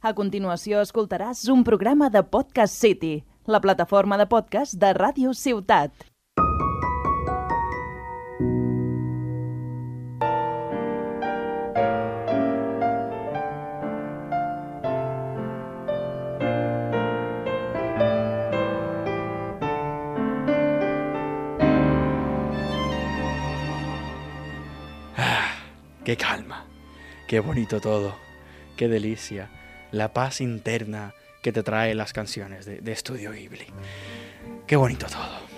A 0.00 0.14
continuació 0.16 0.78
escoltaràs 0.80 1.42
un 1.52 1.60
programa 1.60 2.06
de 2.08 2.22
Podcast 2.24 2.72
City, 2.72 3.18
la 3.44 3.58
plataforma 3.60 4.16
de 4.16 4.24
podcast 4.24 4.78
de 4.80 4.94
Ràdio 4.96 5.34
Ciutat. 5.36 5.92
Qué 26.06 26.16
calma, 26.16 26.64
qué 27.28 27.38
bonito 27.40 27.82
todo, 27.82 28.16
qué 28.78 28.88
delicia, 28.88 29.50
la 29.92 30.12
paz 30.12 30.40
interna 30.40 31.14
que 31.42 31.52
te 31.52 31.62
trae 31.62 31.94
las 31.94 32.12
canciones 32.12 32.66
de, 32.66 32.92
Estudio 32.92 33.32
Ghibli. 33.32 33.66
Qué 34.66 34.76
bonito 34.76 35.06
todo. 35.06 35.50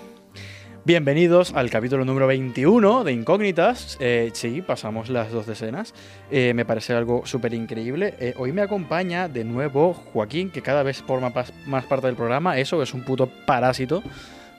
Bienvenidos 0.85 1.53
al 1.53 1.69
capítulo 1.69 2.03
número 2.03 2.27
21 2.27 3.03
de 3.03 3.13
Incógnitas. 3.13 3.97
Eh, 4.01 4.31
sí, 4.33 4.61
pasamos 4.61 5.09
las 5.09 5.31
dos 5.31 5.45
decenas. 5.45 5.93
Eh, 6.29 6.53
me 6.53 6.65
parece 6.65 6.93
algo 6.93 7.25
súper 7.25 7.53
increíble. 7.53 8.15
Eh, 8.19 8.33
hoy 8.37 8.51
me 8.51 8.61
acompaña 8.61 9.29
de 9.29 9.45
nuevo 9.45 9.93
Joaquín, 9.93 10.51
que 10.51 10.61
cada 10.61 10.83
vez 10.83 11.01
forma 11.01 11.31
más 11.67 11.85
parte 11.85 12.07
del 12.07 12.15
programa. 12.15 12.57
Eso 12.57 12.81
es 12.81 12.93
un 12.93 13.03
puto 13.03 13.29
parásito. 13.45 14.03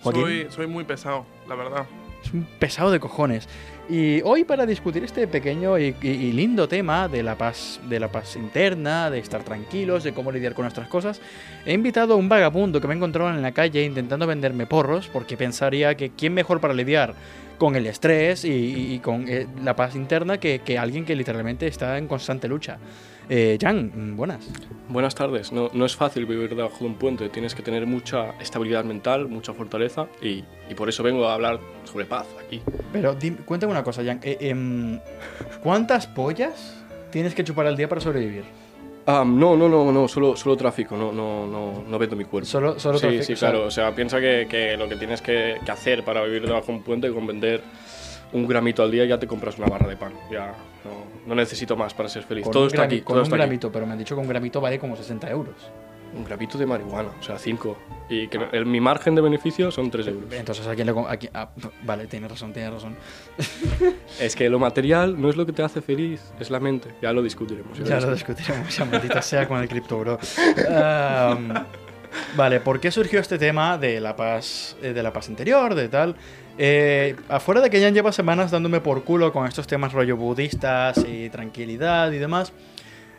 Joaquín. 0.02 0.46
Soy 0.50 0.66
muy 0.66 0.84
pesado, 0.84 1.26
la 1.46 1.54
verdad. 1.54 1.86
Pesado 2.58 2.90
de 2.90 3.00
cojones. 3.00 3.48
Y 3.88 4.22
hoy 4.22 4.44
para 4.44 4.64
discutir 4.64 5.04
este 5.04 5.28
pequeño 5.28 5.78
y, 5.78 5.92
lindo 6.32 6.66
tema 6.66 7.06
de 7.06 7.22
la 7.22 7.36
paz, 7.36 7.80
de 7.88 8.00
la 8.00 8.08
paz 8.08 8.34
interna, 8.36 9.10
de 9.10 9.18
estar 9.18 9.44
tranquilos, 9.44 10.04
de 10.04 10.12
cómo 10.12 10.32
lidiar 10.32 10.54
con 10.54 10.64
nuestras 10.64 10.88
cosas, 10.88 11.20
he 11.66 11.74
invitado 11.74 12.14
a 12.14 12.16
un 12.16 12.28
vagabundo 12.28 12.80
que 12.80 12.88
me 12.88 12.94
encontró 12.94 13.28
en 13.28 13.42
la 13.42 13.52
calle 13.52 13.84
intentando 13.84 14.26
venderme 14.26 14.66
porros, 14.66 15.08
porque 15.08 15.36
pensaría 15.36 15.96
que 15.96 16.10
quién 16.10 16.32
mejor 16.32 16.60
para 16.60 16.72
lidiar 16.72 17.14
con 17.58 17.76
el 17.76 17.86
estrés 17.86 18.44
y, 18.44 18.98
con 19.00 19.28
eh, 19.28 19.46
la 19.62 19.76
paz 19.76 19.94
interna 19.94 20.38
que 20.38 20.78
alguien 20.78 21.04
que 21.04 21.14
literalmente 21.14 21.66
está 21.66 21.98
en 21.98 22.08
constante 22.08 22.48
lucha. 22.48 22.78
Eh, 23.28 23.56
Jan, 23.60 23.90
mm, 24.12 24.16
buenas. 24.16 24.46
Buenas 24.88 25.14
tardes. 25.14 25.50
No, 25.50 25.70
no 25.72 25.86
es 25.86 25.96
fácil 25.96 26.26
vivir 26.26 26.50
debajo 26.54 26.76
de 26.80 26.84
un 26.86 26.94
puente. 26.96 27.28
Tienes 27.30 27.54
que 27.54 27.62
tener 27.62 27.86
mucha 27.86 28.32
estabilidad 28.40 28.84
mental, 28.84 29.28
mucha 29.28 29.54
fortaleza 29.54 30.06
y, 30.20 30.44
y 30.68 30.74
por 30.76 30.88
eso 30.88 31.02
vengo 31.02 31.26
a 31.26 31.34
hablar 31.34 31.58
sobre 31.84 32.04
paz 32.04 32.26
aquí. 32.44 32.60
Pero 32.92 33.14
dim- 33.14 33.38
cuéntame 33.44 33.72
una 33.72 33.82
cosa, 33.82 34.04
Jan. 34.04 34.20
eh, 34.22 34.36
em, 34.40 35.00
¿Cuántas 35.62 36.06
pollas 36.06 36.84
tienes 37.10 37.34
que 37.34 37.44
chupar 37.44 37.66
al 37.66 37.76
día 37.76 37.88
para 37.88 38.00
sobrevivir? 38.00 38.44
Ah, 39.06 39.24
no, 39.26 39.56
no, 39.56 39.68
no, 39.68 39.90
no, 39.92 40.08
solo, 40.08 40.34
solo 40.36 40.56
tráfico, 40.56 40.96
no, 40.96 41.12
no, 41.12 41.46
no, 41.46 41.84
no 41.88 41.98
vendo 41.98 42.16
mi 42.16 42.24
cuerpo. 42.24 42.46
Solo, 42.48 42.78
solo 42.78 42.98
sí, 42.98 43.02
tráfico, 43.02 43.24
sí, 43.24 43.34
claro. 43.34 43.64
O 43.66 43.70
sea, 43.70 43.94
piensa 43.94 44.18
que, 44.20 44.46
que 44.48 44.76
lo 44.76 44.88
que 44.88 44.96
tienes 44.96 45.20
que, 45.22 45.56
que 45.64 45.70
hacer 45.70 46.04
para 46.04 46.22
vivir 46.24 46.46
debajo 46.46 46.66
de 46.68 46.72
un 46.72 46.82
puente 46.82 47.10
con 47.10 47.26
vender 47.26 47.62
un 48.32 48.46
gramito 48.46 48.82
al 48.82 48.90
día 48.90 49.04
ya 49.06 49.18
te 49.18 49.26
compras 49.26 49.58
una 49.58 49.66
barra 49.68 49.88
de 49.88 49.96
pan. 49.96 50.12
Ya 50.30 50.54
no, 50.84 50.90
no 51.26 51.34
necesito 51.34 51.76
más 51.76 51.94
para 51.94 52.08
ser 52.08 52.22
feliz. 52.24 52.44
Con 52.44 52.52
todo 52.52 52.66
está 52.66 52.82
aquí, 52.82 53.00
Con 53.00 53.14
todo 53.14 53.18
un 53.20 53.22
está 53.24 53.36
aquí. 53.44 53.58
pero 53.72 53.86
me 53.86 53.92
han 53.92 53.98
dicho 53.98 54.14
que 54.14 54.20
un 54.20 54.28
gramito 54.28 54.60
vale 54.60 54.78
como 54.78 54.96
60 54.96 55.30
euros. 55.30 55.54
Un 56.16 56.24
gramito 56.24 56.56
de 56.58 56.64
marihuana, 56.64 57.08
o 57.18 57.22
sea, 57.24 57.38
5. 57.38 57.76
Y 58.08 58.28
que 58.28 58.38
el- 58.52 58.66
mi 58.66 58.80
margen 58.80 59.16
de 59.16 59.20
beneficio 59.20 59.72
son 59.72 59.90
3 59.90 60.06
euros. 60.06 60.32
Entonces, 60.32 60.64
¿a 60.66 60.74
quién 60.76 60.86
le... 60.86 60.92
a 61.08 61.16
quién- 61.16 61.32
ah, 61.34 61.48
vale, 61.82 62.06
tienes 62.06 62.30
razón, 62.30 62.52
tienes 62.52 62.72
razón. 62.72 62.94
Es 64.20 64.36
que 64.36 64.48
lo 64.48 64.60
material 64.60 65.20
no 65.20 65.28
es 65.28 65.36
lo 65.36 65.44
que 65.44 65.52
te 65.52 65.62
hace 65.64 65.80
feliz, 65.82 66.22
es 66.38 66.50
la 66.50 66.60
mente. 66.60 66.94
Ya 67.02 67.12
lo 67.12 67.20
discutiremos. 67.20 67.76
Ya 67.80 67.98
lo 67.98 68.12
discutiremos, 68.14 68.76
ya 68.76 68.84
maldita 68.84 69.20
sea 69.22 69.48
con 69.48 69.60
el 69.60 69.68
cripto, 69.68 69.98
bro. 69.98 70.18
vale, 72.36 72.60
¿por 72.60 72.80
qué 72.80 72.90
surgió 72.90 73.20
este 73.20 73.38
tema 73.38 73.78
de 73.78 74.00
la 74.00 74.16
paz, 74.16 74.76
eh, 74.82 74.92
de 74.92 75.02
la 75.02 75.12
paz 75.12 75.28
interior, 75.28 75.74
de 75.74 75.88
tal? 75.88 76.16
Eh, 76.56 77.16
afuera 77.28 77.60
de 77.60 77.70
que 77.70 77.80
ya 77.80 77.90
lleva 77.90 78.12
semanas 78.12 78.50
dándome 78.50 78.80
por 78.80 79.04
culo 79.04 79.32
con 79.32 79.46
estos 79.46 79.66
temas 79.66 79.92
rollo 79.92 80.16
budistas 80.16 81.04
y 81.06 81.28
tranquilidad 81.30 82.12
y 82.12 82.18
demás, 82.18 82.52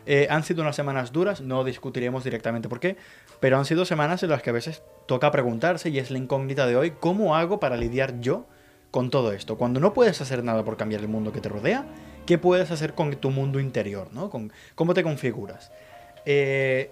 eh, 0.06 0.28
han 0.30 0.44
sido 0.44 0.62
unas 0.62 0.76
semanas 0.76 1.12
duras, 1.12 1.40
no 1.40 1.64
discutiremos 1.64 2.22
directamente 2.22 2.68
por 2.68 2.78
qué, 2.78 2.96
pero 3.40 3.58
han 3.58 3.64
sido 3.64 3.84
semanas 3.84 4.22
en 4.22 4.30
las 4.30 4.40
que 4.40 4.50
a 4.50 4.52
veces 4.52 4.82
toca 5.06 5.30
preguntarse, 5.32 5.90
y 5.90 5.98
es 5.98 6.10
la 6.10 6.18
incógnita 6.18 6.66
de 6.66 6.76
hoy, 6.76 6.92
¿cómo 6.92 7.36
hago 7.36 7.58
para 7.58 7.76
lidiar 7.76 8.20
yo 8.20 8.46
con 8.92 9.10
todo 9.10 9.32
esto? 9.32 9.58
Cuando 9.58 9.80
no 9.80 9.92
puedes 9.92 10.20
hacer 10.20 10.44
nada 10.44 10.64
por 10.64 10.76
cambiar 10.76 11.00
el 11.00 11.08
mundo 11.08 11.32
que 11.32 11.40
te 11.40 11.48
rodea, 11.48 11.84
¿qué 12.24 12.38
puedes 12.38 12.70
hacer 12.70 12.94
con 12.94 13.16
tu 13.16 13.30
mundo 13.30 13.58
interior? 13.58 14.08
¿no? 14.12 14.30
Con, 14.30 14.52
¿Cómo 14.76 14.94
te 14.94 15.02
configuras? 15.02 15.72
Eh, 16.24 16.90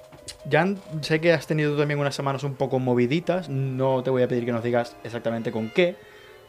Jan, 0.51 0.79
sé 1.03 1.21
que 1.21 1.33
has 1.33 1.47
tenido 1.47 1.77
también 1.77 2.01
unas 2.01 2.15
semanas 2.15 2.45
un 2.45 2.55
poco 2.55 2.79
moviditas, 2.79 3.49
no 3.49 4.03
te 4.03 4.11
voy 4.11 4.23
a 4.23 4.29
pedir 4.29 4.45
que 4.45 4.53
nos 4.53 4.63
digas 4.65 4.97
exactamente 5.05 5.51
con 5.53 5.71
qué, 5.71 5.97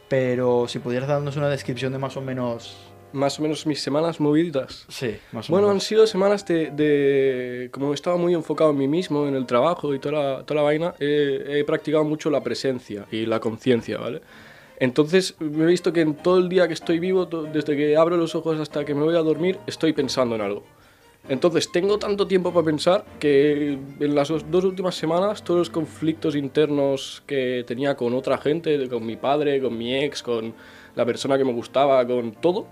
pero 0.08 0.68
si 0.68 0.78
pudieras 0.78 1.08
darnos 1.08 1.36
una 1.36 1.48
descripción 1.48 1.92
de 1.92 1.98
más 1.98 2.16
o 2.16 2.20
menos... 2.20 2.76
Más 3.12 3.38
o 3.38 3.42
menos 3.42 3.66
mis 3.66 3.80
semanas 3.80 4.20
moviditas. 4.20 4.84
Sí, 4.88 5.16
más 5.32 5.48
o 5.48 5.52
Bueno, 5.52 5.68
han 5.68 5.74
menos. 5.74 5.84
sido 5.84 6.06
semanas 6.06 6.44
de, 6.44 6.70
de- 6.70 7.70
Como 7.72 7.94
estaba 7.94 8.16
muy 8.16 8.34
enfocado 8.34 8.70
en 8.70 8.78
mí 8.78 8.88
mismo, 8.88 9.26
en 9.26 9.34
el 9.36 9.46
trabajo 9.46 9.94
y 9.94 9.98
toda 9.98 10.14
la, 10.38 10.42
toda 10.44 10.56
la 10.56 10.62
vaina, 10.62 10.94
he, 11.00 11.60
he 11.60 11.64
practicado 11.64 12.04
mucho 12.04 12.28
la 12.30 12.42
presencia 12.42 13.06
y 13.10 13.24
la 13.24 13.40
conciencia, 13.40 13.98
¿vale? 13.98 14.20
Entonces 14.78 15.34
me 15.38 15.64
he 15.64 15.66
visto 15.68 15.92
que 15.92 16.02
en 16.02 16.14
todo 16.16 16.36
el 16.38 16.48
día 16.50 16.68
que 16.68 16.74
estoy 16.74 16.98
vivo, 16.98 17.24
desde 17.24 17.76
que 17.76 17.96
abro 17.96 18.16
los 18.18 18.34
ojos 18.34 18.60
hasta 18.60 18.84
que 18.84 18.94
me 18.94 19.02
voy 19.04 19.16
a 19.16 19.20
dormir, 19.20 19.58
estoy 19.66 19.94
pensando 19.94 20.34
en 20.34 20.42
algo. 20.42 20.64
Entonces 21.28 21.72
tengo 21.72 21.98
tanto 21.98 22.26
tiempo 22.28 22.52
para 22.52 22.64
pensar 22.66 23.04
que 23.18 23.78
en 23.98 24.14
las 24.14 24.28
dos 24.28 24.64
últimas 24.64 24.94
semanas 24.94 25.42
todos 25.42 25.58
los 25.58 25.70
conflictos 25.70 26.36
internos 26.36 27.22
que 27.26 27.64
tenía 27.66 27.96
con 27.96 28.14
otra 28.14 28.38
gente, 28.38 28.88
con 28.88 29.04
mi 29.04 29.16
padre, 29.16 29.60
con 29.60 29.76
mi 29.76 29.94
ex, 29.96 30.22
con 30.22 30.54
la 30.94 31.04
persona 31.04 31.36
que 31.36 31.44
me 31.44 31.52
gustaba, 31.52 32.06
con 32.06 32.32
todo, 32.32 32.66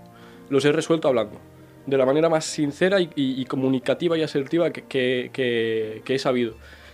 los 0.49 0.63
he 0.63 0.71
resuelto 0.71 1.09
hablando. 1.09 1.37
De 1.85 1.97
la 1.97 2.05
manera 2.05 2.29
más 2.29 2.45
sincera 2.45 3.01
y, 3.01 3.09
y- 3.15 3.41
y 3.41 3.45
comunicativa 3.45 4.17
y 4.17 4.21
asertiva 4.23 4.69
que, 4.71 4.83
que- 4.83 5.29
que- 5.33 6.01
que 6.05 6.15
he 6.15 6.19
sabido. 6.19 6.53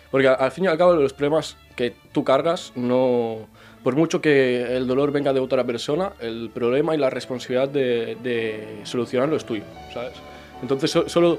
Porque 0.09 0.27
al 0.27 0.51
fin 0.51 0.65
y 0.65 0.67
al 0.67 0.77
cabo 0.77 0.93
los 0.95 1.13
problemas 1.13 1.57
que 1.75 1.93
tú 2.11 2.23
cargas 2.23 2.73
no... 2.75 3.47
Por 3.83 3.95
mucho 3.95 4.19
que 4.21 4.75
el 4.77 4.85
dolor 4.87 5.11
venga 5.11 5.31
de 5.33 5.39
otra 5.39 5.63
persona, 5.63 6.13
el 6.19 6.49
problema 6.53 6.93
y 6.93 6.97
la 6.97 7.09
responsabilidad 7.09 7.69
de, 7.69 8.15
de 8.21 8.79
solucionarlo 8.83 9.35
es 9.35 9.45
tuyo, 9.45 9.63
¿sabes? 9.93 10.13
Entonces 10.61 10.91
so- 10.91 11.07
solo 11.09 11.37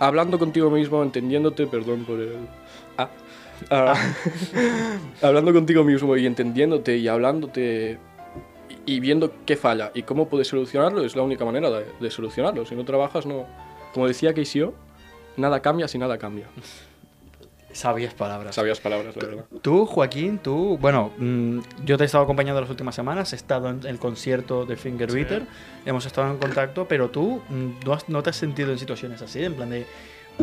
hablando 0.00 0.38
contigo 0.38 0.70
mismo, 0.70 1.02
entendiéndote, 1.02 1.66
perdón 1.66 2.04
por 2.04 2.20
el... 2.20 2.36
Ah, 2.98 3.08
Ah, 3.70 3.94
hablando 5.22 5.52
contigo 5.52 5.84
mismo 5.84 6.16
y 6.16 6.26
entendiéndote 6.26 6.96
y 6.96 7.06
hablándote 7.06 7.96
y, 8.86 8.96
y 8.96 8.98
viendo 9.00 9.32
qué 9.46 9.54
falla 9.54 9.92
y 9.94 10.02
cómo 10.02 10.28
puedes 10.28 10.48
solucionarlo 10.48 11.04
es 11.04 11.14
la 11.14 11.22
única 11.22 11.44
manera 11.44 11.70
de, 11.70 11.86
de 12.00 12.10
solucionarlo. 12.10 12.66
Si 12.66 12.74
no 12.74 12.84
trabajas, 12.84 13.24
no... 13.24 13.46
Como 13.94 14.08
decía 14.08 14.34
Keisio, 14.34 14.74
nada 15.36 15.60
cambia 15.60 15.86
si 15.86 15.96
nada 15.98 16.18
cambia. 16.18 16.48
Sabias 17.72 18.12
palabras. 18.14 18.54
Sabias 18.54 18.80
palabras, 18.80 19.16
la 19.16 19.26
verdad. 19.26 19.44
Tú, 19.62 19.86
Joaquín, 19.86 20.38
tú, 20.38 20.76
bueno, 20.78 21.10
mm, 21.18 21.58
yo 21.84 21.96
te 21.96 22.04
he 22.04 22.06
estado 22.06 22.24
acompañando 22.24 22.60
las 22.60 22.68
últimas 22.70 22.94
semanas, 22.94 23.32
he 23.32 23.36
estado 23.36 23.70
en 23.70 23.84
el 23.86 23.98
concierto 23.98 24.64
de 24.66 24.76
Finger 24.76 25.10
Sí. 25.10 25.26
Hemos 25.86 26.04
estado 26.06 26.30
en 26.30 26.38
contacto, 26.38 26.86
pero 26.86 27.08
tú 27.10 27.40
mm, 27.48 27.84
no, 27.86 27.92
has- 27.94 28.08
no 28.08 28.22
te 28.22 28.30
has 28.30 28.36
sentido 28.36 28.72
en 28.72 28.78
situaciones 28.78 29.22
así, 29.22 29.42
en 29.44 29.54
plan 29.54 29.70
de, 29.70 29.86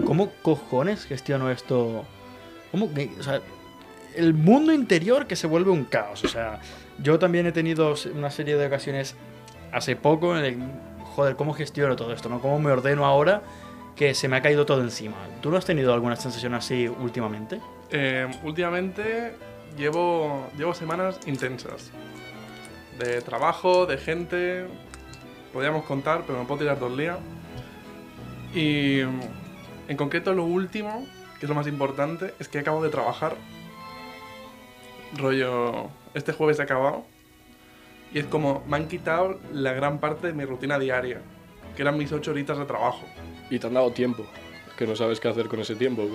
¿cómo 0.06 0.32
cojones 0.42 1.06
gestiono 1.06 1.50
esto? 1.52 2.04
¿Cómo 2.72 2.94
que, 2.94 3.12
o 3.20 3.24
sea, 3.24 3.42
el 4.16 4.34
mundo 4.34 4.74
interior 4.74 5.28
que 5.28 5.36
se 5.36 5.46
vuelve 5.48 5.70
un 5.72 5.86
caos, 5.86 6.24
o 6.24 6.28
sea, 6.28 6.60
yo 7.02 7.20
también 7.20 7.46
he 7.46 7.52
tenido 7.52 7.94
una 8.16 8.32
serie 8.32 8.56
de 8.58 8.66
ocasiones 8.66 9.16
hace 9.72 9.96
poco 9.96 10.36
en 10.38 10.46
el, 10.46 10.58
joder, 11.16 11.36
¿cómo 11.36 11.54
gestiono 11.54 11.96
todo 11.96 12.12
esto? 12.12 12.28
¿no? 12.28 12.40
¿Cómo 12.42 12.60
me 12.60 12.72
ordeno 12.72 13.06
ahora 13.06 13.42
que 14.00 14.14
se 14.14 14.30
me 14.30 14.38
ha 14.38 14.42
caído 14.42 14.66
todo 14.66 14.80
encima? 14.80 15.18
¿Tú 15.42 15.52
no 15.52 15.58
has 15.58 15.66
tenido 15.66 15.94
alguna 15.94 16.16
sensación 16.16 16.54
así 16.54 16.88
últimamente? 16.88 17.60
Eh, 17.90 18.32
últimamente 18.44 19.36
llevo, 19.78 20.48
llevo 20.58 20.74
semanas 20.74 21.20
intensas. 21.26 21.92
De 22.98 23.22
trabajo, 23.22 23.86
de 23.86 23.98
gente. 23.98 24.68
Podríamos 25.52 25.84
contar, 25.84 26.24
pero 26.26 26.40
me 26.40 26.46
puedo 26.46 26.62
tirar 26.62 26.78
todo 26.78 26.88
el 26.88 26.98
día. 26.98 27.18
Y 28.56 29.02
en 29.02 29.98
concreto 29.98 30.34
lo 30.34 30.46
último, 30.46 31.06
que 31.38 31.46
es 31.46 31.50
lo 31.50 31.56
más 31.56 31.68
importante, 31.68 32.34
es 32.40 32.48
que 32.48 32.60
acabo 32.60 32.82
de 32.82 32.92
trabajar. 32.92 33.36
Rollo, 35.18 35.90
este 36.14 36.32
jueves 36.32 36.58
he 36.60 36.62
acabado. 36.62 37.04
Y 38.14 38.20
es 38.20 38.26
como, 38.28 38.64
me 38.66 38.78
han 38.78 38.88
quitado 38.88 39.42
la 39.52 39.74
gran 39.74 40.00
parte 40.00 40.28
de 40.28 40.34
mi 40.34 40.46
rutina 40.46 40.80
diaria, 40.80 41.20
que 41.76 41.82
eran 41.82 41.98
mis 41.98 42.14
ocho 42.14 42.32
horitas 42.32 42.58
de 42.58 42.64
trabajo. 42.64 43.04
Y 43.50 43.60
te 43.60 43.68
han 43.68 43.74
dado 43.74 43.92
tiempo, 43.92 44.26
que 44.78 44.86
no 44.86 44.96
sabes 44.96 45.20
qué 45.20 45.28
hacer 45.28 45.48
con 45.48 45.60
ese 45.60 45.76
tiempo. 45.76 46.08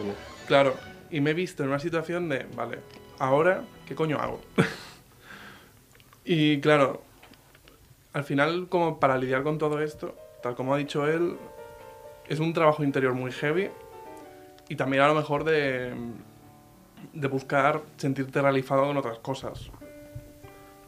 Claro, 0.46 0.74
y 1.10 1.20
me 1.20 1.30
he 1.30 1.34
visto 1.34 1.62
en 1.62 1.70
una 1.70 1.78
situación 1.78 2.28
de, 2.28 2.46
vale, 2.54 2.78
ahora, 3.18 3.64
¿qué 3.86 3.94
coño 3.94 4.18
hago? 4.18 4.40
y 6.24 6.60
claro, 6.60 7.02
al 8.12 8.24
final, 8.24 8.68
como 8.68 9.00
para 9.00 9.18
lidiar 9.18 9.42
con 9.42 9.58
todo 9.58 9.80
esto, 9.80 10.14
tal 10.42 10.54
como 10.54 10.74
ha 10.74 10.78
dicho 10.78 11.06
él, 11.08 11.36
es 12.28 12.40
un 12.40 12.52
trabajo 12.52 12.84
interior 12.84 13.14
muy 13.14 13.32
heavy 13.32 13.70
y 14.68 14.76
también 14.76 15.02
a 15.02 15.08
lo 15.08 15.14
mejor 15.14 15.44
de, 15.44 15.92
de 17.12 17.28
buscar 17.28 17.82
sentirte 17.96 18.40
realizado 18.40 18.90
en 18.90 18.96
otras 18.96 19.18
cosas. 19.18 19.70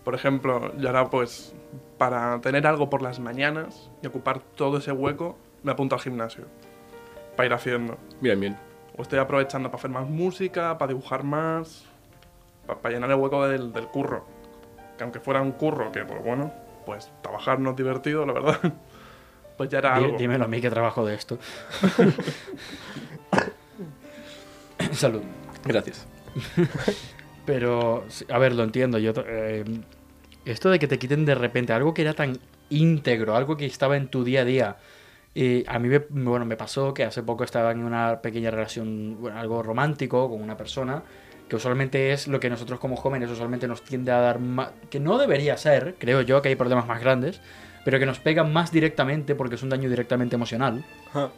Por 0.05 0.15
ejemplo, 0.15 0.73
yo 0.79 0.89
ahora 0.89 1.11
pues 1.11 1.53
para 1.99 2.41
tener 2.41 2.67
algo 2.67 2.89
por 2.89 3.03
las 3.03 3.19
mañanas 3.19 3.91
y 4.03 4.07
ocupar 4.07 4.41
todo 4.41 4.79
ese 4.79 4.93
hueco, 4.93 5.37
me 5.63 5.73
apunto 5.73 5.95
al 5.95 6.01
gimnasio. 6.01 6.45
Para 7.37 7.47
ir 7.47 7.53
haciendo. 7.53 7.99
Bien, 8.21 8.41
bien. 8.41 8.57
O 8.97 9.03
estoy 9.03 9.19
aprovechando 9.19 9.69
para 9.71 9.79
hacer 9.79 9.91
más 9.91 10.09
música, 10.09 10.79
para 10.79 10.89
dibujar 10.91 11.23
más, 11.23 11.85
para, 12.67 12.95
llenar 12.95 13.11
el 13.11 13.17
hueco 13.17 13.47
del, 13.47 13.73
del 13.73 13.87
curro. 13.89 14.25
Que 14.97 15.05
aunque 15.05 15.21
fuera 15.21 15.43
un 15.43 15.53
curro 15.53 15.93
que, 15.93 16.05
pues 16.05 16.25
bueno, 16.25 16.53
pues 16.87 17.11
trabajar 17.23 17.61
no 17.61 17.71
es 17.71 17.77
divertido, 17.77 18.27
la 18.27 18.33
verdad. 18.33 18.73
Pues 19.57 19.71
ya 19.71 19.79
era 19.79 19.99
Dí- 19.99 20.05
algo. 20.05 20.19
Dímelo 20.19 20.45
a 20.45 20.49
mí 20.49 20.61
que 20.61 20.69
trabajo 20.69 21.07
de 21.07 21.15
esto. 21.15 21.39
Salud. 24.93 25.23
Gracias. 25.65 26.07
Pero, 27.47 28.05
a 28.29 28.39
ver, 28.39 28.55
lo 28.55 28.65
entiendo. 28.65 28.99
Yo, 28.99 29.13
eh, 29.27 29.65
esto 30.45 30.71
de 30.71 30.79
que 30.79 30.89
te 30.89 30.99
quiten 30.99 31.25
de 31.25 31.35
repente 31.35 31.73
algo 31.73 31.95
que 31.95 32.03
era 32.03 32.13
tan 32.13 32.39
íntegro, 32.69 33.37
algo 33.37 33.57
que 33.57 33.67
estaba 33.67 33.97
en 33.97 34.09
tu 34.09 34.25
día 34.25 34.43
a 34.43 34.45
día. 34.45 34.77
Y 35.39 35.65
a 35.69 35.79
mí, 35.79 35.89
me, 35.91 35.99
bueno, 35.99 36.47
me 36.47 36.57
pasó 36.57 36.95
que 36.95 37.05
hace 37.05 37.23
poco 37.23 37.45
estaba 37.45 37.71
en 37.71 37.85
una 37.85 38.23
pequeña 38.23 38.51
relación, 38.51 39.19
bueno, 39.21 39.39
algo 39.39 39.63
romántico 39.63 40.31
con 40.31 40.41
una 40.41 40.57
persona, 40.57 41.03
que 41.47 41.57
usualmente 41.57 42.13
es 42.15 42.27
lo 42.27 42.41
que 42.41 42.49
nosotros 42.49 42.81
como 42.81 42.97
jóvenes 42.97 43.31
usualmente 43.31 43.69
nos 43.69 43.83
tiende 43.83 44.13
a 44.13 44.21
dar 44.21 44.39
más, 44.41 44.71
que 44.89 44.99
no 44.99 45.19
debería 45.19 45.59
ser, 45.59 45.97
creo 45.99 46.23
yo 46.23 46.41
que 46.41 46.49
hay 46.49 46.57
problemas 46.57 46.87
más 46.87 47.03
grandes, 47.03 47.43
pero 47.85 47.99
que 47.99 48.07
nos 48.07 48.19
pegan 48.19 48.51
más 48.51 48.73
directamente 48.73 49.35
porque 49.35 49.57
es 49.57 49.63
un 49.63 49.69
daño 49.69 49.91
directamente 49.91 50.37
emocional. 50.37 50.83
Ajá. 51.11 51.29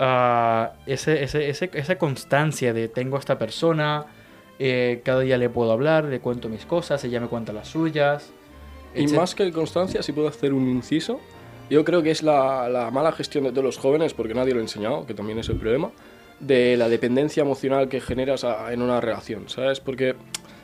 Ah, 0.00 0.72
ese, 0.86 1.22
ese- 1.22 1.48
ese- 1.50 1.70
esa 1.74 1.98
constancia 1.98 2.72
de 2.72 2.88
tengo 2.88 3.16
a 3.16 3.20
esta 3.20 3.38
persona, 3.38 4.06
eh, 4.58 5.02
cada 5.04 5.20
día 5.20 5.38
le 5.38 5.48
puedo 5.50 5.70
hablar, 5.70 6.04
le 6.04 6.18
cuento 6.18 6.48
mis 6.48 6.66
cosas, 6.66 7.04
ella 7.04 7.20
me 7.20 7.28
cuenta 7.28 7.52
las 7.52 7.68
suyas. 7.68 8.32
Y 8.92 9.04
etc. 9.04 9.16
más 9.20 9.34
que 9.36 9.52
constancia, 9.52 10.02
si 10.02 10.12
puedo 10.12 10.26
hacer 10.26 10.52
un 10.52 10.68
inciso, 10.68 11.20
yo 11.70 11.84
creo 11.84 12.02
que 12.02 12.10
es 12.10 12.22
la, 12.22 12.68
la 12.68 12.90
mala 12.90 13.12
gestión 13.12 13.44
de 13.44 13.50
todos 13.50 13.64
los 13.64 13.78
jóvenes, 13.78 14.12
porque 14.12 14.34
nadie 14.34 14.52
lo 14.52 14.58
ha 14.60 14.62
enseñado, 14.62 15.06
que 15.06 15.14
también 15.14 15.38
es 15.38 15.48
el 15.48 15.56
problema, 15.56 15.90
de 16.40 16.76
la 16.76 16.88
dependencia 16.88 17.42
emocional 17.42 17.88
que 17.88 18.00
generas 18.00 18.44
a- 18.44 18.72
en 18.72 18.82
una 18.82 19.00
relación, 19.00 19.48
¿sabes? 19.48 19.80
Porque 19.80 20.14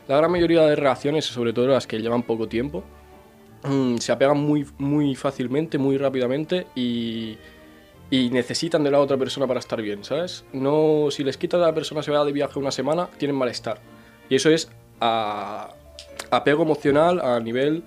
la 0.09 0.17
gran 0.17 0.31
mayoría 0.31 0.63
de 0.63 0.75
relaciones, 0.77 1.25
sobre 1.25 1.53
todo 1.53 1.69
las 1.69 1.87
que 1.87 2.01
llevan 2.01 2.23
poco 2.23 2.49
tiempo, 2.49 2.83
mm, 3.65 3.97
se 3.99 4.13
apegan 4.13 4.39
muy, 4.39 4.67
muy 4.79 5.15
fácilmente, 5.15 5.79
muy 5.79 5.97
rápidamente 5.99 6.67
y, 6.75 7.37
y 8.11 8.31
necesitan 8.31 8.85
de 8.85 8.91
la 8.91 9.01
otra 9.01 9.17
persona 9.17 9.47
para 9.47 9.61
estar 9.61 9.81
bien, 9.83 10.05
¿sabes? 10.05 10.45
No, 10.53 11.09
si 11.11 11.25
les 11.25 11.37
quitas 11.37 11.61
a 11.61 11.67
la 11.67 11.75
persona 11.75 12.03
se 12.03 12.11
va 12.13 12.25
de 12.25 12.33
viaje 12.33 12.59
una 12.59 12.71
semana, 12.71 13.09
tienen 13.19 13.37
malestar. 13.37 13.79
Y 14.29 14.37
eso 14.37 14.51
es 14.51 14.71
a- 15.01 15.69
apego 16.31 16.63
emocional 16.63 17.21
a 17.21 17.39
nivel... 17.41 17.83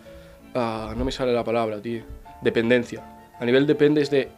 ah, 0.56 0.94
no 0.98 1.06
me 1.06 1.12
sale 1.12 1.34
la 1.34 1.44
palabra, 1.44 1.82
tío. 1.82 2.04
Dependencia. 2.42 3.04
A 3.40 3.46
nivel 3.46 3.68
dependes 3.68 4.10
de 4.10 4.30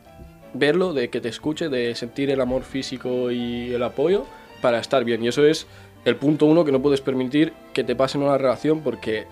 verlo, 0.53 0.93
de 0.93 1.09
que 1.09 1.21
te 1.21 1.29
escuche, 1.29 1.69
de 1.69 1.95
sentir 1.95 2.29
el 2.29 2.41
amor 2.41 2.63
físico 2.63 3.31
y 3.31 3.73
el 3.73 3.83
apoyo 3.83 4.25
para 4.61 4.79
estar 4.79 5.03
bien. 5.03 5.23
Y 5.23 5.27
eso 5.27 5.45
es 5.45 5.67
el 6.05 6.15
punto 6.15 6.45
uno 6.45 6.65
que 6.65 6.71
no 6.71 6.81
puedes 6.81 7.01
permitir 7.01 7.53
que 7.73 7.83
te 7.83 7.95
pase 7.95 8.17
en 8.17 8.23
una 8.23 8.37
relación 8.37 8.81
porque 8.81 9.25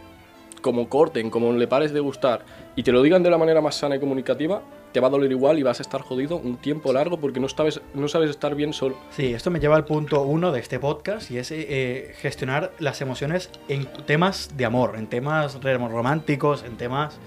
como 0.62 0.89
corten, 0.89 1.30
como 1.30 1.54
le 1.54 1.68
pares 1.68 1.94
de 1.94 2.00
gustar 2.00 2.44
y 2.75 2.83
te 2.83 2.92
lo 2.92 3.01
digan 3.01 3.24
de 3.24 3.30
la 3.30 3.38
manera 3.38 3.62
más 3.62 3.75
sana 3.75 3.95
y 3.95 4.00
comunicativa, 4.00 4.62
te 4.92 5.00
va 5.00 5.07
a 5.07 5.10
doler 5.10 5.31
igual 5.31 5.60
y 5.60 5.63
vas 5.63 5.80
a 5.80 5.83
estar 5.83 6.01
jodido 6.01 6.38
un 6.38 6.57
tiempo 6.57 6.92
largo 6.92 7.19
porque 7.19 7.39
no 7.39 7.48
sabes, 7.48 7.81
no 7.94 8.07
sabes 8.07 8.30
estar 8.30 8.56
bien 8.56 8.74
solo. 8.74 8.98
Sí, 9.12 9.33
esto 9.33 9.51
me 9.51 9.60
lleva 9.60 9.75
al 9.75 9.86
punto 9.86 10.22
uno 10.24 10.51
de 10.51 10.60
este 10.60 10.80
podcast 10.80 11.30
y 11.31 11.38
es 11.38 11.51
eh, 11.51 12.13
gestionar 12.18 12.72
las 12.80 13.01
emociones 13.01 13.50
en 13.68 13.88
temas 14.06 14.57
de 14.57 14.65
amor, 14.65 14.95
en 14.98 15.07
temas 15.07 15.60
románticos, 15.63 16.63
en 16.63 16.77
temas 16.77 17.19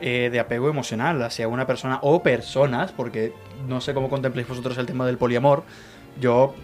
eh, 0.00 0.28
de 0.32 0.40
apego 0.40 0.68
emocional 0.68 1.22
hacia 1.22 1.48
una 1.48 1.66
persona 1.66 1.98
o 2.02 2.22
personas, 2.22 2.92
porque 2.92 3.32
no 3.68 3.80
sé 3.80 3.94
cómo 3.94 4.08
contempléis 4.08 4.48
vosotros 4.48 4.76
el 4.78 4.86
tema 4.86 5.06
del 5.06 5.18
poliamor. 5.18 5.62
Yo 6.20 6.54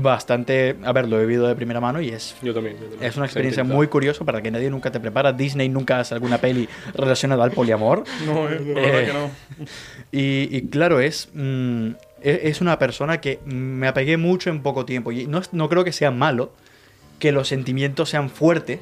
bastante, 0.00 0.76
a 0.84 0.92
ver, 0.92 1.08
lo 1.08 1.18
he 1.18 1.22
vivido 1.26 1.48
de 1.48 1.54
primera 1.56 1.80
mano 1.80 2.00
y 2.00 2.10
es 2.10 2.36
Yo 2.42 2.54
también. 2.54 2.76
yo 2.76 2.82
también. 2.86 3.02
Es 3.10 3.16
una 3.16 3.26
experiencia 3.26 3.64
muy 3.64 3.88
curiosa 3.88 4.24
para 4.24 4.40
que 4.40 4.50
nadie 4.50 4.70
nunca 4.70 4.90
te 4.92 5.00
prepara. 5.00 5.32
Disney 5.32 5.68
nunca 5.68 5.98
hace 6.00 6.14
alguna 6.14 6.38
peli 6.38 6.68
relacionada 6.94 7.44
al 7.44 7.50
poliamor. 7.52 8.04
No, 8.26 8.48
eh, 8.48 8.60
la 8.74 8.80
Eh, 8.80 8.90
verdad 8.92 9.06
que 9.06 9.12
no. 9.12 9.66
Y, 10.12 10.56
y 10.56 10.68
claro, 10.68 11.00
es, 11.00 11.28
mm, 11.34 11.88
e- 12.22 12.40
es 12.44 12.60
una 12.60 12.78
persona 12.78 13.20
que 13.20 13.40
me 13.44 13.88
apegué 13.88 14.16
mucho 14.16 14.50
en 14.50 14.62
poco 14.62 14.84
tiempo. 14.84 15.10
Y 15.12 15.26
no, 15.26 15.40
no 15.52 15.68
creo 15.68 15.82
que 15.84 15.92
sea 15.92 16.10
malo 16.12 16.52
que 17.18 17.32
los 17.32 17.48
sentimientos 17.48 18.08
sean 18.10 18.30
fuertes 18.30 18.80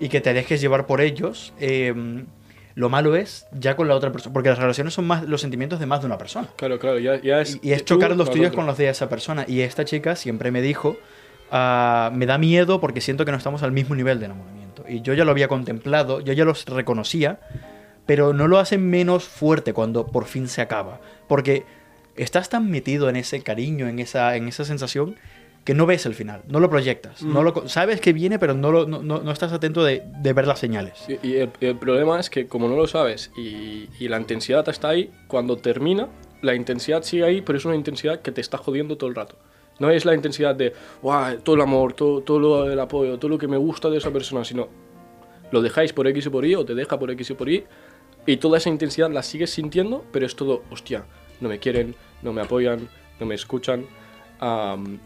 y 0.00 0.08
que 0.08 0.20
te 0.20 0.32
dejes 0.32 0.60
llevar 0.60 0.86
por 0.86 1.00
ellos. 1.02 1.52
Eh, 1.60 1.92
lo 2.74 2.88
malo 2.88 3.16
es 3.16 3.46
ya 3.52 3.76
con 3.76 3.88
la 3.88 3.94
otra 3.94 4.12
persona. 4.12 4.32
Porque 4.32 4.48
las 4.48 4.58
relaciones 4.58 4.94
son 4.94 5.06
más 5.06 5.28
los 5.28 5.40
sentimientos 5.40 5.78
de 5.80 5.86
más 5.86 6.00
de 6.00 6.06
una 6.06 6.18
persona. 6.18 6.48
Claro, 6.56 6.78
claro, 6.78 6.98
ya, 6.98 7.20
ya 7.20 7.40
es... 7.40 7.58
Y, 7.62 7.68
y 7.68 7.72
es 7.72 7.84
chocar 7.84 8.16
los 8.16 8.30
tuyos 8.30 8.52
con 8.52 8.66
los 8.66 8.78
de 8.78 8.88
esa 8.88 9.08
persona. 9.08 9.44
Y 9.46 9.60
esta 9.60 9.84
chica 9.84 10.16
siempre 10.16 10.50
me 10.50 10.62
dijo, 10.62 10.96
ah, 11.50 12.10
me 12.14 12.26
da 12.26 12.38
miedo 12.38 12.80
porque 12.80 13.00
siento 13.00 13.24
que 13.24 13.30
no 13.30 13.38
estamos 13.38 13.62
al 13.62 13.72
mismo 13.72 13.94
nivel 13.94 14.18
de 14.18 14.26
enamoramiento. 14.26 14.84
Y 14.88 15.02
yo 15.02 15.14
ya 15.14 15.24
lo 15.24 15.30
había 15.30 15.48
contemplado, 15.48 16.20
yo 16.20 16.32
ya 16.32 16.44
los 16.44 16.64
reconocía, 16.64 17.38
pero 18.06 18.32
no 18.32 18.48
lo 18.48 18.58
hace 18.58 18.78
menos 18.78 19.24
fuerte 19.24 19.72
cuando 19.72 20.06
por 20.06 20.24
fin 20.24 20.48
se 20.48 20.62
acaba. 20.62 21.00
Porque 21.28 21.64
estás 22.16 22.48
tan 22.48 22.70
metido 22.70 23.08
en 23.08 23.16
ese 23.16 23.42
cariño, 23.42 23.88
en 23.88 23.98
esa, 23.98 24.36
en 24.36 24.48
esa 24.48 24.64
sensación, 24.64 25.16
que 25.64 25.74
no 25.74 25.86
ves 25.86 26.06
el 26.06 26.14
final, 26.14 26.42
no 26.48 26.58
lo 26.60 26.68
proyectas. 26.68 27.22
No 27.22 27.42
lo, 27.42 27.68
sabes 27.68 28.00
que 28.00 28.12
viene, 28.12 28.38
pero 28.38 28.54
no, 28.54 28.72
lo- 28.72 28.86
no, 28.86 29.02
no- 29.02 29.20
no 29.22 29.30
estás 29.30 29.52
atento 29.52 29.84
de, 29.84 30.02
de 30.20 30.32
ver 30.32 30.46
las 30.46 30.58
señales. 30.58 31.04
Y, 31.08 31.26
y 31.28 31.36
el, 31.36 31.50
el 31.60 31.76
problema 31.78 32.18
es 32.18 32.30
que 32.30 32.48
como 32.48 32.68
no 32.68 32.76
lo 32.76 32.86
sabes 32.88 33.30
y, 33.36 33.88
y 34.00 34.08
la 34.08 34.18
intensidad 34.18 34.68
está 34.68 34.88
ahí, 34.88 35.10
cuando 35.28 35.56
termina, 35.56 36.08
la 36.40 36.54
intensidad 36.54 37.02
sigue 37.04 37.24
ahí, 37.24 37.42
pero 37.42 37.58
es 37.58 37.64
una 37.64 37.76
intensidad 37.76 38.20
que 38.22 38.32
te 38.32 38.40
está 38.40 38.58
jodiendo 38.58 38.96
todo 38.96 39.08
el 39.08 39.14
rato. 39.14 39.36
No 39.78 39.88
es 39.90 40.04
la 40.04 40.14
intensidad 40.14 40.54
de, 40.56 40.72
"Guau, 41.00 41.38
todo 41.38 41.54
el 41.56 41.62
amor, 41.62 41.92
todo, 41.92 42.20
todo 42.22 42.38
lo- 42.40 42.70
el 42.70 42.78
apoyo, 42.80 43.18
todo 43.18 43.28
lo 43.30 43.38
que 43.38 43.46
me 43.48 43.56
gusta 43.56 43.88
de 43.88 43.98
esa 43.98 44.10
persona, 44.10 44.44
sino 44.44 44.68
lo 45.52 45.62
dejáis 45.62 45.92
por 45.92 46.06
X 46.08 46.26
y 46.26 46.30
por 46.30 46.44
Y 46.44 46.54
o 46.56 46.64
te 46.64 46.74
deja 46.74 46.98
por 46.98 47.10
X 47.12 47.30
y 47.30 47.34
por 47.34 47.48
Y 47.48 47.64
y 48.26 48.36
toda 48.38 48.58
esa 48.58 48.68
intensidad 48.68 49.10
la 49.10 49.22
sigues 49.22 49.50
sintiendo, 49.50 50.04
pero 50.12 50.26
es 50.26 50.34
todo, 50.34 50.62
hostia, 50.70 51.04
no 51.40 51.48
me 51.48 51.58
quieren, 51.58 51.94
no 52.22 52.32
me 52.32 52.40
apoyan, 52.42 52.88
no 53.20 53.26
me 53.26 53.34
escuchan. 53.34 53.86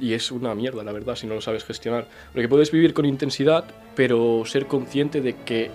Y 0.00 0.14
es 0.14 0.30
una 0.32 0.54
mierda, 0.54 0.82
la 0.82 0.92
verdad, 0.92 1.14
si 1.14 1.26
no 1.26 1.34
lo 1.34 1.40
sabes 1.40 1.64
gestionar. 1.64 2.06
Porque 2.32 2.48
puedes 2.48 2.70
vivir 2.70 2.94
con 2.94 3.04
intensidad, 3.04 3.64
pero 3.94 4.44
ser 4.46 4.66
consciente 4.66 5.20
de 5.20 5.34
que 5.44 5.70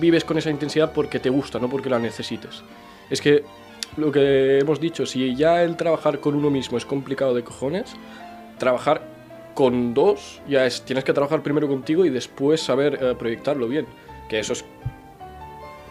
vives 0.00 0.24
con 0.24 0.38
esa 0.38 0.50
intensidad 0.50 0.92
porque 0.92 1.18
te 1.20 1.30
gusta, 1.30 1.58
no 1.58 1.68
porque 1.68 1.90
la 1.90 1.98
necesites. 1.98 2.62
Es 3.10 3.20
que 3.20 3.44
lo 3.96 4.10
que 4.10 4.58
hemos 4.58 4.80
dicho, 4.80 5.06
si 5.06 5.34
ya 5.36 5.62
el 5.62 5.76
trabajar 5.76 6.20
con 6.20 6.34
uno 6.34 6.50
mismo 6.50 6.78
es 6.78 6.84
complicado 6.84 7.34
de 7.34 7.44
cojones, 7.44 7.94
trabajar 8.58 9.02
con 9.54 9.94
dos 9.94 10.40
ya 10.48 10.66
es, 10.66 10.82
tienes 10.82 11.04
que 11.04 11.12
trabajar 11.12 11.42
primero 11.42 11.68
contigo 11.68 12.04
y 12.04 12.10
después 12.10 12.60
saber 12.60 12.98
eh, 13.00 13.14
proyectarlo 13.16 13.68
bien, 13.68 13.86
que 14.28 14.40
eso 14.40 14.52
es 14.52 14.64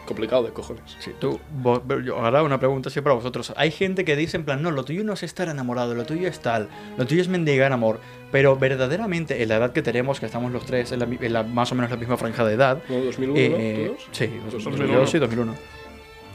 complicado 0.05 0.43
de 0.43 0.51
cojones. 0.51 0.95
Sí, 0.99 1.11
tú, 1.19 1.39
vos- 1.61 1.81
yo 2.05 2.17
ahora 2.17 2.43
una 2.43 2.59
pregunta 2.59 2.89
así 2.89 3.01
para 3.01 3.15
vosotros. 3.15 3.53
Hay 3.57 3.71
gente 3.71 4.05
que 4.05 4.15
dice 4.15 4.37
en 4.37 4.45
plan, 4.45 4.61
no, 4.61 4.71
lo 4.71 4.83
tuyo 4.85 5.03
no 5.03 5.13
es 5.13 5.23
estar 5.23 5.47
enamorado, 5.49 5.95
lo 5.95 6.05
tuyo 6.05 6.27
es 6.27 6.39
tal, 6.39 6.69
lo 6.97 7.05
tuyo 7.05 7.21
es 7.21 7.27
mendigar 7.27 7.71
amor. 7.73 7.99
Pero 8.31 8.55
verdaderamente, 8.57 9.41
en 9.43 9.49
la 9.49 9.57
edad 9.57 9.73
que 9.73 9.81
tenemos, 9.81 10.19
que 10.19 10.25
estamos 10.25 10.51
los 10.51 10.65
tres 10.65 10.91
en 10.91 10.99
la, 10.99 11.05
en 11.05 11.33
la- 11.33 11.43
más 11.43 11.71
o 11.71 11.75
menos 11.75 11.91
la 11.91 11.97
misma 11.97 12.17
franja 12.17 12.43
de 12.45 12.53
edad. 12.55 12.79
¿No? 12.89 12.95
2001, 12.97 13.39
eh. 13.39 13.95
Sí, 14.11 14.27
2001. 14.51 14.63
2001. 14.77 15.07
sí, 15.07 15.19
2001. 15.19 15.55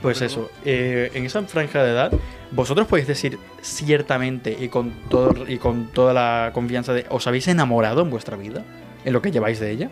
Pues 0.00 0.20
2001. 0.20 0.26
eso, 0.46 0.52
eh, 0.64 1.10
en 1.14 1.25
esa 1.26 1.42
franja 1.42 1.82
de 1.82 1.90
edad, 1.90 2.12
vosotros 2.52 2.87
podéis 2.87 3.08
decir 3.08 3.37
ciertamente 3.62 4.56
y 4.60 4.68
con, 4.68 4.92
todo, 5.08 5.44
y 5.48 5.58
con 5.58 5.88
toda 5.88 6.12
la 6.14 6.50
confianza 6.54 6.92
de, 6.92 7.04
¿os 7.10 7.26
habéis 7.26 7.48
enamorado 7.48 8.02
en 8.02 8.10
vuestra 8.10 8.37
vida? 8.37 8.64
¿En 9.04 9.12
lo 9.12 9.20
que 9.22 9.30
lleváis 9.32 9.58
de 9.58 9.70
ella? 9.72 9.90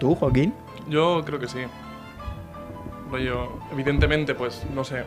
¿Tú, 0.00 0.14
Joaquín? 0.14 0.54
Yo 0.88 1.22
creo 1.26 1.38
que 1.38 1.48
sí. 1.48 1.58
Rollo, 3.10 3.58
evidentemente, 3.72 4.34
pues, 4.34 4.62
no 4.74 4.84
sé, 4.84 5.04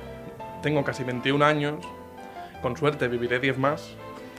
tengo 0.63 0.83
casi 0.83 1.03
21 1.03 1.43
años, 1.45 1.75
con 2.61 2.75
suerte 2.77 3.07
viviré 3.07 3.39
10 3.39 3.57
más, 3.57 3.93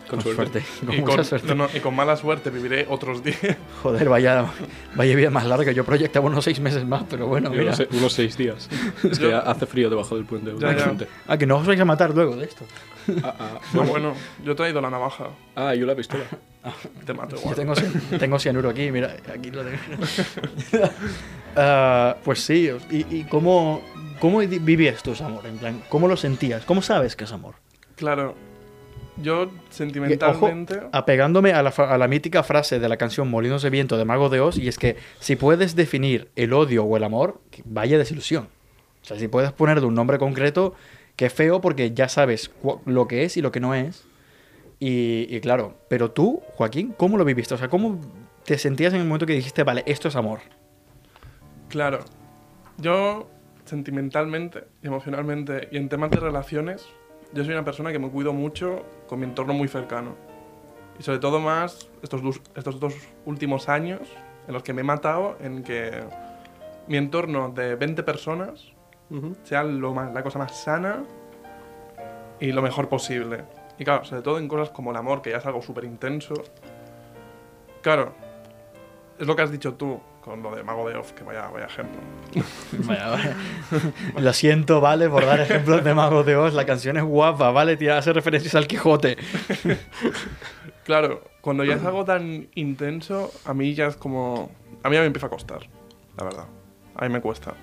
Con 0.08 0.20
suerte. 0.20 0.62
Con 0.84 0.94
y, 0.94 1.00
mucha 1.00 1.16
con, 1.16 1.24
suerte. 1.24 1.46
no, 1.48 1.54
no, 1.54 1.68
y 1.74 1.80
con 1.80 1.94
mala 1.94 2.16
suerte 2.16 2.50
viviré 2.50 2.86
otros 2.88 3.22
10. 3.22 3.56
Joder, 3.82 4.08
vaya, 4.08 4.46
vaya 4.94 5.16
vida 5.16 5.30
más 5.30 5.46
larga. 5.46 5.72
Yo 5.72 5.84
proyectaba 5.84 6.26
unos 6.26 6.44
seis 6.44 6.60
meses 6.60 6.84
más, 6.84 7.04
pero 7.08 7.26
bueno, 7.28 7.50
Yo 7.52 7.58
mira. 7.58 7.70
no 7.70 7.76
sé, 7.76 7.88
unos 7.92 8.12
seis 8.12 8.36
días. 8.36 8.68
Es 9.02 9.18
que 9.18 9.30
Yo- 9.30 9.38
hace 9.48 9.64
frío 9.66 9.88
debajo 9.90 10.16
del 10.16 10.24
puente. 10.24 10.52
Ya, 10.58 10.76
ya. 10.76 10.92
Ah, 11.28 11.38
que 11.38 11.46
no 11.46 11.56
os 11.56 11.66
vais 11.66 11.80
a 11.80 11.84
matar 11.84 12.14
luego 12.14 12.36
de 12.36 12.44
esto. 12.44 12.64
Ah, 13.22 13.34
ah, 13.38 13.58
No, 13.74 13.82
bueno, 13.84 14.14
yo 14.44 14.52
he 14.52 14.54
traído 14.54 14.80
la 14.80 14.90
navaja, 14.90 15.28
ah, 15.56 15.74
yo 15.74 15.86
la 15.86 15.94
pistola. 15.96 16.24
te 17.06 17.14
mato 17.14 17.34
Yo 17.36 17.40
igual. 17.40 17.54
tengo, 17.56 17.74
cian- 17.74 18.18
tengo 18.18 18.38
cianuro 18.38 18.70
aquí, 18.70 18.90
mira, 18.92 19.16
aquí 19.32 19.50
lo 19.50 19.62
tengo. 19.64 19.78
Ah, 21.56 22.16
pues 22.24 22.40
sí, 22.40 22.70
¿y, 22.90 23.06
y 23.14 23.24
cómo, 23.24 23.82
cómo 24.20 24.38
vivías 24.38 25.02
tú 25.02 25.12
ese 25.12 25.24
amor? 25.24 25.46
En 25.46 25.58
plan, 25.58 25.82
¿cómo 25.88 26.08
lo 26.08 26.16
sentías? 26.16 26.64
¿Cómo 26.64 26.82
sabes 26.82 27.16
que 27.16 27.24
es 27.24 27.32
amor? 27.32 27.54
Claro, 27.96 28.34
Yo 29.18 29.42
Ojo, 29.42 29.52
sentimentalmente... 29.70 30.80
apegándome 30.92 31.52
a 31.52 31.62
la, 31.62 31.70
fa- 31.70 31.92
a 31.92 31.98
la 31.98 32.08
mítica 32.08 32.42
frase 32.42 32.80
de 32.80 32.88
la 32.88 32.96
canción 32.96 33.28
Molinos 33.28 33.62
de 33.62 33.70
Viento 33.70 33.98
de 33.98 34.04
Mago 34.06 34.30
de 34.30 34.40
Oz, 34.40 34.56
y 34.56 34.68
es 34.68 34.78
que 34.78 34.96
si 35.20 35.36
puedes 35.36 35.76
definir 35.76 36.30
el 36.36 36.52
odio 36.54 36.84
o 36.84 36.96
el 36.96 37.04
amor, 37.04 37.40
vaya 37.64 37.98
desilusión. 37.98 38.48
O 39.02 39.04
sea, 39.04 39.18
si 39.18 39.28
puedes 39.28 39.52
ponerle 39.52 39.84
un 39.86 39.94
nombre 39.94 40.18
concreto, 40.18 40.74
que 41.16 41.28
feo 41.28 41.60
porque 41.60 41.92
ya 41.92 42.08
sabes 42.08 42.50
lo 42.86 43.06
que 43.06 43.24
es 43.24 43.36
y 43.36 43.42
lo 43.42 43.52
que 43.52 43.60
no 43.60 43.74
es. 43.74 44.04
Y, 44.80 45.26
y 45.28 45.40
claro, 45.40 45.74
pero 45.88 46.10
tú, 46.10 46.40
Joaquín, 46.54 46.94
¿cómo 46.96 47.18
lo 47.18 47.24
viviste? 47.24 47.54
O 47.54 47.58
sea, 47.58 47.68
¿cómo 47.68 48.00
te 48.44 48.58
sentías 48.58 48.94
en 48.94 49.00
el 49.00 49.06
momento 49.06 49.26
que 49.26 49.34
dijiste, 49.34 49.62
vale, 49.62 49.82
esto 49.86 50.08
es 50.08 50.16
amor? 50.16 50.40
Claro, 51.72 52.00
yo 52.76 53.30
sentimentalmente 53.64 54.64
y 54.82 54.88
emocionalmente 54.88 55.70
y 55.72 55.78
en 55.78 55.88
temas 55.88 56.10
de 56.10 56.20
relaciones, 56.20 56.86
yo 57.32 57.42
soy 57.44 57.54
una 57.54 57.64
persona 57.64 57.90
que 57.92 57.98
me 57.98 58.10
cuido 58.10 58.34
mucho 58.34 58.84
con 59.08 59.20
mi 59.20 59.24
entorno 59.24 59.54
muy 59.54 59.68
cercano. 59.68 60.14
Y 61.00 61.02
sobre 61.02 61.18
todo 61.18 61.40
más 61.40 61.88
estos 62.02 62.22
dos, 62.22 62.42
estos 62.54 62.78
dos 62.78 62.94
últimos 63.24 63.70
años 63.70 64.00
en 64.46 64.52
los 64.52 64.62
que 64.62 64.74
me 64.74 64.82
he 64.82 64.84
matado 64.84 65.38
en 65.40 65.64
que 65.64 66.04
mi 66.88 66.98
entorno 66.98 67.48
de 67.48 67.74
20 67.74 68.02
personas 68.02 68.70
Ujú. 69.08 69.34
sea 69.42 69.64
lo 69.64 69.94
más, 69.94 70.12
la 70.12 70.22
cosa 70.22 70.38
más 70.38 70.54
sana 70.54 71.04
y 72.38 72.52
lo 72.52 72.60
mejor 72.60 72.90
posible. 72.90 73.44
Y 73.78 73.84
claro, 73.84 74.04
sobre 74.04 74.20
todo 74.20 74.38
en 74.38 74.46
cosas 74.46 74.68
como 74.68 74.90
el 74.90 74.98
amor, 74.98 75.22
que 75.22 75.30
ya 75.30 75.38
es 75.38 75.46
algo 75.46 75.62
súper 75.62 75.84
intenso. 75.84 76.34
Claro, 77.80 78.12
es 79.18 79.26
lo 79.26 79.34
que 79.34 79.40
has 79.40 79.50
dicho 79.50 79.72
tú 79.72 80.02
con 80.24 80.42
lo 80.42 80.54
de 80.54 80.62
Mago 80.62 80.88
de 80.88 80.96
Oz, 80.96 81.12
que 81.12 81.24
vaya, 81.24 81.48
vaya 81.48 81.66
ejemplo. 81.66 82.00
Vaya, 82.86 83.08
vaya. 83.08 83.36
Lo 84.18 84.32
siento, 84.32 84.80
vale, 84.80 85.08
por 85.08 85.26
dar 85.26 85.40
ejemplos 85.40 85.82
de 85.84 85.94
Mago 85.94 86.22
de 86.24 86.36
Oz. 86.36 86.54
La 86.54 86.64
canción 86.64 86.96
es 86.96 87.02
guapa, 87.02 87.50
vale, 87.50 87.76
tira 87.76 87.98
hace 87.98 88.12
referencias 88.12 88.54
al 88.54 88.66
Quijote. 88.66 89.16
Claro, 90.84 91.22
cuando 91.40 91.62
ya 91.64 91.74
es 91.74 91.84
algo 91.84 92.04
tan 92.04 92.48
intenso, 92.56 93.30
a 93.44 93.54
mí 93.54 93.72
ya 93.74 93.86
es 93.86 93.96
como... 93.96 94.50
A 94.82 94.88
mí 94.88 94.96
ya 94.96 95.00
me 95.00 95.06
empieza 95.06 95.28
a 95.28 95.30
costar, 95.30 95.60
la 96.18 96.24
verdad. 96.24 96.46
A 96.96 97.06
mí 97.06 97.12
me 97.12 97.20
cuesta. 97.20 97.54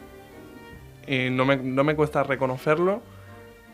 Y 1.06 1.30
no 1.30 1.44
me, 1.46 1.58
no 1.58 1.84
me 1.84 1.96
cuesta 1.96 2.24
reconocerlo, 2.24 3.01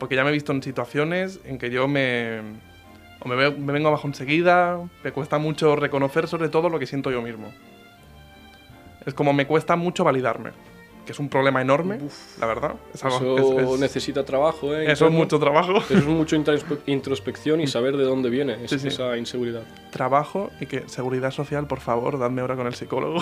porque 0.00 0.16
ya 0.16 0.24
me 0.24 0.30
he 0.30 0.32
visto 0.32 0.50
en 0.52 0.62
situaciones 0.64 1.38
en 1.44 1.58
que 1.58 1.70
yo 1.70 1.86
me... 1.86 2.40
O 3.20 3.28
me, 3.28 3.36
veo- 3.36 3.56
me 3.56 3.72
vengo 3.72 3.86
abajo 3.88 4.08
enseguida, 4.08 4.80
me 5.04 5.12
cuesta 5.12 5.38
mucho 5.38 5.76
reconocer 5.76 6.26
sobre 6.26 6.48
todo 6.48 6.68
lo 6.68 6.80
que 6.80 6.86
siento 6.86 7.12
yo 7.12 7.22
mismo. 7.22 7.52
Es 9.06 9.14
como 9.14 9.32
me 9.32 9.46
cuesta 9.46 9.76
mucho 9.76 10.02
validarme, 10.04 10.50
que 11.06 11.12
es 11.12 11.18
un 11.20 11.28
problema 11.28 11.62
enorme, 11.62 11.98
la 12.40 12.46
verdad. 12.46 12.74
Es 12.92 13.04
algo, 13.04 13.38
Eso 13.38 13.60
es- 13.60 13.70
es- 13.74 13.80
necesita 13.80 14.24
trabajo, 14.24 14.74
¿eh? 14.74 14.90
eso 14.90 15.06
es 15.06 15.12
mucho 15.12 15.38
trabajo. 15.38 15.76
Eso 15.88 15.94
es 15.98 16.04
mucho 16.06 16.34
introspe- 16.36 16.80
introspección 16.86 17.60
y 17.60 17.68
saber 17.68 17.96
de 17.96 18.02
dónde 18.04 18.28
viene 18.30 18.64
es- 18.64 18.70
Sí, 18.70 18.78
sí. 18.80 18.88
esa 18.88 19.16
inseguridad. 19.16 19.62
trabajo 19.92 20.50
y 20.60 20.66
que 20.66 20.88
seguridad 20.88 21.30
social, 21.30 21.66
por 21.68 21.78
favor, 21.80 22.18
dadme 22.18 22.42
hora 22.42 22.56
con 22.56 22.66
el 22.66 22.74
psicólogo. 22.74 23.20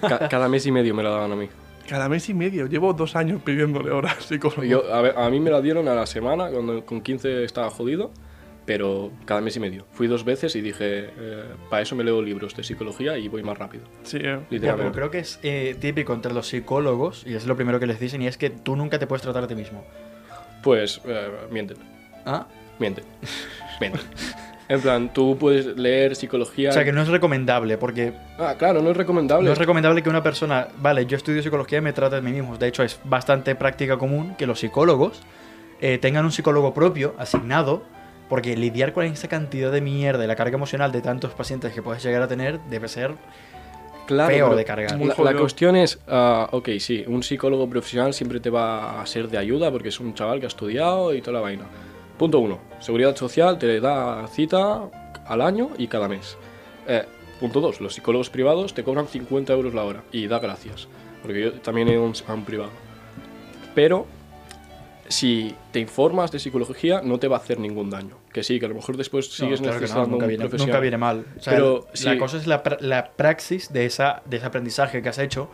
Ca- 0.00 0.28
cada 0.28 0.48
mes 0.48 0.66
y 0.66 0.72
medio 0.72 0.94
me 0.94 1.02
la 1.02 1.10
daban 1.10 1.32
a 1.32 1.36
mí. 1.36 1.48
Cada 1.88 2.08
mes 2.08 2.28
y 2.28 2.34
medio. 2.34 2.66
Llevo 2.66 2.92
dos 2.94 3.14
años 3.16 3.42
pidiéndole 3.42 3.90
horas 3.90 4.24
psicólogo. 4.24 4.62
Yo, 4.64 4.92
a, 4.92 5.02
ver, 5.02 5.18
a 5.18 5.28
mí 5.30 5.38
me 5.40 5.50
la 5.50 5.60
dieron 5.60 5.86
a 5.88 5.94
la 5.94 6.06
semana, 6.06 6.48
cuando 6.50 6.84
con 6.86 7.00
15 7.02 7.44
estaba 7.44 7.68
jodido, 7.70 8.10
pero 8.66 9.10
cada 9.26 9.40
mes 9.40 9.56
y 9.56 9.60
medio. 9.60 9.84
Fui 9.92 10.06
dos 10.06 10.24
veces 10.24 10.56
y 10.56 10.60
dije, 10.60 11.10
para 11.70 11.82
eso 11.82 11.94
me 11.96 12.04
leo 12.04 12.22
libros 12.22 12.54
de 12.56 12.64
psicología 12.64 13.18
y 13.18 13.28
voy 13.28 13.42
más 13.42 13.58
rápido. 13.58 13.84
Sí, 14.04 14.16
eh. 14.18 14.22
Ya, 14.22 14.30
pero 14.36 14.46
Literalmente. 14.50 14.92
creo 14.96 15.10
que 15.10 15.18
es 15.18 15.38
eh, 15.42 15.76
típico 15.80 16.14
entre 16.14 16.32
los 16.32 16.48
psicólogos, 16.48 17.24
y 17.26 17.34
es 17.34 17.46
lo 17.46 17.56
primero 17.56 17.78
que 17.78 17.86
les 17.86 18.00
dicen, 18.00 18.22
y 18.22 18.26
es 18.26 18.38
que 18.38 18.50
tú 18.50 18.76
nunca 18.76 18.98
te 18.98 19.06
puedes 19.06 19.22
tratar 19.22 19.44
a 19.44 19.46
ti 19.46 19.54
mismo. 19.54 19.84
Pues, 20.62 21.00
eh, 21.04 21.28
mienten, 21.50 21.76
¿Ah? 22.24 22.46
mienten, 22.78 23.04
mienten. 23.80 24.00
En 24.66 24.80
plan, 24.80 25.12
tú 25.12 25.36
puedes 25.38 25.66
leer 25.76 26.16
psicología... 26.16 26.70
O 26.70 26.72
sea, 26.72 26.86
que 26.86 26.92
no 26.92 27.02
es 27.02 27.08
recomendable, 27.08 27.76
porque 27.76 28.14
Ah, 28.38 28.54
claro, 28.58 28.80
no 28.80 28.90
es 28.92 28.96
recomendable. 28.96 29.44
no 29.44 29.52
es 29.52 29.58
recomendable 29.58 30.02
que 30.02 30.08
una 30.08 30.22
persona, 30.22 30.68
vale, 30.78 31.04
yo 31.04 31.18
estudio 31.18 31.42
psicología 31.42 31.78
y 31.78 31.80
me 31.82 31.92
trate 31.92 32.16
a 32.16 32.22
mí 32.22 32.32
mismo. 32.32 32.56
De 32.56 32.68
hecho, 32.68 32.82
es 32.82 32.98
bastante 33.04 33.54
práctica 33.56 33.98
común 33.98 34.34
que 34.38 34.46
los 34.46 34.60
psicólogos 34.60 35.20
eh, 35.82 35.98
tengan 35.98 36.24
un 36.24 36.32
psicólogo 36.32 36.72
propio, 36.72 37.14
asignado, 37.18 37.82
porque 38.28 38.56
lidiar 38.56 38.92
con 38.92 39.04
esa 39.04 39.28
cantidad 39.28 39.70
de 39.70 39.80
mierda 39.80 40.24
y 40.24 40.26
la 40.26 40.36
carga 40.36 40.56
emocional 40.56 40.92
de 40.92 41.00
tantos 41.00 41.32
pacientes 41.32 41.72
que 41.72 41.82
puedes 41.82 42.02
llegar 42.02 42.22
a 42.22 42.28
tener 42.28 42.60
debe 42.70 42.88
ser 42.88 43.14
claro, 44.06 44.34
feo 44.34 44.56
de 44.56 44.64
cargar. 44.64 44.98
La, 44.98 45.32
la 45.32 45.38
cuestión 45.38 45.76
es, 45.76 45.98
ah, 46.08 46.48
ok, 46.52 46.70
sí, 46.78 47.04
un 47.06 47.22
psicólogo 47.22 47.68
profesional 47.68 48.14
siempre 48.14 48.40
te 48.40 48.50
va 48.50 49.00
a 49.00 49.06
ser 49.06 49.28
de 49.28 49.38
ayuda 49.38 49.70
porque 49.70 49.88
es 49.88 50.00
un 50.00 50.14
chaval 50.14 50.40
que 50.40 50.46
ha 50.46 50.48
estudiado 50.48 51.14
y 51.14 51.20
toda 51.20 51.34
la 51.34 51.40
vaina. 51.40 51.64
Punto 52.18 52.38
uno, 52.38 52.60
seguridad 52.80 53.16
social 53.16 53.58
te 53.58 53.80
da 53.80 54.26
cita 54.28 54.88
al 55.26 55.40
año 55.40 55.70
y 55.78 55.88
cada 55.88 56.08
mes. 56.08 56.36
Eh, 56.86 57.04
punto 57.40 57.60
dos, 57.60 57.80
los 57.80 57.94
psicólogos 57.94 58.30
privados 58.30 58.74
te 58.74 58.84
cobran 58.84 59.08
50 59.08 59.52
euros 59.52 59.74
la 59.74 59.84
hora 59.84 60.02
y 60.12 60.26
da 60.26 60.38
gracias, 60.38 60.88
porque 61.22 61.42
yo 61.42 61.52
también 61.54 61.88
he 61.88 61.92
ido 61.92 62.04
a 62.04 62.34
un 62.34 62.44
privado. 62.44 62.70
Pero 63.74 64.06
si 65.08 65.54
te 65.70 65.80
informas 65.80 66.32
de 66.32 66.38
psicología 66.38 67.00
no 67.02 67.18
te 67.18 67.28
va 67.28 67.36
a 67.36 67.40
hacer 67.40 67.58
ningún 67.58 67.90
daño. 67.90 68.16
Que 68.32 68.42
sí, 68.42 68.58
que 68.58 68.66
a 68.66 68.68
lo 68.68 68.74
mejor 68.74 68.96
después 68.96 69.30
sigues 69.32 69.60
No, 69.60 69.64
claro 69.68 69.80
que 69.80 69.86
no, 69.86 70.06
necesitando 70.06 70.10
nunca, 70.10 70.24
un 70.24 70.28
viene, 70.28 70.48
nunca 70.48 70.80
viene 70.80 70.96
mal. 70.98 71.24
O 71.36 71.40
sea, 71.42 71.52
Pero 71.52 71.86
la 72.04 72.18
cosa 72.18 72.36
es 72.36 72.46
la, 72.46 72.62
la 72.80 73.10
praxis 73.12 73.72
de, 73.72 73.86
esa, 73.86 74.22
de 74.24 74.38
ese 74.38 74.46
aprendizaje 74.46 75.02
que 75.02 75.08
has 75.08 75.18
hecho. 75.18 75.48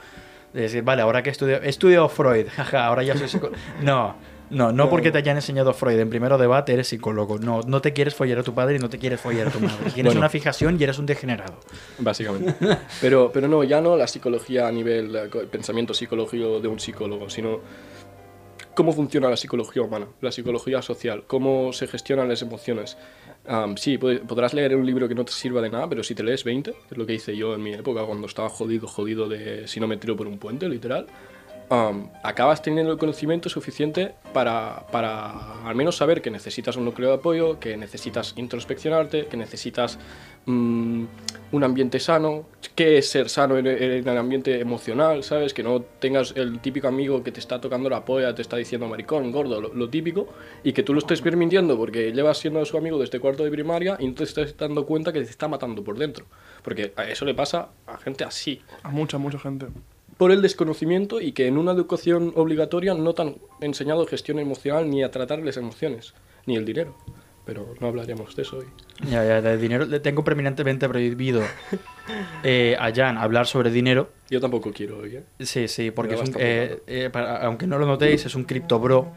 De 0.53 0.63
decir, 0.63 0.83
vale, 0.83 1.03
ahora 1.03 1.23
que 1.23 1.31
he 1.31 1.33
estudiado, 1.33 1.63
he 1.63 1.69
estudiado 1.69 2.09
Freud, 2.09 2.47
jaja, 2.57 2.87
ahora 2.87 3.03
ya 3.03 3.17
soy 3.17 3.29
psicólogo. 3.29 3.57
No, 3.83 4.17
no, 4.51 4.73
no 4.73 4.91
porque 4.91 5.13
te 5.13 5.19
hayan 5.19 5.37
enseñado 5.37 5.73
Freud 5.73 5.99
en 6.01 6.11
primero 6.11 6.37
debate 6.39 6.73
eres 6.73 6.89
psicólogo. 6.89 7.39
No, 7.39 7.61
no 7.63 7.81
te 7.81 7.93
quieres 7.93 8.17
follar 8.17 8.41
a 8.41 8.43
tu 8.43 8.53
padre 8.53 8.77
y 8.77 8.79
no 8.81 8.89
te 8.89 8.99
quieres 8.99 9.21
follar 9.21 9.47
a 9.47 9.51
tu 9.51 9.61
madre. 9.61 9.77
Tienes 9.95 10.11
Bueno. 10.11 10.21
una 10.21 10.29
fijación 10.29 10.77
y 10.79 10.83
eres 10.83 10.99
un 10.99 11.07
degenerado. 11.07 11.55
Básicamente. 11.99 12.55
Pero, 13.01 13.31
pero 13.33 13.47
no, 13.47 13.63
ya 13.63 13.81
no 13.81 13.97
la 13.97 14.09
psicología 14.09 14.67
a 14.67 14.73
nivel 14.73 15.15
eh, 15.15 15.29
pensamiento 15.51 15.95
psicológico 15.95 16.59
de 16.59 16.67
un 16.67 16.81
psicólogo, 16.81 17.31
sino 17.31 17.61
cómo 18.75 18.93
funciona 18.93 19.29
la 19.29 19.37
psicología 19.37 19.83
humana, 19.83 20.07
la 20.21 20.33
psicología 20.33 20.83
social, 20.83 21.25
cómo 21.27 21.73
se 21.73 21.87
gestionan 21.87 22.29
las 22.29 22.43
emociones. 22.43 22.97
Sí, 23.77 23.99
pod- 23.99 24.21
podrás 24.27 24.53
leer 24.55 24.77
un 24.77 24.85
libro 24.87 25.09
que 25.09 25.15
no 25.15 25.25
te 25.25 25.33
sirva 25.33 25.61
de 25.63 25.71
nada, 25.71 25.89
pero 25.89 26.03
si 26.03 26.15
te 26.15 26.23
lees 26.23 26.45
20, 26.45 26.73
que 26.73 26.79
es 26.91 26.97
lo 26.99 27.07
que 27.07 27.15
hice 27.15 27.37
yo 27.37 27.55
en 27.55 27.63
mi 27.63 27.73
época 27.73 28.05
cuando 28.05 28.27
estaba 28.27 28.49
jodido, 28.49 28.87
jodido 28.87 29.29
de 29.29 29.67
si 29.67 29.81
no 29.81 29.87
me 29.89 29.97
tiro 29.97 30.17
por 30.17 30.27
un 30.27 30.39
puente, 30.39 30.69
literal, 30.69 31.07
am, 31.71 32.09
acabas 32.23 32.63
teniendo 32.63 32.93
el 32.93 32.99
conocimiento 32.99 33.49
suficiente 33.49 34.15
para, 34.33 34.87
para 34.93 35.67
al 35.67 35.75
menos 35.75 35.97
saber 35.97 36.21
que 36.21 36.31
necesitas 36.31 36.77
un 36.77 36.85
núcleo 36.85 37.09
de 37.09 37.15
apoyo, 37.17 37.59
que 37.59 37.77
necesitas 37.77 38.35
introspeccionarte, 38.37 39.27
que 39.27 39.37
necesitas 39.37 39.99
mm, 40.47 41.05
un 41.53 41.65
ambiente 41.65 41.99
sano, 41.99 42.47
qué 42.75 42.99
es 42.99 43.09
ser 43.09 43.29
sano 43.29 43.57
en, 43.57 43.67
en 43.67 44.07
el 44.07 44.19
ambiente 44.19 44.61
emocional, 44.61 45.25
¿sabes? 45.25 45.55
Que 45.55 45.63
no 45.63 45.81
tengas 45.81 46.33
el 46.37 46.61
típico 46.61 46.89
amigo 46.89 47.23
que 47.23 47.33
te 47.33 47.41
está 47.41 47.61
tocando 47.61 47.89
la 47.89 48.05
polla, 48.05 48.35
te 48.35 48.43
está 48.43 48.57
diciendo 48.57 48.89
maricón, 48.89 49.33
gordo, 49.33 49.61
lo, 49.61 49.73
lo 49.73 49.89
típico, 49.89 50.29
y 50.63 50.73
que 50.73 50.83
tú 50.83 50.93
lo 50.93 50.99
estés 50.99 51.21
permitiendo 51.23 51.77
porque 51.77 52.13
llevas 52.13 52.39
siendo 52.39 52.65
su 52.65 52.77
amigo 52.77 52.99
desde 52.99 53.21
cuarto 53.21 53.45
de 53.45 53.51
primaria 53.51 53.97
y 53.99 54.09
no 54.09 54.15
te 54.15 54.25
estás 54.25 54.57
dando 54.57 54.85
cuenta 54.87 55.13
que 55.13 55.21
te 55.21 55.31
está 55.31 55.49
matando 55.49 55.83
por 55.83 55.97
dentro. 55.97 56.27
Porque 56.63 56.93
a 56.97 57.05
eso 57.05 57.25
le 57.25 57.35
pasa 57.35 57.69
a 57.87 57.97
gente 57.99 58.25
así 58.25 58.61
A 58.83 58.91
mucha, 58.91 59.19
mucha 59.19 59.39
gente. 59.39 59.67
Por 60.21 60.33
el 60.33 60.43
desconocimiento 60.43 61.19
y 61.19 61.33
que 61.33 61.47
en 61.47 61.57
una 61.57 61.73
educación 61.73 62.35
obligatoria 62.37 62.93
no 62.93 63.15
te 63.15 63.23
han 63.23 63.37
enseñado 63.63 64.07
gestión 64.07 64.39
emocional 64.39 64.91
ni 64.91 65.03
a 65.03 65.11
tratar 65.11 65.39
las 65.39 65.57
emociones, 65.57 66.13
ni 66.45 66.57
el 66.57 66.67
dinero. 66.67 66.95
Pero 67.47 67.75
no 67.81 67.87
hablaremos 67.87 68.37
de 68.37 68.43
eso 68.43 68.59
hoy. 68.59 68.67
Ya, 69.09 69.25
ya, 69.25 69.41
de 69.41 69.57
dinero. 69.57 69.87
Le 69.87 69.99
tengo 69.99 70.23
permanentemente 70.23 70.87
prohibido 70.91 71.41
eh, 72.45 72.77
a 72.79 72.93
Jan 72.95 73.17
hablar 73.17 73.47
sobre 73.47 73.71
dinero. 73.71 74.11
Yo 74.29 74.43
tampoco 74.43 74.71
quiero 74.73 74.99
hoy, 74.99 75.17
¿eh? 75.17 75.25
Sí, 75.41 75.69
sí, 75.69 75.91
porque 75.91 76.17
es 76.17 76.21
un- 76.21 76.35
eh, 76.39 76.83
eh, 76.87 77.09
para- 77.11 77.39
aunque 77.47 77.67
no 77.67 77.79
lo 77.79 77.87
notéis, 77.87 78.27
es 78.27 78.35
un 78.35 78.45
cripto 78.45 78.79
bro. 78.79 79.11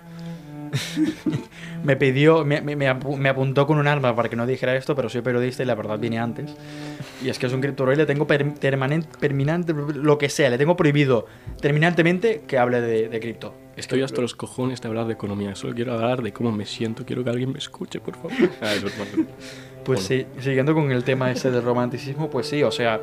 me 1.83 1.95
pidió, 1.95 2.43
me, 2.45 2.61
me- 2.61 2.75
me 2.75 2.89
apu- 2.89 3.17
me 3.17 3.29
apuntó 3.29 3.67
con 3.67 3.77
un 3.77 3.87
arma 3.87 4.15
para 4.15 4.29
que 4.29 4.35
no 4.35 4.45
dijera 4.45 4.75
esto, 4.75 4.95
pero 4.95 5.09
soy 5.09 5.21
periodista 5.21 5.63
y 5.63 5.65
la 5.65 5.75
verdad 5.75 5.99
vine 5.99 6.19
antes. 6.19 6.55
Y 7.23 7.29
es 7.29 7.39
que 7.39 7.45
es 7.47 7.53
un 7.53 7.61
cripto 7.61 7.83
bro 7.83 7.93
y 7.93 7.95
le 7.97 8.05
tengo 8.05 8.25
per- 8.27 8.53
permanente, 8.55 9.07
permanente, 9.19 9.73
lo 9.73 10.17
que 10.17 10.29
sea, 10.29 10.49
le 10.49 10.57
tengo 10.57 10.75
prohibido 10.75 11.25
terminantemente 11.61 12.43
que 12.47 12.57
hable 12.57 12.81
de, 12.81 13.09
de 13.09 13.19
cripto. 13.19 13.53
Estoy 13.75 14.03
hasta 14.03 14.21
los 14.21 14.35
cojones 14.35 14.81
de 14.81 14.87
hablar 14.87 15.07
de 15.07 15.13
economía. 15.13 15.55
Solo 15.55 15.73
quiero 15.73 15.93
hablar 15.93 16.21
de 16.21 16.31
cómo 16.31 16.51
me 16.51 16.65
siento. 16.65 17.05
Quiero 17.05 17.23
que 17.23 17.31
alguien 17.31 17.51
me 17.51 17.57
escuche, 17.57 17.99
por 17.99 18.15
favor. 18.15 18.31
Ah. 18.61 18.73
Pues 19.83 20.01
sí, 20.03 20.27
siguiendo 20.39 20.73
con 20.75 20.91
el 20.91 21.03
tema 21.03 21.31
ese 21.31 21.49
del 21.49 21.63
romanticismo, 21.63 22.29
pues 22.29 22.47
sí, 22.47 22.61
o 22.63 22.71
sea, 22.71 23.01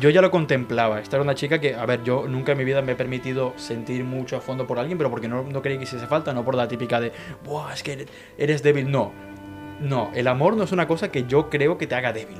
yo 0.00 0.10
ya 0.10 0.22
lo 0.22 0.30
contemplaba. 0.30 1.00
Esta 1.00 1.16
era 1.16 1.22
una 1.22 1.34
chica 1.34 1.60
que, 1.60 1.74
a 1.74 1.84
ver, 1.86 2.02
yo 2.02 2.26
nunca 2.28 2.52
en 2.52 2.58
mi 2.58 2.64
vida 2.64 2.82
me 2.82 2.92
he 2.92 2.94
permitido 2.94 3.54
sentir 3.56 4.04
mucho 4.04 4.36
a 4.36 4.40
fondo 4.40 4.66
por 4.66 4.78
alguien, 4.78 4.98
pero 4.98 5.10
porque 5.10 5.28
no, 5.28 5.42
no 5.42 5.62
creí 5.62 5.76
que 5.78 5.84
hiciese 5.84 6.06
falta, 6.06 6.32
no 6.32 6.44
por 6.44 6.54
la 6.54 6.68
típica 6.68 7.00
de, 7.00 7.12
Buah, 7.44 7.72
es 7.72 7.82
que 7.82 8.06
eres, 8.36 8.62
débil. 8.62 8.90
No, 8.90 9.12
no, 9.80 10.10
el 10.14 10.26
amor 10.28 10.56
no 10.56 10.64
es 10.64 10.72
una 10.72 10.86
cosa 10.86 11.10
que 11.10 11.24
yo 11.24 11.50
creo 11.50 11.78
que 11.78 11.86
te 11.86 11.94
haga 11.94 12.12
débil. 12.12 12.38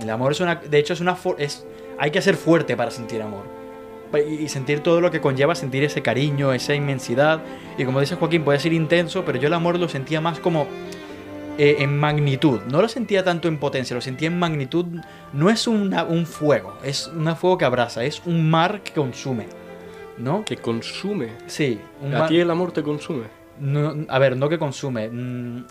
El 0.00 0.10
amor 0.10 0.32
es 0.32 0.40
una, 0.40 0.56
de 0.56 0.78
hecho, 0.78 0.92
es 0.92 1.00
una, 1.00 1.16
es, 1.38 1.66
hay 1.98 2.10
que 2.10 2.22
ser 2.22 2.36
fuerte 2.36 2.76
para 2.76 2.90
sentir 2.90 3.22
amor. 3.22 3.44
Y 4.28 4.48
sentir 4.48 4.78
todo 4.78 5.00
lo 5.00 5.10
que 5.10 5.20
conlleva 5.20 5.56
sentir 5.56 5.82
ese 5.82 6.00
cariño, 6.00 6.52
esa 6.52 6.72
inmensidad. 6.72 7.42
Y 7.76 7.84
como 7.84 7.98
dice 7.98 8.14
Joaquín, 8.14 8.44
puede 8.44 8.60
ser 8.60 8.72
intenso, 8.72 9.24
pero 9.24 9.38
yo 9.38 9.48
el 9.48 9.54
amor 9.54 9.76
lo 9.76 9.88
sentía 9.88 10.20
más 10.20 10.38
como 10.38 10.68
eh, 11.58 11.76
en 11.80 11.96
magnitud. 11.98 12.60
No 12.70 12.80
lo 12.82 12.88
sentía 12.88 13.22
tanto 13.24 13.48
en 13.48 13.58
potencia, 13.58 13.94
lo 13.94 14.00
sentía 14.00 14.28
en 14.28 14.38
magnitud. 14.38 14.86
No 15.32 15.50
es 15.50 15.66
una- 15.66 16.04
un 16.04 16.26
fuego, 16.26 16.76
es 16.84 17.06
un 17.08 17.34
fuego 17.36 17.58
que 17.58 17.64
abraza, 17.64 18.04
es 18.04 18.22
un 18.26 18.50
mar 18.50 18.82
que 18.82 18.92
consume. 18.92 19.46
¿No? 20.18 20.44
Que 20.44 20.56
consume. 20.56 21.30
Sí, 21.46 21.80
un 22.00 22.14
A 22.14 22.20
mar- 22.20 22.28
ti 22.28 22.38
el 22.38 22.50
amor 22.50 22.70
te 22.72 22.82
consume. 22.84 23.24
no, 23.58 23.94
a 24.08 24.18
ver, 24.18 24.36
no 24.36 24.48
que 24.48 24.58
consume. 24.58 25.08
mm, 25.08 25.64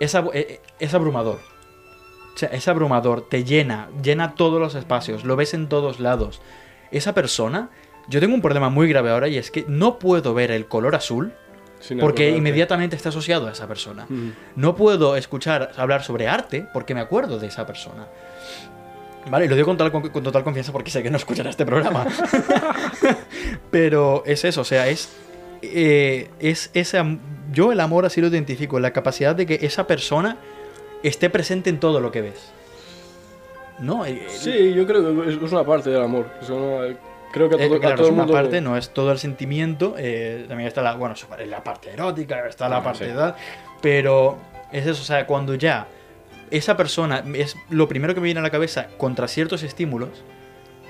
es, 0.00 0.14
ab- 0.14 0.30
eh, 0.34 0.60
es 0.80 0.92
abrumador. 0.94 1.38
O 2.34 2.38
sea, 2.38 2.48
es 2.48 2.66
abrumador, 2.66 3.28
te 3.28 3.44
llena, 3.44 3.88
llena 4.02 4.34
todos 4.34 4.60
los 4.60 4.74
espacios, 4.74 5.24
lo 5.24 5.36
ves 5.36 5.54
en 5.54 5.68
todos 5.68 6.00
lados. 6.00 6.40
Esa 6.90 7.14
persona, 7.14 7.70
yo 8.08 8.18
tengo 8.18 8.34
un 8.34 8.42
problema 8.42 8.70
muy 8.70 8.88
grave 8.88 9.10
ahora 9.10 9.28
y 9.28 9.38
es 9.38 9.52
que 9.52 9.64
no 9.68 10.00
puedo 10.00 10.34
ver 10.34 10.50
el 10.50 10.66
color 10.66 10.96
azul 10.96 11.32
sin 11.86 11.98
porque 11.98 12.24
acordarte. 12.24 12.38
inmediatamente 12.38 12.96
está 12.96 13.08
asociado 13.10 13.46
a 13.48 13.52
esa 13.52 13.66
persona. 13.68 14.06
Mm. 14.08 14.30
No 14.56 14.74
puedo 14.74 15.16
escuchar 15.16 15.72
hablar 15.76 16.02
sobre 16.02 16.28
arte 16.28 16.66
porque 16.72 16.94
me 16.94 17.00
acuerdo 17.00 17.38
de 17.38 17.46
esa 17.48 17.66
persona. 17.66 18.06
Vale, 19.30 19.48
lo 19.48 19.54
digo 19.56 19.66
con, 19.66 19.76
tal- 19.76 19.90
con- 19.92 20.08
con 20.08 20.22
total 20.22 20.44
confianza 20.44 20.70
porque 20.72 20.90
sé 20.90 21.02
que 21.02 21.10
no 21.10 21.16
escuchará 21.16 21.50
este 21.50 21.64
programa. 21.64 22.06
Pero 23.70 24.22
es 24.26 24.44
eso, 24.44 24.60
o 24.62 24.64
sea, 24.64 24.88
es. 24.88 25.08
eh, 25.62 26.30
es 26.40 26.70
ese. 26.74 26.98
am- 26.98 27.20
Yo 27.52 27.72
el 27.72 27.80
amor 27.80 28.04
así 28.06 28.20
lo 28.20 28.26
identifico, 28.28 28.80
la 28.80 28.92
capacidad 28.92 29.34
de 29.34 29.46
que 29.46 29.58
esa 29.62 29.86
persona 29.86 30.36
esté 31.02 31.30
presente 31.30 31.70
en 31.70 31.80
todo 31.80 32.00
lo 32.00 32.10
que 32.10 32.22
ves. 32.22 32.52
¿No? 33.78 34.04
Eh, 34.06 34.26
Sí, 34.28 34.72
yo 34.74 34.86
creo 34.86 35.02
que 35.24 35.30
es 35.30 35.42
es 35.42 35.52
una 35.52 35.64
parte 35.64 35.90
del 35.90 36.02
amor. 36.02 36.26
Es 36.40 36.48
una- 36.50 36.94
creo 37.34 37.48
que 37.50 37.56
a 37.56 37.58
eh, 37.58 37.66
todo, 37.68 37.76
a 37.76 37.80
claro, 37.80 37.96
todo 37.96 38.04
es 38.06 38.08
el 38.08 38.14
una 38.14 38.22
mundo. 38.24 38.32
parte, 38.32 38.60
no 38.62 38.76
es 38.78 38.88
todo 38.94 39.12
el 39.12 39.18
sentimiento. 39.18 39.94
eh, 39.98 40.46
también 40.48 40.68
está 40.68 40.80
la, 40.80 40.94
bueno, 40.94 41.14
la 41.46 41.62
parte 41.62 41.90
erótica, 41.90 42.46
está 42.48 42.68
la 42.68 42.78
Ah, 42.78 42.82
parte 42.82 43.04
sí. 43.04 43.10
de 43.10 43.16
tal. 43.16 43.34
Pero 43.82 44.38
es 44.72 44.86
eso, 44.86 45.02
o 45.02 45.04
sea, 45.04 45.26
cuando 45.26 45.54
ya 45.54 45.86
esa 46.50 46.76
persona 46.76 47.22
es 47.34 47.56
lo 47.68 47.88
primero 47.88 48.14
que 48.14 48.20
me 48.20 48.26
viene 48.26 48.40
a 48.40 48.42
la 48.42 48.50
cabeza 48.50 48.86
contra 48.96 49.28
ciertos 49.28 49.62
estímulos, 49.62 50.10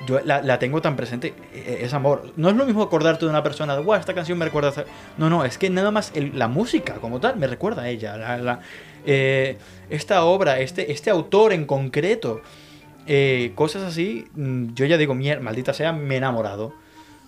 yo 0.07 0.21
la, 0.21 0.43
la 0.43 0.59
tengo 0.59 0.83
tan 0.83 0.97
presente, 0.97 1.33
eh, 1.55 1.79
es 1.83 1.95
amor. 1.95 2.33
No 2.37 2.51
es 2.51 2.57
lo 2.57 2.67
mismo 2.67 2.83
acordarte 2.83 3.25
de 3.25 3.31
una 3.31 3.43
persona, 3.43 3.75
de, 3.75 3.83
guau, 3.83 3.99
esta 3.99 4.13
canción 4.13 4.37
me 4.37 4.45
recuerda 4.45 4.69
a... 4.69 4.85
No, 5.17 5.31
no, 5.31 5.45
es 5.47 5.57
que 5.57 5.71
nada 5.71 5.91
más 5.91 6.13
el- 6.15 6.39
la 6.39 6.47
música 6.49 6.95
como 6.97 7.21
tal 7.21 7.37
me 7.37 7.47
recuerda 7.47 7.83
a 7.83 7.89
ella. 7.89 8.17
la- 8.17 8.37
la- 8.39 8.61
eh, 9.07 9.57
esta 9.89 10.25
obra, 10.25 10.59
este, 10.61 10.93
este 10.93 11.09
autor 11.11 11.53
en 11.55 11.65
concreto, 11.65 12.43
eh, 13.07 13.53
cosas 13.55 13.83
así, 13.83 14.27
mm, 14.35 14.75
yo 14.75 14.87
ya 14.87 14.97
digo, 14.99 15.15
mier- 15.15 15.41
maldita 15.41 15.73
sea, 15.73 15.93
me 15.93 16.15
he 16.15 16.19
enamorado. 16.19 16.73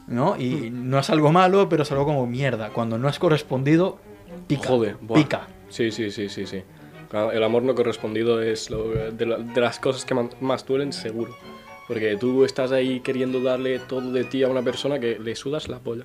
¿No? 0.09 0.37
Y 0.41 0.71
no 0.71 1.01
es 1.01 1.11
algo 1.11 1.33
malo, 1.33 1.69
pero 1.69 1.83
es 1.83 1.91
algo 1.91 2.05
como 2.05 2.29
mierda. 2.29 2.69
Cuando 2.71 2.97
no 2.97 3.09
es 3.09 3.19
correspondido, 3.19 3.99
pica. 4.47 4.69
Joder, 4.69 4.97
buah. 5.01 5.19
pica. 5.21 5.49
Sí, 5.69 5.91
sí, 5.91 6.13
sí, 6.13 6.29
sí, 6.29 6.47
sí. 6.47 6.63
Claro, 7.11 7.33
El 7.33 7.43
amor 7.43 7.65
no 7.65 7.75
correspondido 7.75 8.41
es 8.41 8.71
lo- 8.71 8.91
de, 9.11 9.27
la- 9.27 9.39
de 9.39 9.61
las 9.61 9.81
cosas 9.81 10.05
que 10.05 10.15
más 10.41 10.65
duelen, 10.65 10.93
seguro. 10.93 11.35
Porque 11.89 12.17
tú 12.17 12.45
estás 12.45 12.71
ahí 12.71 13.01
queriendo 13.01 13.41
darle 13.41 13.81
todo 13.81 14.13
de 14.13 14.23
ti 14.23 14.45
a 14.45 14.49
una 14.49 14.63
persona 14.63 15.01
que 15.01 15.19
le 15.19 15.35
sudas 15.35 15.69
la 15.69 15.81
polla. 15.81 16.05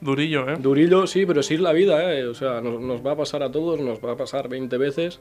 Durillo, 0.00 0.48
¿eh? 0.48 0.56
Durillo, 0.58 1.06
sí, 1.06 1.26
pero 1.26 1.42
sí 1.42 1.54
es 1.54 1.60
la 1.60 1.72
vida, 1.74 2.14
¿eh? 2.14 2.24
O 2.24 2.34
sea, 2.34 2.60
nos, 2.62 2.80
nos 2.80 3.04
va 3.06 3.12
a 3.12 3.16
pasar 3.16 3.42
a 3.42 3.50
todos, 3.52 3.78
nos 3.80 3.98
va 4.02 4.12
a 4.12 4.16
pasar 4.16 4.48
20 4.48 4.78
veces. 4.78 5.18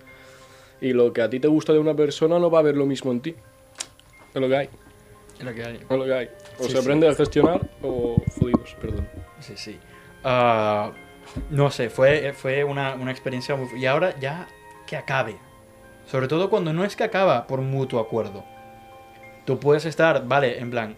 Y 0.80 0.94
lo 0.94 1.12
que 1.12 1.22
a 1.22 1.30
ti 1.30 1.40
te 1.42 1.48
gusta 1.50 1.74
de 1.74 1.80
una 1.80 1.94
persona 1.96 2.40
no 2.40 2.50
va 2.52 2.60
a 2.60 2.62
haber 2.62 2.78
lo 2.78 2.86
mismo 2.86 3.12
en 3.12 3.20
ti. 3.20 3.36
Es 4.34 4.42
lo 4.42 4.48
que 4.48 4.58
hay, 4.58 4.70
Es 5.40 5.44
lo 5.46 5.54
que 5.54 5.64
hay. 5.64 5.76
es 5.78 5.90
lo 5.90 6.06
que 6.06 6.14
hay. 6.14 6.30
O 6.60 6.64
Sí, 6.64 6.70
se 6.70 6.78
sí. 6.78 6.78
aprende 6.78 7.08
a 7.10 7.16
gestionar 7.16 7.62
o 7.82 8.22
jodidos, 8.40 8.76
perdón. 8.80 9.08
Sí, 9.40 9.54
sí. 9.56 9.80
Ah, 10.24 10.92
no 11.50 11.70
sé, 11.72 11.90
fue, 11.90 12.34
fue 12.34 12.64
una, 12.64 12.96
una 12.96 13.12
experiencia 13.12 13.56
muy... 13.56 13.68
Y 13.80 13.86
ahora 13.86 14.18
ya 14.20 14.48
que 14.86 14.96
acabe. 14.98 15.38
Sobre 16.06 16.28
todo 16.28 16.50
cuando 16.50 16.72
no 16.74 16.84
es 16.84 16.96
que 16.96 17.04
acaba 17.04 17.48
por 17.48 17.62
mutuo 17.62 18.00
acuerdo. 18.00 18.44
Tú 19.46 19.60
puedes 19.60 19.86
estar, 19.86 20.28
vale, 20.28 20.60
en 20.60 20.70
plan... 20.72 20.96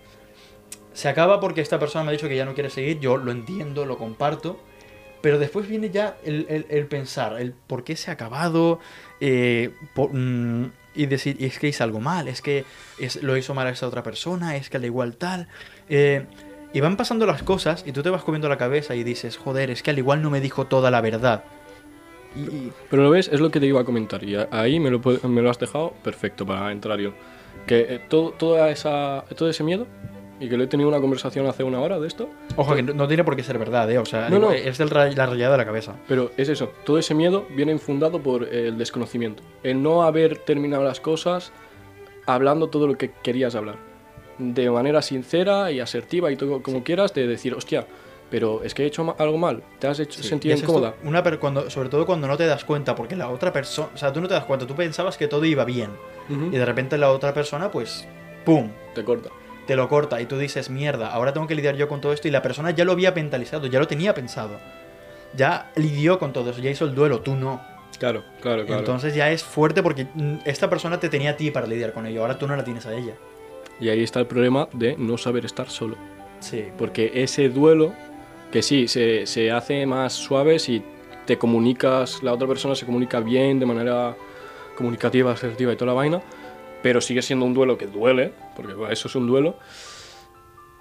Se 0.94 1.08
acaba 1.08 1.40
porque 1.40 1.62
esta 1.62 1.80
persona 1.80 2.04
me 2.04 2.10
ha 2.10 2.12
dicho 2.14 2.28
que 2.28 2.36
ya 2.36 2.46
no 2.46 2.54
quiere 2.56 2.70
seguir, 2.70 3.00
yo 3.00 3.16
lo 3.18 3.32
entiendo, 3.32 3.86
lo 3.86 3.98
comparto. 3.98 4.60
Pero 5.22 5.38
después 5.38 5.68
viene 5.68 5.90
ya 5.92 6.18
el, 6.26 6.46
el- 6.50 6.66
el 6.70 6.88
pensar, 6.88 7.40
el 7.40 7.54
por 7.54 7.84
qué 7.84 7.96
se 7.96 8.10
ha 8.10 8.14
acabado, 8.16 8.80
eh, 9.20 9.72
por- 9.94 10.14
mm, 10.14 10.72
y 11.02 11.06
decir, 11.06 11.38
es 11.40 11.58
que 11.60 11.68
hice 11.70 11.84
algo 11.84 12.00
mal, 12.00 12.28
es 12.28 12.42
que 12.42 12.66
es- 13.00 13.22
lo 13.24 13.38
hizo 13.38 13.54
mal 13.54 13.68
a 13.68 13.70
esa 13.72 13.88
otra 13.88 14.04
persona, 14.04 14.56
es 14.58 14.70
que 14.70 14.78
al 14.78 14.86
igual 14.86 15.16
tal. 15.16 15.48
eh, 15.90 16.26
y 16.72 16.82
van 16.82 16.98
pasando 16.98 17.26
las 17.26 17.42
cosas 17.42 17.84
y 17.88 17.92
tú 17.94 18.04
te 18.04 18.10
vas 18.12 18.24
comiendo 18.24 18.48
la 18.48 18.58
cabeza 18.58 18.94
y 18.94 19.04
dices, 19.04 19.38
joder, 19.38 19.72
es 19.72 19.82
que 19.82 19.90
al 19.90 19.98
igual 19.98 20.22
no 20.22 20.30
me 20.30 20.40
dijo 20.40 20.68
toda 20.68 20.92
la 20.92 21.02
verdad. 21.02 21.44
Pero 22.92 23.04
lo 23.04 23.10
ves, 23.10 23.28
es 23.34 23.40
lo 23.40 23.50
que 23.50 23.60
te 23.60 23.66
iba 23.66 23.82
a 23.82 23.84
comentar. 23.84 24.24
Y 24.24 24.36
ahí 24.52 24.80
me 24.80 24.92
lo, 24.92 25.02
pu- 25.02 25.22
me 25.24 25.42
lo 25.42 25.50
has 25.50 25.58
dejado 25.58 25.94
perfecto 26.04 26.46
para 26.46 26.72
entrar 26.72 27.00
yo. 27.00 27.14
Que 27.66 27.96
eh, 27.96 28.00
todo, 28.08 28.32
toda 28.32 28.70
esa, 28.70 29.24
todo 29.36 29.50
ese 29.50 29.64
miedo, 29.64 29.88
y 30.40 30.48
que 30.50 30.58
lo 30.58 30.64
he 30.64 30.68
tenido 30.68 30.88
una 30.90 31.00
conversación 31.02 31.46
hace 31.48 31.64
una 31.64 31.80
hora 31.82 32.00
de 32.00 32.08
esto, 32.08 32.30
ojo, 32.56 32.76
que 32.76 32.82
no, 32.84 32.94
no 32.94 33.08
tiene 33.08 33.24
por 33.24 33.36
qué 33.36 33.44
ser 33.44 33.58
verdad, 33.58 33.90
¿eh? 33.92 33.98
O 33.98 34.06
sea, 34.06 34.30
No, 34.30 34.40
no. 34.40 34.52
es 34.52 34.78
del 34.78 34.90
la 34.90 35.26
rayada 35.26 35.52
de 35.54 35.58
la 35.58 35.66
cabeza. 35.66 35.96
pero 36.08 36.32
es 36.38 36.50
eso, 36.50 36.72
todo 36.86 36.98
ese 36.98 37.14
miedo 37.14 37.46
viene 37.56 37.72
infundado 37.72 38.22
por 38.22 38.44
el 38.44 38.78
desconocimiento. 38.78 39.44
El 39.64 39.82
no 39.84 40.04
haber 40.04 40.38
terminado 40.38 40.84
las 40.84 41.00
cosas 41.00 41.52
hablando 42.26 42.68
todo 42.70 42.88
lo 42.88 42.98
que 42.98 43.12
querías 43.24 43.56
hablar. 43.56 43.76
De 44.38 44.70
manera 44.72 45.02
sincera 45.02 45.72
y 45.72 45.80
asertiva 45.82 46.32
y 46.32 46.36
todo 46.38 46.62
como 46.64 46.84
quieras, 46.84 47.14
de 47.14 47.28
decir, 47.28 47.54
hostia, 47.54 47.86
pero 48.30 48.62
es 48.64 48.74
que 48.74 48.84
he 48.84 48.86
hecho 48.86 49.16
algo 49.18 49.38
mal, 49.38 49.64
te 49.80 49.88
has 49.88 50.00
hecho 50.00 50.22
Sí, 50.22 50.30
sentir 50.30 50.52
esto, 50.54 50.66
incómoda. 50.66 50.94
una 51.04 51.22
per- 51.24 51.40
cuando, 51.40 51.70
sobre 51.70 51.90
todo 51.90 52.06
cuando 52.06 52.28
no 52.28 52.38
te 52.38 52.46
das 52.46 52.64
cuenta, 52.64 52.96
porque 52.96 53.16
la 53.18 53.28
otra 53.30 53.52
persona, 53.52 53.90
o 53.94 53.98
sea, 53.98 54.14
tú 54.14 54.22
no 54.22 54.28
te 54.28 54.36
das 54.36 54.46
cuenta, 54.46 54.66
tú 54.68 54.76
pensabas 54.76 55.18
que 55.18 55.28
todo 55.28 55.44
iba 55.46 55.66
bien. 55.66 55.90
Y 56.30 56.56
de 56.56 56.64
repente 56.64 56.98
la 56.98 57.12
otra 57.12 57.34
persona, 57.34 57.72
pues, 57.72 58.08
¡pum! 58.46 58.70
Te 58.94 59.04
corta. 59.04 59.30
Te 59.70 59.76
lo 59.76 59.88
corta 59.88 60.20
y 60.20 60.26
tú 60.26 60.40
dices, 60.40 60.72
mierda, 60.72 61.14
ahora 61.14 61.32
tengo 61.32 61.46
que 61.46 61.54
lidiar 61.54 61.76
yo 61.76 61.88
con 61.88 62.02
todo 62.02 62.12
esto 62.12 62.28
y 62.28 62.32
la 62.32 62.42
persona 62.42 62.72
ya 62.72 62.86
lo 62.86 62.94
había 62.94 63.12
mentalizado, 63.12 63.68
ya 63.68 63.78
lo 63.78 63.86
tenía 63.86 64.16
pensado. 64.16 64.60
Ya 65.36 65.72
lidió 65.76 66.18
con 66.18 66.34
todo 66.34 66.50
eso, 66.50 66.60
ya 66.60 66.72
hizo 66.72 66.86
el 66.86 66.96
duelo, 66.96 67.22
tú 67.22 67.36
no. 67.36 67.62
Claro, 68.00 68.24
claro, 68.42 68.66
claro. 68.66 68.80
Entonces 68.80 69.14
ya 69.14 69.30
es 69.30 69.44
fuerte 69.44 69.84
porque 69.84 70.08
mm, 70.12 70.38
esta 70.46 70.72
persona 70.72 71.00
te 71.00 71.08
tenía 71.08 71.30
a 71.30 71.38
ti 71.38 71.52
para 71.52 71.68
lidiar 71.68 71.94
con 71.94 72.08
ello, 72.08 72.22
ahora 72.22 72.40
tú 72.40 72.48
no 72.48 72.56
la 72.56 72.64
tienes 72.64 72.88
a 72.88 72.96
ella. 72.96 73.14
y 73.80 73.90
ahí 73.90 74.02
está 74.02 74.20
el 74.20 74.26
problema 74.26 74.68
de 74.74 74.96
no 74.98 75.20
saber 75.20 75.46
estar 75.46 75.70
solo. 75.70 75.98
Sí. 76.40 76.66
Porque 76.76 77.12
ese 77.14 77.50
duelo, 77.50 77.94
que 78.52 78.64
sí, 78.64 78.88
se, 78.88 79.28
se 79.28 79.52
hace 79.52 79.86
más 79.86 80.14
suave 80.14 80.58
si 80.58 80.82
te 81.28 81.38
comunicas, 81.38 82.24
la 82.24 82.34
otra 82.34 82.48
persona 82.48 82.74
se 82.74 82.88
comunica 82.88 83.20
bien, 83.20 83.60
de 83.60 83.68
manera 83.68 84.18
comunicativa, 84.76 85.32
asertiva 85.32 85.74
y 85.74 85.76
toda 85.76 85.92
la 85.92 85.94
vaina, 85.94 86.24
pero 86.82 87.02
sigue 87.02 87.22
siendo 87.22 87.46
un 87.46 87.54
duelo 87.54 87.78
que 87.78 87.88
duele, 87.88 88.34
porque 88.56 88.74
bueno, 88.74 88.92
eso 88.94 89.08
es 89.08 89.16
un 89.16 89.28
duelo. 89.28 89.58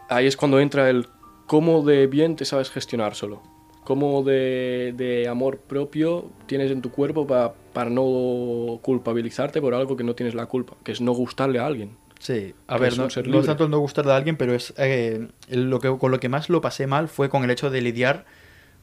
Ahí 0.09 0.27
es 0.27 0.37
cuando 0.37 0.61
entra 0.61 0.89
el 0.91 1.07
cómo 1.47 1.83
de 1.83 2.07
bien 2.07 2.37
te 2.37 2.45
sabes 2.45 2.71
gestionar 2.71 3.15
solo. 3.15 3.43
Cómo 3.85 4.23
de, 4.23 4.93
de 4.97 5.29
amor 5.29 5.59
propio 5.59 6.31
tienes 6.47 6.71
en 6.71 6.83
tu 6.83 6.91
cuerpo 6.91 7.27
pa- 7.27 7.55
para 7.73 7.89
no 7.91 8.79
culpabilizarte 8.83 9.61
por 9.63 9.75
algo 9.75 9.97
que 9.97 10.05
no 10.05 10.15
tienes 10.15 10.35
la 10.35 10.47
culpa, 10.47 10.75
que 10.85 10.93
es 10.93 11.01
no 11.01 11.13
gustarle 11.13 11.59
a 11.59 11.67
alguien. 11.67 11.97
Sí, 12.21 12.55
a 12.67 12.77
ver, 12.79 12.93
no, 12.99 13.05
no 13.33 13.39
es 13.41 13.47
tanto 13.47 13.65
el 13.65 13.71
no 13.71 13.79
gustarle 13.79 14.13
a 14.13 14.17
alguien, 14.17 14.37
pero 14.37 14.53
es 14.55 14.75
eh, 14.77 15.29
lo 15.49 15.79
que, 15.81 15.97
con 15.97 16.11
lo 16.11 16.21
que 16.21 16.29
más 16.29 16.49
lo 16.51 16.61
pasé 16.61 16.87
mal 16.87 17.09
fue 17.09 17.29
con 17.31 17.45
el 17.45 17.51
hecho 17.51 17.71
de 17.71 17.81
lidiar 17.81 18.27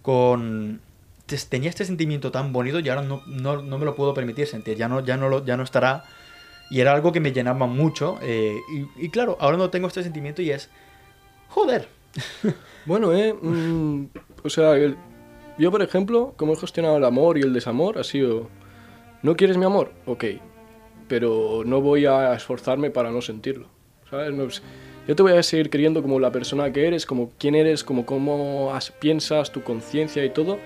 con... 0.02 0.82
te- 1.26 1.38
Tenía 1.38 1.70
este 1.70 1.86
sentimiento 1.86 2.32
tan 2.32 2.54
bonito 2.54 2.80
y 2.80 2.90
ahora 2.90 3.02
no, 3.02 3.22
no, 3.28 3.62
no 3.62 3.78
me 3.78 3.86
lo 3.86 3.96
puedo 3.96 4.14
permitir 4.14 4.48
sentir, 4.48 4.78
ya 4.78 4.88
no, 4.88 5.02
ya 5.06 5.18
no, 5.18 5.30
lo, 5.30 5.46
ya 5.46 5.58
no 5.58 5.64
estará. 5.64 6.04
Y 6.70 6.80
era 6.82 6.94
algo 6.94 7.12
que 7.12 7.20
me 7.20 7.32
llenaba 7.32 7.68
mucho. 7.68 8.18
eh, 8.22 8.60
y, 8.98 9.06
y 9.06 9.10
claro, 9.10 9.38
ahora 9.40 9.58
no 9.58 9.70
tengo 9.70 9.88
este 9.88 10.04
sentimiento 10.04 10.42
y 10.42 10.52
es... 10.52 10.70
Joder. 11.50 11.88
Bueno, 12.86 13.12
eh, 13.14 13.34
mm, 13.34 14.06
o 14.44 14.50
sea, 14.50 14.74
el- 14.76 14.96
yo 15.58 15.72
por 15.72 15.82
ejemplo, 15.82 16.34
como 16.38 16.54
he 16.54 16.56
gestionado 16.56 16.98
el 16.98 17.04
amor 17.06 17.38
y 17.38 17.42
el 17.42 17.52
desamor, 17.52 17.98
ha 17.98 18.04
sido, 18.04 18.48
¿no 19.24 19.36
quieres 19.36 19.58
mi 19.58 19.66
amor? 19.66 19.92
Ok, 20.06 20.24
pero 21.08 21.64
no 21.66 21.82
voy 21.82 22.06
a 22.06 22.34
esforzarme 22.36 22.92
para 22.92 23.10
no 23.12 23.22
sentirlo, 23.22 23.68
¿sabes? 24.10 24.34
No, 24.34 24.44
es- 24.44 24.62
yo 25.08 25.16
te 25.16 25.24
voy 25.24 25.34
a 25.34 25.42
seguir 25.44 25.70
queriendo 25.72 26.02
como 26.04 26.20
la 26.20 26.32
persona 26.32 26.72
que 26.72 26.88
eres, 26.88 27.06
como 27.08 27.32
quién 27.40 27.56
eres, 27.56 27.84
como 27.84 28.06
cómo 28.06 28.72
has- 28.74 28.92
piensas, 28.92 29.52
tu 29.52 29.64
conciencia 29.64 30.24
y 30.24 30.30
todo, 30.30 30.60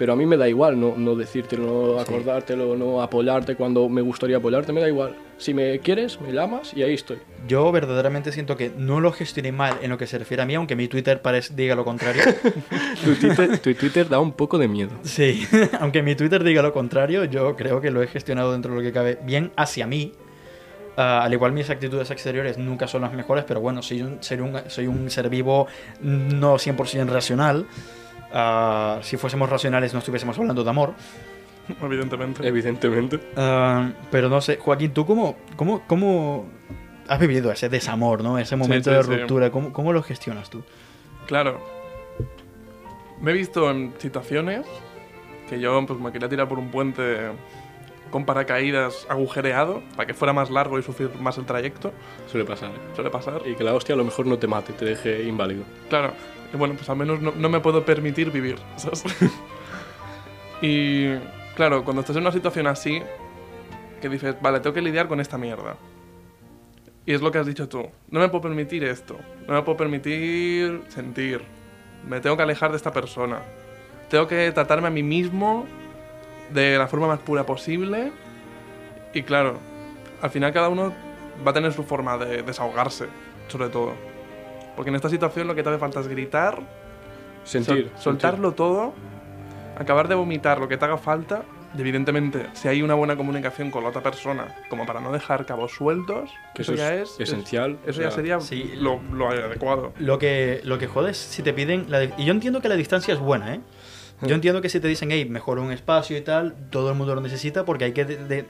pero 0.00 0.14
a 0.14 0.16
mí 0.16 0.24
me 0.24 0.38
da 0.38 0.48
igual 0.48 0.80
no, 0.80 0.94
no 0.96 1.14
decírtelo, 1.14 1.66
no 1.66 2.00
acordártelo, 2.00 2.74
no 2.74 3.02
apoyarte 3.02 3.54
cuando 3.54 3.86
me 3.90 4.00
gustaría 4.00 4.38
apoyarte, 4.38 4.72
me 4.72 4.80
da 4.80 4.88
igual. 4.88 5.14
Si 5.36 5.52
me 5.52 5.78
quieres, 5.80 6.18
me 6.22 6.32
llamas 6.32 6.72
y 6.72 6.82
ahí 6.82 6.94
estoy. 6.94 7.18
Yo 7.46 7.70
verdaderamente 7.70 8.32
siento 8.32 8.56
que 8.56 8.72
no 8.74 9.00
lo 9.00 9.12
gestioné 9.12 9.52
mal 9.52 9.76
en 9.82 9.90
lo 9.90 9.98
que 9.98 10.06
se 10.06 10.16
refiere 10.16 10.42
a 10.42 10.46
mí, 10.46 10.54
aunque 10.54 10.74
mi 10.74 10.88
Twitter 10.88 11.20
parece, 11.20 11.52
diga 11.54 11.74
lo 11.74 11.84
contrario. 11.84 12.22
Tu 13.04 13.14
Twitter, 13.14 13.58
tu 13.58 13.74
Twitter 13.74 14.08
da 14.08 14.20
un 14.20 14.32
poco 14.32 14.56
de 14.56 14.68
miedo. 14.68 14.92
Sí, 15.02 15.46
aunque 15.80 16.02
mi 16.02 16.14
Twitter 16.14 16.42
diga 16.44 16.62
lo 16.62 16.72
contrario, 16.72 17.24
yo 17.24 17.54
creo 17.54 17.82
que 17.82 17.90
lo 17.90 18.02
he 18.02 18.06
gestionado 18.06 18.52
dentro 18.52 18.72
de 18.72 18.78
lo 18.78 18.82
que 18.82 18.92
cabe 18.92 19.18
bien 19.22 19.52
hacia 19.56 19.86
mí. 19.86 20.14
Ah, 20.96 21.24
al 21.24 21.32
igual 21.34 21.52
mis 21.52 21.68
actitudes 21.68 22.10
exteriores 22.10 22.56
nunca 22.56 22.86
son 22.86 23.02
las 23.02 23.12
mejores, 23.12 23.44
pero 23.46 23.60
bueno, 23.60 23.82
soy 23.82 24.00
un, 24.00 24.22
soy 24.22 24.40
un, 24.40 24.58
soy 24.68 24.86
un 24.86 25.10
ser 25.10 25.28
vivo 25.28 25.66
no 26.00 26.54
100% 26.54 27.06
racional. 27.06 27.66
Ah, 28.32 29.00
si 29.02 29.16
fuésemos 29.16 29.48
racionales 29.48 29.92
no 29.92 29.98
estuviésemos 29.98 30.38
hablando 30.38 30.64
de 30.64 30.70
amor. 30.70 30.94
evidentemente. 31.82 32.46
Evidentemente. 32.46 33.20
Ah, 33.36 33.90
pero 34.10 34.28
no 34.28 34.40
sé, 34.40 34.56
Joaquín, 34.56 34.92
¿tú 34.92 35.06
cómo, 35.06 35.36
cómo, 35.56 35.82
cómo 35.86 36.46
has 37.08 37.18
vivido 37.18 37.50
ese 37.50 37.68
desamor, 37.68 38.22
¿no? 38.22 38.38
Ese 38.38 38.56
momento 38.56 38.90
sí, 38.90 38.96
de 38.96 39.02
sí. 39.02 39.10
ruptura, 39.10 39.50
¿cómo, 39.50 39.72
cómo 39.72 39.92
lo 39.92 40.02
gestionas 40.02 40.50
tú? 40.50 40.62
Claro. 41.26 41.60
Me 43.20 43.32
he 43.32 43.34
visto 43.34 43.70
en 43.70 43.92
situaciones 43.98 44.64
que 45.48 45.60
yo 45.60 45.84
pues, 45.86 45.98
me 45.98 46.12
quería 46.12 46.28
tirar 46.28 46.48
por 46.48 46.58
un 46.58 46.70
puente 46.70 47.32
con 48.10 48.24
paracaídas 48.24 49.06
agujereado 49.08 49.82
para 49.96 50.06
que 50.06 50.14
fuera 50.14 50.32
más 50.32 50.50
largo 50.50 50.78
y 50.78 50.82
sufrir 50.82 51.10
más 51.20 51.38
el 51.38 51.44
trayecto. 51.44 51.92
Suele 52.26 52.46
pasar. 52.46 52.70
¿eh? 52.70 52.94
Suele 52.94 53.10
pasar. 53.10 53.42
Y 53.44 53.54
que 53.54 53.64
la 53.64 53.74
hostia 53.74 53.94
a 53.94 53.98
lo 53.98 54.04
mejor 54.04 54.26
no 54.26 54.38
te 54.38 54.46
mate, 54.46 54.72
te 54.72 54.84
deje 54.84 55.24
inválido. 55.24 55.64
Claro. 55.88 56.12
Y 56.52 56.56
bueno, 56.56 56.74
pues 56.74 56.88
al 56.88 56.96
menos 56.96 57.20
no, 57.20 57.32
no 57.32 57.48
me 57.48 57.60
puedo 57.60 57.84
permitir 57.84 58.30
vivir. 58.30 58.58
¿sabes? 58.76 59.04
y 60.62 61.14
claro, 61.54 61.84
cuando 61.84 62.00
estás 62.00 62.16
en 62.16 62.22
una 62.22 62.32
situación 62.32 62.66
así, 62.66 63.02
que 64.00 64.08
dices, 64.08 64.36
vale, 64.40 64.60
tengo 64.60 64.74
que 64.74 64.82
lidiar 64.82 65.08
con 65.08 65.20
esta 65.20 65.38
mierda. 65.38 65.76
Y 67.06 67.14
es 67.14 67.22
lo 67.22 67.30
que 67.30 67.38
has 67.38 67.46
dicho 67.46 67.68
tú. 67.68 67.88
No 68.08 68.20
me 68.20 68.28
puedo 68.28 68.42
permitir 68.42 68.84
esto. 68.84 69.18
No 69.46 69.54
me 69.54 69.62
puedo 69.62 69.76
permitir 69.76 70.82
sentir. 70.88 71.42
Me 72.06 72.20
tengo 72.20 72.36
que 72.36 72.42
alejar 72.42 72.70
de 72.70 72.76
esta 72.76 72.92
persona. 72.92 73.40
Tengo 74.08 74.26
que 74.26 74.50
tratarme 74.52 74.88
a 74.88 74.90
mí 74.90 75.02
mismo 75.02 75.66
de 76.52 76.78
la 76.78 76.86
forma 76.86 77.06
más 77.06 77.20
pura 77.20 77.44
posible. 77.44 78.12
Y 79.14 79.22
claro, 79.22 79.58
al 80.20 80.30
final 80.30 80.52
cada 80.52 80.68
uno 80.68 80.92
va 81.46 81.50
a 81.50 81.54
tener 81.54 81.72
su 81.72 81.84
forma 81.84 82.18
de 82.18 82.42
desahogarse, 82.42 83.06
sobre 83.48 83.68
todo. 83.68 84.09
Porque 84.80 84.88
en 84.88 84.96
esta 84.96 85.10
situación 85.10 85.46
lo 85.46 85.54
que 85.54 85.62
te 85.62 85.68
hace 85.68 85.78
falta 85.78 86.00
es 86.00 86.08
gritar, 86.08 86.58
Sentir. 87.44 87.90
sol- 87.96 88.02
soltarlo 88.02 88.52
todo, 88.52 88.94
acabar 89.78 90.08
de 90.08 90.14
vomitar 90.14 90.58
lo 90.58 90.68
que 90.68 90.78
te 90.78 90.86
haga 90.86 90.96
falta. 90.96 91.42
Y 91.76 91.82
evidentemente, 91.82 92.46
si 92.54 92.66
hay 92.66 92.80
una 92.80 92.94
buena 92.94 93.14
comunicación 93.14 93.70
con 93.70 93.82
la 93.82 93.90
otra 93.90 94.02
persona, 94.02 94.56
como 94.70 94.86
para 94.86 95.00
no 95.00 95.12
dejar 95.12 95.44
cabos 95.44 95.72
sueltos, 95.72 96.30
Que 96.54 96.62
eso, 96.62 96.72
eso 96.72 96.82
ya 96.82 96.94
es 96.94 97.10
es, 97.20 97.28
esencial, 97.28 97.72
es- 97.82 97.90
eso 97.90 98.00
o 98.00 98.04
ya 98.04 98.10
sería 98.10 98.40
sí. 98.40 98.72
lo, 98.78 99.02
lo 99.12 99.28
adecuado. 99.28 99.92
Lo 99.98 100.18
que, 100.18 100.62
lo 100.64 100.78
que 100.78 100.86
jode 100.86 101.10
es 101.10 101.18
si 101.18 101.42
te 101.42 101.52
piden... 101.52 101.84
La 101.90 102.02
y 102.04 102.24
yo 102.24 102.32
entiendo 102.32 102.62
que 102.62 102.70
la 102.70 102.76
distancia 102.76 103.12
es 103.12 103.20
buena, 103.20 103.56
¿eh? 103.56 103.60
Yo 104.22 104.34
entiendo 104.34 104.62
que 104.62 104.70
si 104.70 104.80
te 104.80 104.88
dicen, 104.88 105.10
hey, 105.10 105.26
mejor 105.26 105.58
un 105.58 105.72
espacio 105.72 106.16
y 106.16 106.22
tal, 106.22 106.54
todo 106.70 106.88
el 106.90 106.96
mundo 106.96 107.14
lo 107.14 107.20
necesita 107.20 107.66
porque 107.66 107.84
hay 107.84 107.92
que 107.92 108.06
de- 108.06 108.16
de- 108.24 108.46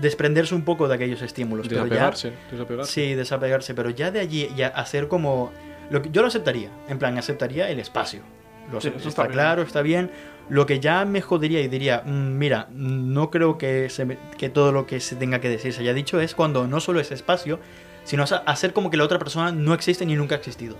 desprenderse 0.00 0.54
un 0.54 0.62
poco 0.62 0.88
de 0.88 0.94
aquellos 0.94 1.20
estímulos. 1.20 1.68
Pero 1.68 1.82
ya- 1.82 1.84
Desapegarse. 1.84 2.32
Desapegarse. 2.50 2.92
Sí, 2.92 3.14
desapegarse, 3.14 3.74
pero 3.74 3.90
ya 3.90 4.10
de 4.10 4.20
allí 4.20 4.50
ya 4.56 4.68
hacer 4.68 5.08
como 5.08 5.52
lo 5.90 6.02
que 6.02 6.10
yo 6.10 6.22
lo 6.22 6.28
aceptaría, 6.28 6.70
en 6.88 6.98
plan 6.98 7.16
aceptaría 7.18 7.68
el 7.70 7.78
espacio. 7.80 8.20
Lo 8.72 8.80
Sí, 8.80 8.90
está, 9.06 9.28
claro, 9.28 9.62
está 9.62 9.82
bien. 9.82 10.10
Lo 10.48 10.66
que 10.66 10.80
ya 10.80 11.04
me 11.04 11.20
jodería 11.20 11.60
y 11.60 11.68
diría, 11.68 12.02
"Mm, 12.04 12.36
mira, 12.38 12.68
no 12.72 13.30
creo 13.30 13.58
que, 13.58 13.88
se 13.90 14.04
me- 14.04 14.18
que 14.38 14.48
todo 14.48 14.72
lo 14.72 14.86
que 14.86 14.98
se 15.00 15.14
tenga 15.16 15.40
que 15.40 15.48
decir 15.48 15.72
se 15.72 15.82
haya 15.82 15.94
dicho 15.94 16.20
es 16.20 16.34
cuando 16.34 16.66
no 16.66 16.80
solo 16.80 16.98
es 17.00 17.10
espacio, 17.12 17.58
sino 18.04 18.24
hacer 18.46 18.72
como 18.72 18.90
que 18.90 18.96
la 18.96 19.04
otra 19.04 19.18
persona 19.18 19.52
no 19.52 19.74
existe 19.74 20.04
ni 20.06 20.14
nunca 20.16 20.34
ha 20.34 20.38
existido. 20.38 20.76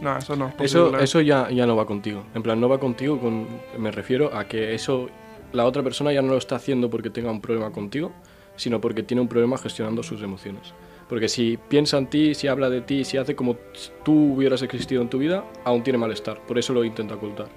No, 0.00 0.16
eso 0.16 0.34
no 0.34 0.48
es 0.48 0.54
Eso, 0.60 0.96
eso 0.98 1.20
ya, 1.20 1.50
ya 1.50 1.66
no 1.66 1.76
va 1.76 1.86
contigo. 1.86 2.24
En 2.34 2.42
plan, 2.42 2.60
no 2.60 2.68
va 2.68 2.78
contigo, 2.78 3.20
con, 3.20 3.46
me 3.78 3.90
refiero 3.90 4.34
a 4.36 4.44
que 4.46 4.74
eso 4.74 5.08
la 5.52 5.66
otra 5.66 5.82
persona 5.82 6.12
ya 6.12 6.22
no 6.22 6.28
lo 6.28 6.38
está 6.38 6.56
haciendo 6.56 6.88
porque 6.90 7.10
tenga 7.10 7.30
un 7.30 7.40
problema 7.40 7.70
contigo, 7.70 8.12
sino 8.56 8.80
porque 8.80 9.02
tiene 9.02 9.20
un 9.20 9.28
problema 9.28 9.58
gestionando 9.58 10.02
sus 10.02 10.22
emociones. 10.22 10.72
Porque 11.10 11.28
si 11.28 11.58
piensa 11.68 11.98
en 11.98 12.06
ti, 12.06 12.34
si 12.34 12.46
habla 12.46 12.70
de 12.70 12.82
ti, 12.82 13.04
si 13.04 13.16
hace 13.16 13.34
como 13.34 13.56
tú 14.04 14.34
hubieras 14.34 14.62
existido 14.62 15.02
en 15.02 15.10
tu 15.10 15.18
vida, 15.18 15.44
aún 15.64 15.82
tiene 15.82 15.98
malestar. 15.98 16.40
Por 16.46 16.56
eso 16.56 16.72
lo 16.72 16.84
intenta 16.84 17.16
ocultar. 17.16 17.48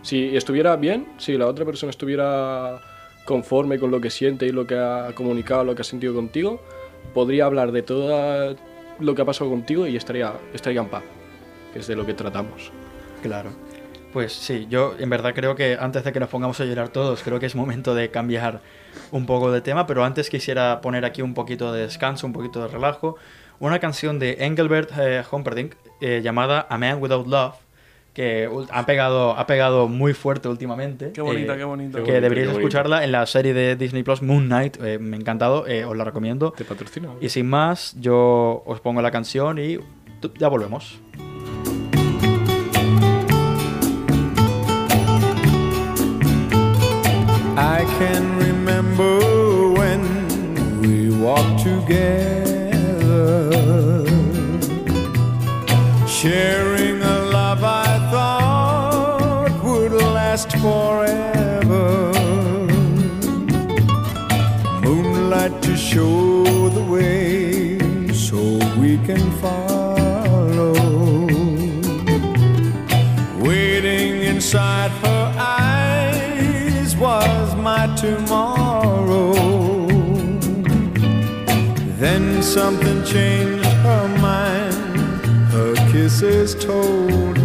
Si 0.00 0.34
estuviera 0.34 0.74
bien, 0.76 1.06
si 1.18 1.36
la 1.36 1.46
otra 1.46 1.66
persona 1.66 1.90
estuviera 1.90 2.80
conforme 3.26 3.78
con 3.78 3.90
lo 3.90 4.00
que 4.00 4.08
siente 4.08 4.46
y 4.46 4.52
lo 4.52 4.66
que 4.66 4.76
ha 4.76 5.12
comunicado, 5.14 5.64
lo 5.64 5.74
que 5.74 5.82
ha 5.82 5.84
sentido 5.84 6.14
contigo, 6.14 6.62
podría 7.12 7.44
hablar 7.44 7.72
de 7.72 7.82
todo 7.82 8.56
lo 8.98 9.14
que 9.14 9.22
ha 9.22 9.24
pasado 9.26 9.50
contigo 9.50 9.86
y 9.86 9.96
estaría, 9.96 10.32
estaría 10.54 10.80
en 10.80 10.88
paz, 10.88 11.02
que 11.74 11.80
es 11.80 11.86
de 11.86 11.96
lo 11.96 12.06
que 12.06 12.14
tratamos. 12.14 12.72
Claro. 13.22 13.50
Pues 14.14 14.32
sí, 14.32 14.68
yo 14.70 14.94
en 14.96 15.10
verdad 15.10 15.34
creo 15.34 15.56
que 15.56 15.76
antes 15.78 16.04
de 16.04 16.12
que 16.12 16.20
nos 16.20 16.28
pongamos 16.28 16.60
a 16.60 16.64
llorar 16.64 16.90
todos, 16.90 17.20
creo 17.24 17.40
que 17.40 17.46
es 17.46 17.56
momento 17.56 17.96
de 17.96 18.12
cambiar 18.12 18.60
un 19.10 19.26
poco 19.26 19.50
de 19.50 19.60
tema, 19.60 19.88
pero 19.88 20.04
antes 20.04 20.30
quisiera 20.30 20.80
poner 20.80 21.04
aquí 21.04 21.20
un 21.20 21.34
poquito 21.34 21.72
de 21.72 21.82
descanso, 21.82 22.24
un 22.24 22.32
poquito 22.32 22.62
de 22.62 22.68
relajo, 22.68 23.16
una 23.58 23.80
canción 23.80 24.20
de 24.20 24.36
Engelbert 24.38 24.92
eh, 24.96 25.24
Humperdinck 25.28 25.74
eh, 26.00 26.20
llamada 26.22 26.64
A 26.70 26.78
Man 26.78 27.02
Without 27.02 27.26
Love, 27.26 27.56
que 28.14 28.48
ha 28.70 28.86
pegado, 28.86 29.36
ha 29.36 29.48
pegado 29.48 29.88
muy 29.88 30.14
fuerte 30.14 30.48
últimamente. 30.48 31.10
Qué 31.10 31.20
bonita, 31.20 31.54
eh, 31.54 31.58
qué 31.58 31.64
bonita. 31.64 31.98
Que 31.98 32.02
bonito, 32.02 32.20
deberíais 32.20 32.48
qué 32.50 32.52
bonito. 32.52 32.68
escucharla 32.68 33.02
en 33.02 33.10
la 33.10 33.26
serie 33.26 33.52
de 33.52 33.74
Disney 33.74 34.04
Plus 34.04 34.22
Moon 34.22 34.46
Knight, 34.46 34.76
eh, 34.80 35.00
me 35.00 35.16
ha 35.16 35.20
encantado, 35.20 35.66
eh, 35.66 35.84
os 35.84 35.96
la 35.96 36.04
recomiendo. 36.04 36.52
¿Te 36.52 36.64
patrocina? 36.64 37.08
Y 37.20 37.30
sin 37.30 37.48
más, 37.48 37.96
yo 37.98 38.62
os 38.64 38.78
pongo 38.78 39.02
la 39.02 39.10
canción 39.10 39.58
y 39.58 39.80
ya 40.38 40.46
volvemos. 40.46 41.00
Can 47.98 48.36
remember 48.36 49.70
when 49.72 50.00
we 50.80 51.10
walked 51.10 51.62
together, 51.62 52.14
sharing 56.08 57.00
a 57.02 57.18
love 57.38 57.62
I 57.62 57.98
thought 58.10 59.52
would 59.62 59.92
last 59.92 60.50
forever. 60.64 62.12
Moonlight 64.82 65.62
to 65.62 65.76
show 65.76 66.68
the 66.70 66.84
way 66.94 67.78
so 68.12 68.38
we 68.80 68.98
can 69.06 69.24
follow 69.42 70.72
waiting 73.40 74.22
inside 74.22 74.90
my 77.64 77.86
tomorrow. 77.96 79.32
Then 81.98 82.42
something 82.42 83.02
changed 83.04 83.64
her 83.64 84.06
mind, 84.20 85.24
her 85.54 85.74
kisses 85.90 86.54
told 86.54 87.38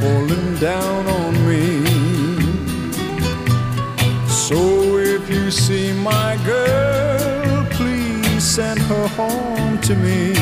fallen 0.00 0.46
down 0.60 1.06
on 1.06 1.32
me. 1.48 1.64
So 4.28 4.98
if 4.98 5.28
you 5.30 5.50
see 5.50 5.92
my 5.92 6.38
girl, 6.44 7.66
please 7.70 8.42
send 8.42 8.78
her 8.80 9.08
home 9.08 9.80
to 9.82 9.94
me. 9.94 10.34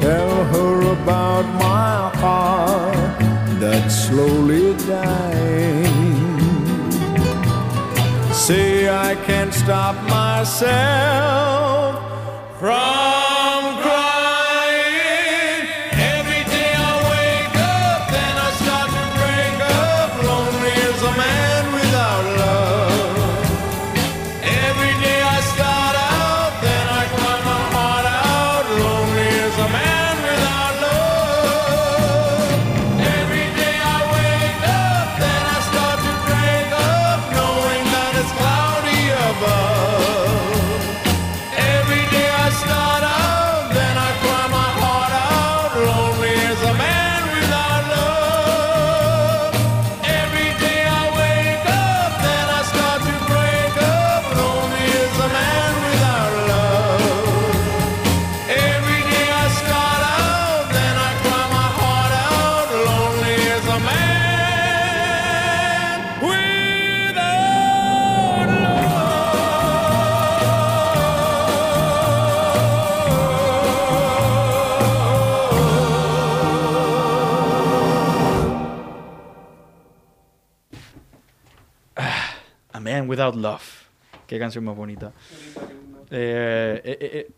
Tell 0.00 0.44
her 0.54 0.92
about 0.92 1.44
my 1.66 2.10
heart 2.22 3.18
that's 3.60 3.94
slowly 4.06 4.74
dying. 4.86 5.84
Say 8.32 8.88
I 8.88 9.14
can't 9.26 9.54
stop 9.54 9.96
myself 10.08 11.94
from 12.58 13.23
Without 83.24 83.36
Love. 83.42 83.62
Qué 84.26 84.38
canción 84.38 84.64
más 84.64 84.76
bonita. 84.76 85.12
Eh, 86.10 86.80
eh, 86.84 87.28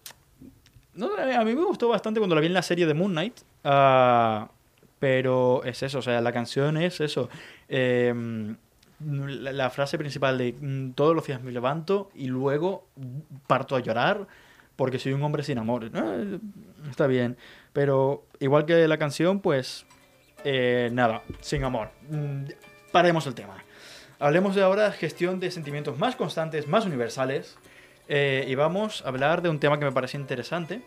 eh, 0.98 1.34
a 1.36 1.44
mí 1.44 1.54
me 1.54 1.64
gustó 1.64 1.88
bastante 1.88 2.20
cuando 2.20 2.34
la 2.34 2.40
vi 2.40 2.48
en 2.48 2.54
la 2.54 2.62
serie 2.62 2.86
de 2.86 2.94
Moon 2.94 3.12
Knight. 3.12 3.38
ah, 3.64 4.50
pero 4.98 5.62
es 5.64 5.82
eso, 5.82 5.98
o 5.98 6.02
sea, 6.02 6.20
la 6.22 6.32
canción 6.32 6.76
es 6.78 7.00
eso. 7.00 7.28
eh, 7.68 8.14
la, 8.98 9.52
la 9.52 9.68
frase 9.70 9.98
principal 9.98 10.38
de 10.38 10.54
mm, 10.58 10.92
todos 10.92 11.14
los 11.14 11.26
días 11.26 11.42
me 11.42 11.52
levanto 11.52 12.10
y 12.14 12.28
luego 12.28 12.86
parto 13.46 13.76
a 13.76 13.80
llorar 13.80 14.26
porque 14.74 14.98
soy 14.98 15.12
un 15.12 15.22
hombre 15.22 15.42
sin 15.42 15.58
amor. 15.58 15.90
Eh, 15.92 16.38
está 16.90 17.06
bien. 17.06 17.36
Pero 17.74 18.24
igual 18.40 18.64
que 18.64 18.88
la 18.88 18.96
canción, 18.98 19.40
pues 19.40 19.84
nada, 20.92 21.22
sin 21.40 21.62
amor. 21.64 21.90
Mm, 22.10 22.44
Paremos 22.90 23.26
el 23.26 23.34
tema. 23.34 23.62
Hablemos 24.18 24.54
de 24.54 24.62
ahora 24.62 24.90
gestión 24.92 25.40
de 25.40 25.50
sentimientos 25.50 25.98
más 25.98 26.16
constantes, 26.16 26.66
más 26.68 26.86
universales. 26.86 27.56
eh, 28.08 28.44
y 28.46 28.54
vamos 28.54 29.02
a 29.04 29.08
hablar 29.08 29.42
de 29.42 29.48
un 29.48 29.58
tema 29.58 29.80
que 29.80 29.84
me 29.84 29.90
parece 29.90 30.16
interesante. 30.16 30.80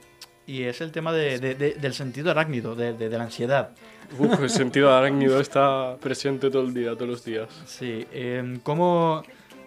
Y 0.48 0.64
es 0.64 0.80
el 0.80 0.92
tema 0.94 1.12
de- 1.12 1.38
de- 1.38 1.54
de- 1.54 1.74
del 1.74 1.94
sentido 1.94 2.32
arácnido, 2.32 2.76
de, 2.76 2.94
la 3.10 3.24
ansiedad. 3.24 3.72
Uf, 4.18 4.40
el 4.42 4.50
sentido 4.50 4.92
arácnido 4.96 5.40
está 5.42 5.98
presente 6.00 6.50
todo 6.50 6.62
el 6.64 6.74
día, 6.74 6.94
todos 6.96 7.08
los 7.10 7.26
días. 7.26 7.50
Sí, 7.66 8.08
em, 8.14 8.60
¿cómo...? 8.62 9.22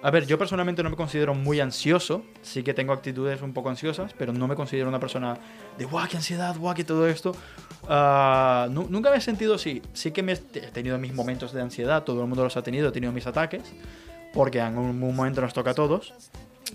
A 0.05 0.11
ver, 0.11 0.27
yo 0.27 0.37
personalmente 0.37 0.83
no 0.83 0.91
me 0.91 0.97
considero 0.97 1.33
muy 1.35 1.61
ansioso. 1.61 2.25
Sí 2.43 2.65
que 2.65 2.75
tengo 2.75 2.93
actitudes 2.93 3.41
un 3.41 3.53
poco 3.53 3.69
ansiosas, 3.71 4.13
pero 4.19 4.33
no 4.33 4.49
me 4.49 4.57
considero 4.57 4.89
una 4.89 4.99
persona 4.99 5.37
de 5.79 5.85
guau, 5.85 6.09
qué 6.09 6.17
ansiedad, 6.17 6.57
guau, 6.57 6.75
qué 6.75 6.83
todo 6.83 7.07
esto. 7.07 7.37
Ah, 7.89 8.67
nu- 8.71 8.87
nunca 8.91 9.11
me 9.11 9.19
he 9.19 9.21
sentido 9.21 9.55
así. 9.55 9.81
Sí 9.93 10.11
que 10.11 10.23
me 10.25 10.33
he 10.33 10.37
tenido 10.37 10.99
mis 10.99 11.15
momentos 11.15 11.53
de 11.53 11.63
ansiedad, 11.63 12.03
todo 12.03 12.23
el 12.23 12.27
mundo 12.29 12.43
los 12.43 12.57
ha 12.57 12.63
tenido, 12.63 12.89
he 12.89 12.93
tenido 12.93 13.13
mis 13.13 13.27
ataques, 13.29 13.63
porque 14.35 14.59
en 14.59 14.77
un, 14.77 15.01
un 15.03 15.15
momento 15.17 15.41
nos 15.41 15.53
toca 15.55 15.71
a 15.71 15.75
todos, 15.75 16.13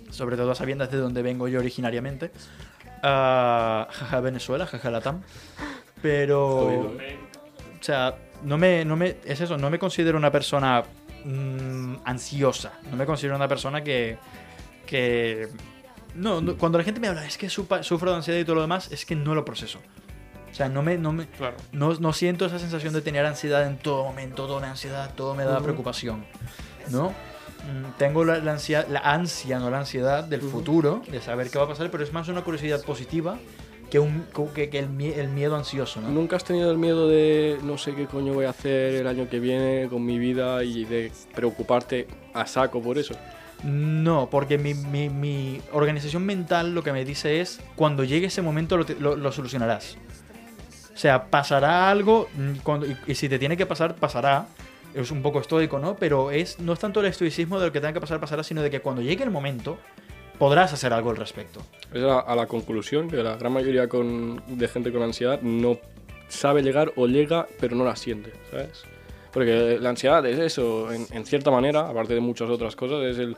sobre 0.09 0.37
todo 0.37 0.55
sabiendo 0.55 0.87
de 0.87 0.97
dónde 0.97 1.21
vengo 1.21 1.49
yo 1.49 1.59
originariamente. 1.59 2.31
Ah, 3.03 3.87
jaja, 3.91 4.21
Venezuela, 4.21 4.65
jaja, 4.65 4.89
Latam. 4.89 5.21
Pero... 6.01 6.95
O 7.79 7.83
sea, 7.83 8.15
no 8.43 8.57
me, 8.57 8.83
no 8.85 8.95
me, 8.95 9.17
es 9.25 9.39
eso, 9.41 9.57
no 9.57 9.69
me 9.69 9.77
considero 9.79 10.17
una 10.17 10.31
persona 10.31 10.83
mm, 11.27 11.95
ansiosa. 12.05 12.73
No 12.89 12.95
me 12.97 13.05
considero 13.05 13.35
una 13.35 13.47
persona 13.47 13.83
que, 13.83 14.17
que 14.85 15.47
no, 16.15 16.41
no, 16.41 16.57
cuando 16.57 16.77
la 16.77 16.83
gente 16.83 16.99
me 16.99 17.07
habla, 17.07 17.25
es 17.25 17.37
que 17.37 17.47
supa- 17.49 17.83
sufro 17.83 18.11
de 18.11 18.17
ansiedad 18.17 18.39
y 18.39 18.43
todo 18.45 18.55
lo 18.55 18.61
demás, 18.61 18.91
es 18.91 19.05
que 19.05 19.15
no 19.15 19.35
lo 19.35 19.43
proceso. 19.45 19.79
O 20.49 20.53
sea, 20.57 20.69
no 20.69 20.81
me, 20.81 20.97
no 20.97 21.11
me, 21.11 21.27
Claro. 21.27 21.57
no, 21.71 21.93
no 21.95 22.13
siento 22.13 22.45
esa 22.45 22.57
sensación 22.57 22.93
de 22.93 23.01
tener 23.01 23.25
ansiedad 23.25 23.67
en 23.67 23.77
todo 23.77 24.03
momento, 24.05 24.47
toda 24.47 24.57
una 24.59 24.71
ansiedad, 24.71 25.13
todo 25.15 25.35
me 25.35 25.43
da 25.43 25.55
Ujú. 25.55 25.63
preocupación, 25.65 26.25
¿no? 26.89 27.09
Mm, 27.09 27.97
Tengo 27.97 28.23
la, 28.23 28.37
la 28.39 28.53
ansia, 28.53 28.85
la 28.89 28.99
ansia, 28.99 29.59
no 29.59 29.69
la 29.69 29.79
ansiedad 29.79 30.23
del 30.23 30.41
futuro, 30.41 31.03
de 31.11 31.21
saber 31.21 31.49
qué 31.51 31.57
va 31.59 31.65
a 31.65 31.67
pasar, 31.67 31.91
pero 31.91 32.03
es 32.03 32.13
más 32.13 32.27
una 32.29 32.43
curiosidad 32.43 32.81
positiva 32.83 33.37
que, 33.89 33.99
un, 33.99 34.25
que, 34.53 34.69
que 34.69 34.79
el, 34.79 34.89
mie- 34.89 35.15
el 35.17 35.29
miedo 35.29 35.55
ansioso, 35.55 36.01
¿no? 36.01 36.09
¿Nunca 36.09 36.35
has 36.35 36.43
tenido 36.43 36.71
el 36.71 36.77
miedo 36.77 37.07
de 37.07 37.57
no 37.63 37.77
sé 37.77 37.95
qué 37.95 38.05
coño 38.05 38.33
voy 38.33 38.45
a 38.45 38.49
hacer 38.49 38.95
el 38.95 39.07
año 39.07 39.29
que 39.29 39.39
viene 39.39 39.87
con 39.89 40.05
mi 40.05 40.19
vida 40.19 40.63
y 40.63 40.85
de 40.85 41.11
preocuparte 41.33 42.07
a 42.33 42.45
saco 42.47 42.81
por 42.81 42.97
eso? 42.97 43.15
No, 43.63 44.29
porque 44.29 44.57
mi, 44.57 44.73
mi- 44.73 45.09
mi 45.09 45.61
organización 45.71 46.25
mental 46.25 46.75
lo 46.75 46.83
que 46.83 46.91
me 46.91 47.03
dice 47.05 47.41
es, 47.41 47.59
cuando 47.75 48.03
llegue 48.03 48.27
ese 48.27 48.41
momento 48.41 48.77
lo, 48.77 48.85
te- 48.85 48.95
lo- 48.99 49.15
lo 49.15 49.31
solucionarás. 49.31 49.97
O 50.93 50.97
sea, 50.97 51.25
pasará 51.25 51.89
algo, 51.89 52.27
mm, 52.35 52.57
cuando- 52.63 52.85
y, 52.87 52.95
y 53.07 53.15
si 53.15 53.29
te 53.29 53.39
tiene 53.39 53.55
que 53.57 53.65
pasar, 53.65 53.95
pasará. 53.95 54.47
Es 54.93 55.11
un 55.11 55.21
poco 55.21 55.39
estoico, 55.39 55.77
¿no? 55.79 55.95
Pero 55.95 56.31
es, 56.31 56.59
no 56.59 56.73
es 56.73 56.79
tanto 56.79 57.01
el 57.01 57.05
estoicismo 57.07 57.59
de 57.59 57.67
lo 57.67 57.71
que 57.71 57.79
tenga 57.79 57.93
que 57.93 58.01
pasar, 58.01 58.19
pasará, 58.19 58.43
sino 58.43 58.63
de 58.63 58.69
que 58.71 58.79
cuando 58.79 59.01
llegue 59.01 59.23
el 59.23 59.29
momento, 59.29 59.77
podrás 60.37 60.73
hacer 60.73 60.93
algo 60.93 61.09
al 61.09 61.17
respecto. 61.17 61.61
Es 61.93 62.03
a, 62.03 62.19
a 62.19 62.35
la 62.35 62.47
conclusión 62.47 63.09
que 63.09 63.17
la 63.17 63.35
gran 63.37 63.53
mayoría 63.53 63.87
con- 63.87 64.41
de 64.47 64.67
gente 64.67 64.91
con 64.91 65.01
ansiedad 65.01 65.41
no 65.41 65.77
sabe 66.29 66.61
llegar 66.61 66.91
o 66.95 67.07
llega, 67.07 67.47
pero 67.59 67.75
no 67.75 67.85
la 67.85 67.95
siente, 67.95 68.33
¿sabes? 68.51 68.83
Porque 69.31 69.77
la 69.79 69.89
ansiedad 69.89 70.25
es 70.25 70.39
eso, 70.39 70.91
en, 70.91 71.05
en 71.11 71.25
cierta 71.25 71.51
manera, 71.51 71.87
aparte 71.89 72.13
de 72.13 72.19
muchas 72.19 72.49
otras 72.49 72.75
cosas, 72.75 73.03
es 73.03 73.17
el 73.19 73.37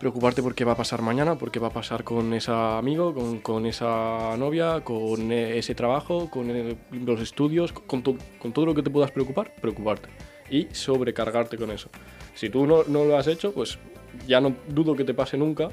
preocuparte 0.00 0.42
por 0.42 0.54
qué 0.54 0.64
va 0.64 0.72
a 0.72 0.76
pasar 0.76 1.02
mañana, 1.02 1.36
por 1.36 1.50
qué 1.50 1.58
va 1.58 1.68
a 1.68 1.72
pasar 1.72 2.04
con 2.04 2.32
ese 2.32 2.52
amigo, 2.52 3.12
con, 3.14 3.38
con 3.40 3.66
esa 3.66 4.36
novia, 4.36 4.80
con 4.84 5.32
eh, 5.32 5.58
ese 5.58 5.74
trabajo, 5.74 6.30
con 6.30 6.50
eh, 6.50 6.76
los 6.92 7.20
estudios, 7.20 7.72
con, 7.72 8.02
con 8.02 8.52
todo 8.52 8.66
lo 8.66 8.74
que 8.74 8.82
te 8.82 8.90
puedas 8.90 9.10
preocupar, 9.10 9.52
preocuparte 9.60 10.08
y 10.50 10.68
sobrecargarte 10.72 11.56
con 11.56 11.70
eso. 11.72 11.88
Si 12.34 12.48
tú 12.48 12.66
no, 12.66 12.84
no 12.86 13.04
lo 13.04 13.16
has 13.16 13.26
hecho, 13.26 13.52
pues 13.52 13.78
ya 14.26 14.40
no 14.40 14.54
dudo 14.68 14.94
que 14.94 15.04
te 15.04 15.14
pase 15.14 15.36
nunca, 15.36 15.68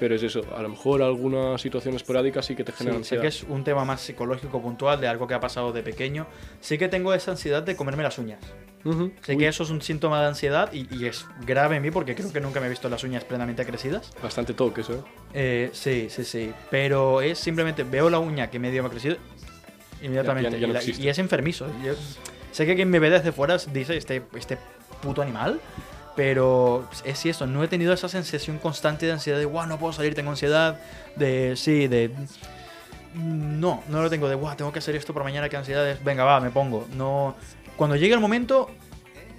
pero 0.00 0.14
es 0.16 0.22
eso, 0.24 0.42
a 0.56 0.62
lo 0.62 0.68
mejor 0.70 1.02
alguna 1.02 1.56
situación 1.58 1.94
esporádica 1.94 2.42
sí 2.42 2.56
que 2.56 2.64
te 2.64 2.72
Sí, 2.72 2.78
genera 2.78 2.94
sé 2.94 2.98
ansiedad. 2.98 3.22
que 3.22 3.28
es 3.28 3.42
un 3.44 3.62
tema 3.62 3.84
más 3.84 4.00
psicológico 4.00 4.60
puntual 4.60 5.00
de 5.00 5.06
algo 5.06 5.28
que 5.28 5.34
ha 5.34 5.40
pasado 5.40 5.72
de 5.72 5.82
pequeño. 5.82 6.26
Sí 6.60 6.78
que 6.78 6.88
tengo 6.88 7.14
esa 7.14 7.30
ansiedad 7.32 7.62
de 7.62 7.76
comerme 7.76 8.02
las 8.02 8.18
uñas. 8.18 8.40
Ujú. 8.84 9.12
Sé 9.20 9.36
que 9.36 9.46
eso 9.46 9.62
es 9.62 9.68
un 9.70 9.82
síntoma 9.82 10.22
de 10.22 10.28
ansiedad 10.28 10.72
y, 10.72 10.88
y 10.96 11.04
es 11.04 11.26
grave 11.46 11.76
en 11.76 11.82
mí 11.82 11.90
porque 11.90 12.14
creo 12.14 12.32
que 12.32 12.40
nunca 12.40 12.60
me 12.60 12.66
he 12.66 12.70
visto 12.70 12.88
las 12.88 13.04
uñas 13.04 13.24
plenamente 13.24 13.64
crecidas. 13.66 14.10
Bastante 14.22 14.54
toque 14.54 14.80
eso, 14.80 14.94
¿eh? 14.94 15.00
Eh, 15.34 15.70
sí, 15.74 16.06
sí, 16.08 16.24
sí. 16.24 16.50
Pero 16.70 17.20
es 17.20 17.38
simplemente 17.38 17.84
veo 17.84 18.08
la 18.08 18.18
uña 18.18 18.48
que 18.48 18.58
medio 18.58 18.82
me 18.82 18.88
ha 18.88 18.90
crecido 18.90 19.16
inmediatamente. 20.02 20.50
Ya- 20.52 20.56
ya 20.58 20.66
no 20.66 20.72
y, 20.82 20.92
la- 20.92 21.04
y 21.04 21.08
es 21.08 21.18
enfermizo. 21.18 21.66
Yo 21.84 21.92
sé 22.52 22.64
que 22.64 22.74
quien 22.74 22.88
me 22.88 22.98
ve 22.98 23.10
desde 23.10 23.32
fuera 23.32 23.58
dice 23.72 23.96
este, 23.98 24.22
este 24.34 24.56
puto 25.02 25.20
animal. 25.22 25.60
Pero 26.20 26.86
es 27.06 27.24
eso, 27.24 27.46
no 27.46 27.64
he 27.64 27.68
tenido 27.68 27.94
esa 27.94 28.06
sensación 28.06 28.58
constante 28.58 29.06
de 29.06 29.12
ansiedad 29.12 29.38
de, 29.38 29.46
guau, 29.46 29.66
no 29.66 29.78
puedo 29.78 29.94
salir, 29.94 30.14
tengo 30.14 30.28
ansiedad. 30.28 30.78
De, 31.16 31.54
sí, 31.56 31.88
de. 31.88 32.10
No, 33.14 33.82
no 33.88 34.02
lo 34.02 34.10
tengo 34.10 34.28
de, 34.28 34.34
guau, 34.34 34.54
tengo 34.54 34.70
que 34.70 34.80
hacer 34.80 34.94
esto 34.96 35.14
por 35.14 35.24
mañana, 35.24 35.48
qué 35.48 35.56
ansiedad 35.56 35.88
es. 35.88 36.04
Venga, 36.04 36.24
va, 36.24 36.38
me 36.38 36.50
pongo. 36.50 36.86
No. 36.94 37.36
Cuando 37.74 37.96
llegue 37.96 38.12
el 38.12 38.20
momento, 38.20 38.68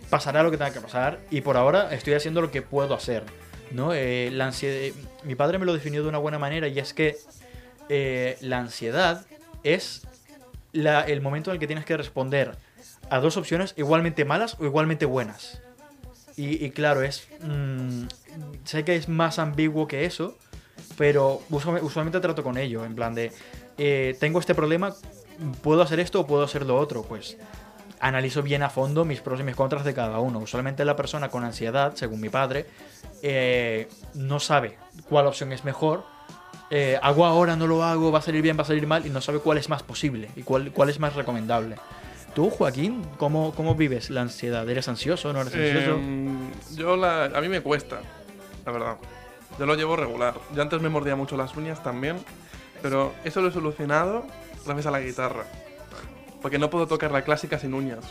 pasará 0.10 0.42
lo 0.42 0.50
que 0.50 0.58
tenga 0.58 0.74
que 0.74 0.82
pasar 0.82 1.20
y 1.30 1.42
por 1.42 1.56
ahora 1.56 1.94
estoy 1.94 2.16
haciendo 2.16 2.42
lo 2.42 2.50
que 2.50 2.64
puedo 2.64 2.96
hacer. 2.96 3.26
¿no? 3.70 3.94
Eh, 3.94 4.32
la 4.34 4.48
ansiedad, 4.48 4.92
mi 5.24 5.36
padre 5.36 5.60
me 5.60 5.68
lo 5.68 5.74
definió 5.74 6.02
de 6.02 6.10
una 6.10 6.18
buena 6.18 6.40
manera 6.40 6.68
y 6.68 6.80
es 6.80 6.96
que 6.96 7.16
eh, 7.90 8.40
la 8.42 8.58
ansiedad 8.58 9.24
es 9.64 10.08
la- 10.72 11.02
el 11.04 11.22
momento 11.22 11.52
en 11.52 11.58
el 11.58 11.60
que 11.60 11.68
tienes 11.68 11.86
que 11.86 11.96
responder 11.96 12.58
a 13.12 13.20
dos 13.20 13.38
opciones 13.38 13.76
igualmente 13.78 14.26
malas 14.26 14.58
o 14.60 14.66
igualmente 14.66 15.06
buenas. 15.06 15.62
Y, 16.42 16.66
y 16.66 16.72
claro, 16.72 17.04
es 17.04 17.28
mm, 17.44 18.06
sé 18.64 18.84
que 18.84 18.96
es 18.96 19.08
más 19.08 19.38
ambiguo 19.38 19.88
que 19.88 20.06
eso, 20.06 20.40
pero 20.98 21.42
usualmente, 21.52 21.86
usualmente 21.86 22.20
trato 22.20 22.42
con 22.42 22.58
ello, 22.58 22.84
en 22.84 22.96
plan 22.96 23.14
de, 23.14 23.32
eh, 23.78 24.18
tengo 24.20 24.40
este 24.40 24.56
problema, 24.56 24.92
¿puedo 25.62 25.84
hacer 25.84 26.00
esto 26.00 26.22
o 26.22 26.26
puedo 26.26 26.44
hacer 26.44 26.66
lo 26.66 26.80
otro? 26.80 27.04
Pues 27.04 27.38
analizo 28.00 28.42
bien 28.42 28.64
a 28.64 28.72
fondo 28.72 29.06
mis 29.06 29.22
pros 29.22 29.40
y 29.40 29.44
mis 29.44 29.56
contras 29.56 29.86
de 29.86 29.94
cada 29.94 30.20
uno. 30.20 30.40
Usualmente 30.40 30.84
la 30.84 30.96
persona 30.96 31.30
con 31.30 31.44
ansiedad, 31.44 31.94
según 31.94 32.20
mi 32.20 32.30
padre, 32.30 32.66
eh, 33.22 33.88
no 34.16 34.40
sabe 34.40 34.80
cuál 35.08 35.28
opción 35.28 35.52
es 35.52 35.64
mejor. 35.64 36.04
Eh, 36.72 36.98
hago 37.04 37.26
ahora, 37.28 37.56
no 37.56 37.68
lo 37.68 37.84
hago, 37.84 38.12
va 38.12 38.18
a 38.18 38.24
salir 38.24 38.42
bien, 38.42 38.58
va 38.58 38.64
a 38.64 38.66
salir 38.66 38.88
mal, 38.88 39.06
y 39.06 39.12
no 39.12 39.22
sabe 39.22 39.42
cuál 39.42 39.60
es 39.60 39.70
más 39.70 39.84
posible 39.84 40.32
y 40.36 40.42
cuál, 40.42 40.72
cuál 40.72 40.90
es 40.90 41.00
más 41.00 41.14
recomendable. 41.16 41.76
Tú, 42.36 42.50
Joaquín, 42.50 43.04
¿cómo, 43.18 43.54
cómo 43.54 43.76
vives 43.76 44.10
la 44.10 44.22
ansiedad? 44.22 44.68
¿Eres 44.70 44.88
ansioso? 44.88 45.34
¿No 45.34 45.42
eres 45.42 45.54
ansioso? 45.54 45.98
Em, 45.98 46.52
yo 46.76 46.96
la, 46.96 47.26
a 47.26 47.42
mí 47.42 47.50
me 47.50 47.62
cuesta, 47.62 48.02
la 48.66 48.72
verdad. 48.72 48.98
Yo 49.60 49.66
lo 49.66 49.76
llevo 49.76 49.96
regular. 49.98 50.36
Yo 50.56 50.62
antes 50.62 50.82
me 50.82 50.88
mordía 50.88 51.16
mucho 51.16 51.36
las 51.36 51.56
uñas 51.58 51.84
también, 51.84 52.18
pero 52.82 53.14
eso 53.26 53.42
lo 53.42 53.50
he 53.50 53.52
solucionado 53.52 54.26
gracias 54.66 54.86
a 54.86 54.92
la 54.92 55.02
guitarra. 55.02 55.44
Porque 56.42 56.58
no 56.58 56.70
puedo 56.70 56.88
tocar 56.88 57.12
la 57.12 57.24
clásica 57.24 57.60
sin 57.60 57.74
uñas. 57.74 58.06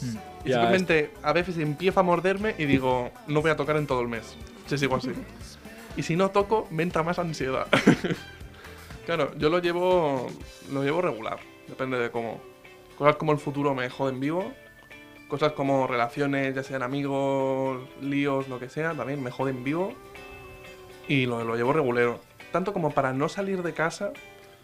Mm. 0.00 0.16
Y 0.46 0.48
Ya, 0.48 0.60
simplemente 0.60 1.10
a 1.22 1.32
veces 1.32 1.58
empiezo 1.58 2.00
a 2.00 2.02
morderme 2.02 2.54
y 2.58 2.64
digo, 2.64 3.10
no 3.26 3.42
voy 3.42 3.50
a 3.50 3.56
tocar 3.56 3.76
en 3.76 3.86
todo 3.86 4.00
el 4.00 4.08
mes. 4.08 4.34
Si 4.66 4.78
sigo 4.78 4.96
así. 4.96 5.12
Y 5.96 6.02
si 6.02 6.16
no 6.16 6.30
toco, 6.30 6.66
me 6.70 6.82
entra 6.82 7.02
más 7.02 7.18
ansiedad. 7.18 7.66
claro, 9.06 9.32
yo 9.36 9.50
lo 9.50 9.58
llevo, 9.58 10.28
lo 10.70 10.82
llevo 10.82 11.02
regular. 11.02 11.38
Depende 11.66 11.98
de 11.98 12.10
cómo. 12.10 12.40
Cosas 12.98 13.16
como 13.16 13.32
el 13.32 13.38
futuro 13.38 13.74
me 13.74 13.88
joden 13.88 14.20
vivo. 14.20 14.52
Cosas 15.28 15.52
como 15.52 15.86
relaciones, 15.86 16.54
ya 16.54 16.62
sean 16.62 16.82
amigos, 16.82 17.82
líos, 18.00 18.48
lo 18.48 18.58
que 18.58 18.68
sea, 18.68 18.94
también 18.94 19.22
me 19.22 19.30
joden 19.30 19.62
vivo. 19.62 19.92
Y 21.06 21.26
lo, 21.26 21.44
lo 21.44 21.54
llevo 21.56 21.72
regulero. 21.72 22.18
Tanto 22.52 22.72
como 22.72 22.90
para 22.92 23.12
no 23.12 23.28
salir 23.28 23.62
de 23.62 23.72
casa. 23.72 24.12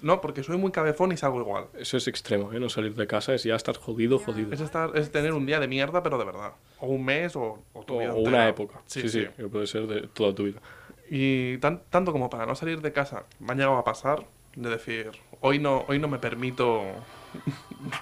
No, 0.03 0.21
porque 0.21 0.43
soy 0.43 0.59
muy 0.59 0.71
cabezón 0.71 1.13
y 1.13 1.17
salgo 1.17 1.41
igual. 1.41 1.67
Eso 1.79 1.97
es 1.97 2.09
extremo, 2.09 2.53
¿eh? 2.53 2.61
No 2.61 2.69
salir 2.69 2.95
de 2.95 3.07
casa 3.07 3.33
es 3.35 3.43
ya 3.45 3.55
estar 3.55 3.77
jodido, 3.79 4.19
jodido. 4.19 4.53
Es, 4.53 4.61
estar, 4.61 4.91
es 4.97 5.11
tener 5.11 5.33
un 5.33 5.47
día 5.47 5.61
de 5.61 5.69
mierda, 5.69 6.03
pero 6.03 6.19
de 6.19 6.25
verdad. 6.27 6.53
O 6.81 6.89
un 6.89 7.05
mes 7.05 7.35
o, 7.37 7.63
o 7.73 7.83
tu 7.85 7.95
O, 7.95 7.99
vida 8.01 8.13
o 8.13 8.19
entera. 8.19 8.37
una 8.37 8.49
época. 8.49 8.81
Sí, 8.87 9.03
Sí, 9.03 9.09
sí, 9.09 9.27
que 9.37 9.49
puede 9.49 9.67
ser 9.67 9.87
de 9.87 10.03
toda 10.09 10.35
tu 10.35 10.45
vida. 10.45 10.61
Y 11.09 11.57
tan- 11.59 11.83
tanto 11.89 12.13
como 12.13 12.29
para 12.29 12.45
no 12.45 12.55
salir 12.55 12.83
de 12.83 12.93
casa, 12.93 13.25
me 13.39 13.53
han 13.53 13.59
llegado 13.59 13.79
a 13.79 13.85
pasar 13.85 14.27
de 14.57 14.69
decir, 14.69 15.11
hoy 15.41 15.59
no, 15.59 15.85
hoy 15.89 15.99
no 15.99 16.09
me 16.09 16.19
permito 16.19 16.83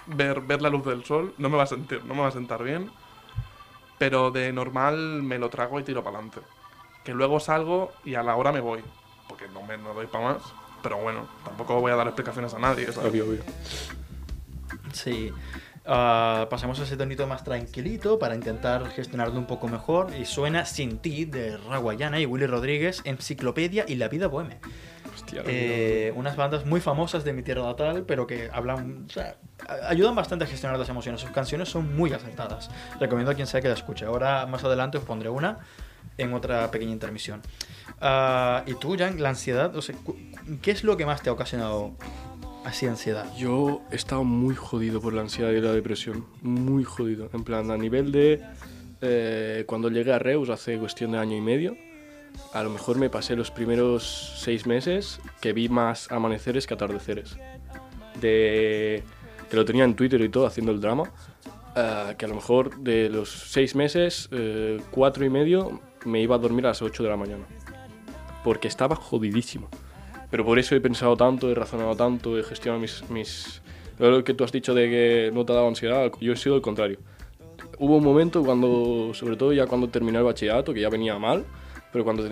ver, 0.07 0.41
ver 0.41 0.61
la 0.61 0.69
luz 0.69 0.85
del 0.85 1.03
sol, 1.03 1.33
no 1.37 1.49
me 1.49 1.57
va 1.57 1.63
a 1.63 1.67
sentir, 1.67 2.03
no 2.05 2.13
me 2.13 2.21
va 2.21 2.27
a 2.27 2.31
sentar 2.31 2.63
bien, 2.63 2.89
pero 3.97 4.31
de 4.31 4.51
normal 4.51 5.23
me 5.23 5.37
lo 5.37 5.49
trago 5.49 5.79
y 5.79 5.83
tiro 5.83 6.03
para 6.03 6.17
adelante. 6.17 6.41
que 7.03 7.13
luego 7.13 7.39
salgo 7.39 7.91
y 8.03 8.15
a 8.15 8.23
la 8.23 8.35
hora 8.35 8.51
me 8.51 8.59
voy. 8.59 8.81
Porque 9.27 9.47
no 9.49 9.63
me 9.63 9.77
no 9.77 9.93
doy 9.93 10.07
para 10.07 10.33
más. 10.33 10.43
Pero 10.81 10.97
bueno, 10.97 11.27
tampoco 11.45 11.79
voy 11.79 11.91
a 11.91 11.95
dar 11.95 12.07
explicaciones 12.07 12.53
a 12.53 12.59
nadie. 12.59 12.91
¿sabes? 12.91 13.09
Obvio, 13.09 13.25
obvio. 13.25 13.43
Sí. 14.91 15.31
Ah, 15.85 16.47
pasemos 16.49 16.79
a 16.79 16.83
ese 16.83 16.95
tonito 16.95 17.27
más 17.27 17.43
tranquilito 17.43 18.17
para 18.19 18.35
intentar 18.35 18.89
gestionarlo 18.89 19.37
un 19.37 19.47
poco 19.47 19.67
mejor. 19.67 20.13
Y 20.15 20.25
suena 20.25 20.65
Sin 20.65 20.99
ti 20.99 21.25
de 21.25 21.57
Raguayana 21.57 22.19
y 22.19 22.25
Willy 22.25 22.45
Rodríguez, 22.45 23.01
Enciclopedia 23.05 23.85
y 23.87 23.95
La 23.95 24.07
Vida 24.07 24.27
Boheme. 24.27 24.59
Hostia, 25.15 25.43
Eh, 25.45 26.11
unas 26.15 26.35
bandas 26.35 26.65
muy 26.65 26.79
famosas 26.79 27.23
de 27.23 27.33
mi 27.33 27.43
tierra 27.43 27.63
natal, 27.63 28.03
pero 28.07 28.25
que 28.27 28.49
hablan, 28.51 29.05
o 29.07 29.09
sea, 29.11 29.35
ayudan 29.87 30.15
bastante 30.15 30.45
a 30.45 30.47
gestionar 30.47 30.77
las 30.79 30.89
emociones. 30.89 31.21
Sus 31.21 31.31
canciones 31.31 31.69
son 31.69 31.95
muy 31.95 32.11
acertadas. 32.13 32.69
Recomiendo 32.99 33.31
a 33.31 33.35
quien 33.35 33.47
sea 33.47 33.61
que 33.61 33.67
la 33.67 33.75
escuche. 33.75 34.05
Ahora, 34.05 34.45
más 34.45 34.63
adelante, 34.63 34.97
os 34.97 35.03
pondré 35.03 35.29
una 35.29 35.59
en 36.17 36.33
otra 36.33 36.69
pequeña 36.71 36.91
intermisión. 36.91 37.41
Ah, 38.01 38.63
y 38.65 38.73
tú, 38.75 38.95
Jan, 38.97 39.21
la 39.21 39.29
ansiedad, 39.29 39.75
o 39.75 39.81
sea, 39.81 39.95
¿qué 40.61 40.71
es 40.71 40.83
lo 40.83 40.97
que 40.97 41.05
más 41.05 41.21
te 41.21 41.29
ha 41.29 41.33
ocasionado 41.33 41.91
así 42.65 42.85
ansiedad? 42.85 43.25
Yo 43.37 43.81
he 43.91 43.95
estado 43.95 44.23
muy 44.23 44.55
jodido 44.55 45.01
por 45.01 45.13
la 45.13 45.21
ansiedad 45.21 45.51
y 45.51 45.61
la 45.61 45.71
depresión. 45.71 46.25
Muy 46.41 46.83
jodido. 46.83 47.29
En 47.33 47.43
plan, 47.43 47.71
a 47.71 47.77
nivel 47.77 48.11
de. 48.11 48.43
eh, 49.01 49.63
cuando 49.67 49.89
llegué 49.89 50.13
a 50.13 50.19
Reus 50.19 50.49
hace 50.49 50.77
cuestión 50.77 51.11
de 51.11 51.17
año 51.17 51.35
y 51.35 51.41
medio, 51.41 51.75
a 52.53 52.63
lo 52.63 52.69
mejor 52.69 52.97
me 52.97 53.09
pasé 53.09 53.35
los 53.35 53.51
primeros 53.51 54.33
seis 54.37 54.65
meses 54.67 55.19
que 55.41 55.53
vi 55.53 55.69
más 55.69 56.11
amaneceres 56.11 56.67
que 56.67 56.73
atardeceres. 56.73 57.37
De. 58.21 59.03
que 59.49 59.55
lo 59.55 59.65
tenía 59.65 59.83
en 59.83 59.95
Twitter 59.95 60.21
y 60.21 60.29
todo 60.29 60.45
haciendo 60.45 60.71
el 60.71 60.79
drama. 60.79 61.11
eh, 61.75 62.15
que 62.17 62.25
a 62.25 62.27
lo 62.27 62.35
mejor 62.35 62.77
de 62.77 63.09
los 63.09 63.29
seis 63.29 63.75
meses, 63.75 64.29
eh, 64.31 64.79
cuatro 64.91 65.25
y 65.25 65.29
medio, 65.29 65.81
me 66.05 66.21
iba 66.21 66.35
a 66.35 66.37
dormir 66.37 66.65
a 66.65 66.69
las 66.69 66.81
8 66.81 67.03
de 67.03 67.09
la 67.09 67.17
mañana. 67.17 67.45
Porque 68.43 68.67
estaba 68.67 68.95
jodidísimo. 68.95 69.69
Pero 70.29 70.45
por 70.45 70.59
eso 70.59 70.75
he 70.75 70.81
pensado 70.81 71.15
tanto, 71.15 71.49
he 71.49 71.55
razonado 71.55 71.95
tanto, 71.95 72.37
he 72.37 72.43
gestionado 72.43 72.81
mis... 72.81 73.09
mis... 73.09 73.61
Lo 73.99 74.23
que 74.23 74.33
tú 74.33 74.43
has 74.43 74.51
dicho 74.51 74.73
de 74.73 74.89
que 74.89 75.31
no 75.33 75.45
te 75.45 75.53
ha 75.53 75.55
dado 75.55 75.67
ansiedad, 75.67 76.11
yo 76.19 76.33
he 76.33 76.35
sido 76.35 76.55
el 76.55 76.61
contrario. 76.61 76.97
Hubo 77.77 77.97
un 77.97 78.03
momento 78.03 78.43
cuando, 78.43 79.13
sobre 79.13 79.35
todo 79.35 79.53
ya 79.53 79.67
cuando 79.67 79.87
terminé 79.89 80.17
el 80.17 80.23
bachillerato, 80.23 80.73
que 80.73 80.81
ya 80.81 80.89
venía 80.89 81.17
mal, 81.19 81.45
pero 81.93 82.03
cuando 82.03 82.23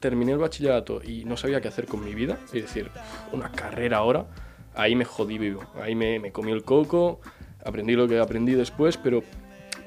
terminé, 0.00 0.32
el 0.32 0.38
bachillerato 0.38 1.02
y 1.02 1.24
no 1.26 1.36
sabía 1.36 1.60
qué 1.60 1.68
hacer 1.68 1.84
con 1.86 2.02
mi 2.02 2.14
vida, 2.14 2.38
es 2.46 2.62
decir, 2.62 2.90
una 3.32 3.50
carrera 3.52 3.98
ahora, 3.98 4.24
ahí 4.74 4.94
me 4.94 5.04
jodí 5.04 5.36
vivo. 5.36 5.62
Ahí 5.82 5.94
me, 5.94 6.18
me 6.20 6.32
comí 6.32 6.52
el 6.52 6.62
coco, 6.62 7.20
aprendí 7.64 7.94
lo 7.94 8.08
que 8.08 8.18
aprendí 8.18 8.54
después, 8.54 8.96
pero 8.96 9.22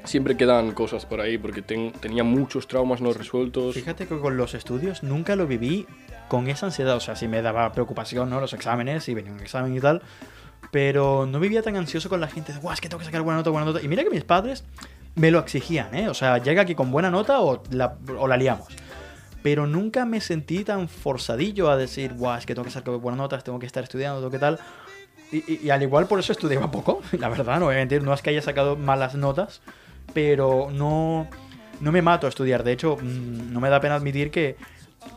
siempre 0.04 0.36
quedan 0.36 0.72
cosas 0.74 1.06
por 1.06 1.22
ahí 1.22 1.38
porque 1.38 1.62
ten- 1.62 1.92
tenía 1.94 2.24
muchos 2.24 2.68
traumas 2.68 3.02
no 3.02 3.14
resueltos. 3.14 3.74
Fíjate 3.74 4.06
que 4.06 4.20
con 4.20 4.36
los 4.36 4.54
estudios 4.54 5.02
nunca 5.02 5.36
lo 5.36 5.48
viví 5.48 5.88
con 6.28 6.48
esa 6.50 6.66
ansiedad. 6.66 6.96
O 6.96 7.00
sea, 7.00 7.16
sí 7.16 7.28
me 7.28 7.42
daba 7.42 7.72
preocupación, 7.72 8.30
¿no? 8.30 8.42
Los 8.42 8.54
exámenes, 8.54 9.08
y 9.10 9.14
venía 9.14 9.32
un 9.32 9.40
examen 9.40 9.76
y 9.76 9.80
tal. 9.80 10.02
Pero 10.72 11.26
no 11.26 11.40
vivía 11.40 11.62
tan 11.62 11.76
ansioso 11.76 12.10
con 12.10 12.22
la 12.22 12.28
gente 12.28 12.54
de, 12.54 12.60
guau, 12.60 12.74
es 12.74 12.82
que 12.82 12.88
tengo 12.90 13.00
que 13.00 13.06
sacar 13.06 13.22
buena 13.22 13.38
nota, 13.38 13.50
buena 13.50 13.66
nota. 13.66 13.82
Y 13.82 13.88
mira 13.88 14.04
que 14.04 14.10
mis 14.10 14.24
padres 14.24 14.64
me 15.16 15.30
lo 15.32 15.40
exigían, 15.40 15.94
¿eh? 15.94 16.08
O 16.08 16.14
sea, 16.14 16.38
llega 16.38 16.62
aquí 16.62 16.76
con 16.76 16.92
buena 16.92 17.12
nota 17.12 17.42
o 17.42 17.62
la, 17.72 17.98
o 18.18 18.28
la 18.28 18.38
liamos. 18.38 18.68
Pero 19.44 19.68
nunca 19.68 20.06
me 20.06 20.22
sentí 20.22 20.64
tan 20.64 20.88
forzadillo 20.88 21.70
a 21.70 21.78
decir, 21.78 22.14
guau, 22.14 22.38
es 22.38 22.46
que 22.46 22.54
tengo 22.54 22.66
que 22.66 22.72
sacar 22.72 22.96
buenas 22.98 23.18
notas, 23.18 23.44
tengo 23.44 23.60
que 23.60 23.66
estar 23.66 23.84
estudiando, 23.84 24.20
tengo 24.20 24.32
que 24.32 24.40
tal. 24.40 24.60
Y, 25.32 25.70
al 25.70 25.82
igual 25.82 26.08
por 26.08 26.20
eso 26.20 26.34
estudiaba 26.34 26.70
poco, 26.70 27.02
la 27.18 27.30
verdad, 27.30 27.60
no 27.60 27.66
voy 27.66 27.76
a 27.76 27.86
no 27.86 28.14
es 28.14 28.22
que 28.22 28.32
haya 28.32 28.42
sacado 28.42 28.76
malas 28.76 29.16
notas, 29.16 29.62
pero 30.14 30.70
no, 30.72 31.28
no 31.80 31.92
me 31.92 32.02
mato 32.02 32.28
a 32.28 32.30
estudiar. 32.30 32.64
De 32.64 32.74
hecho, 32.74 32.98
mm, 32.98 33.52
no 33.52 33.60
me 33.60 33.70
da 33.70 33.80
pena 33.80 33.96
admitir 33.96 34.30
que 34.30 34.58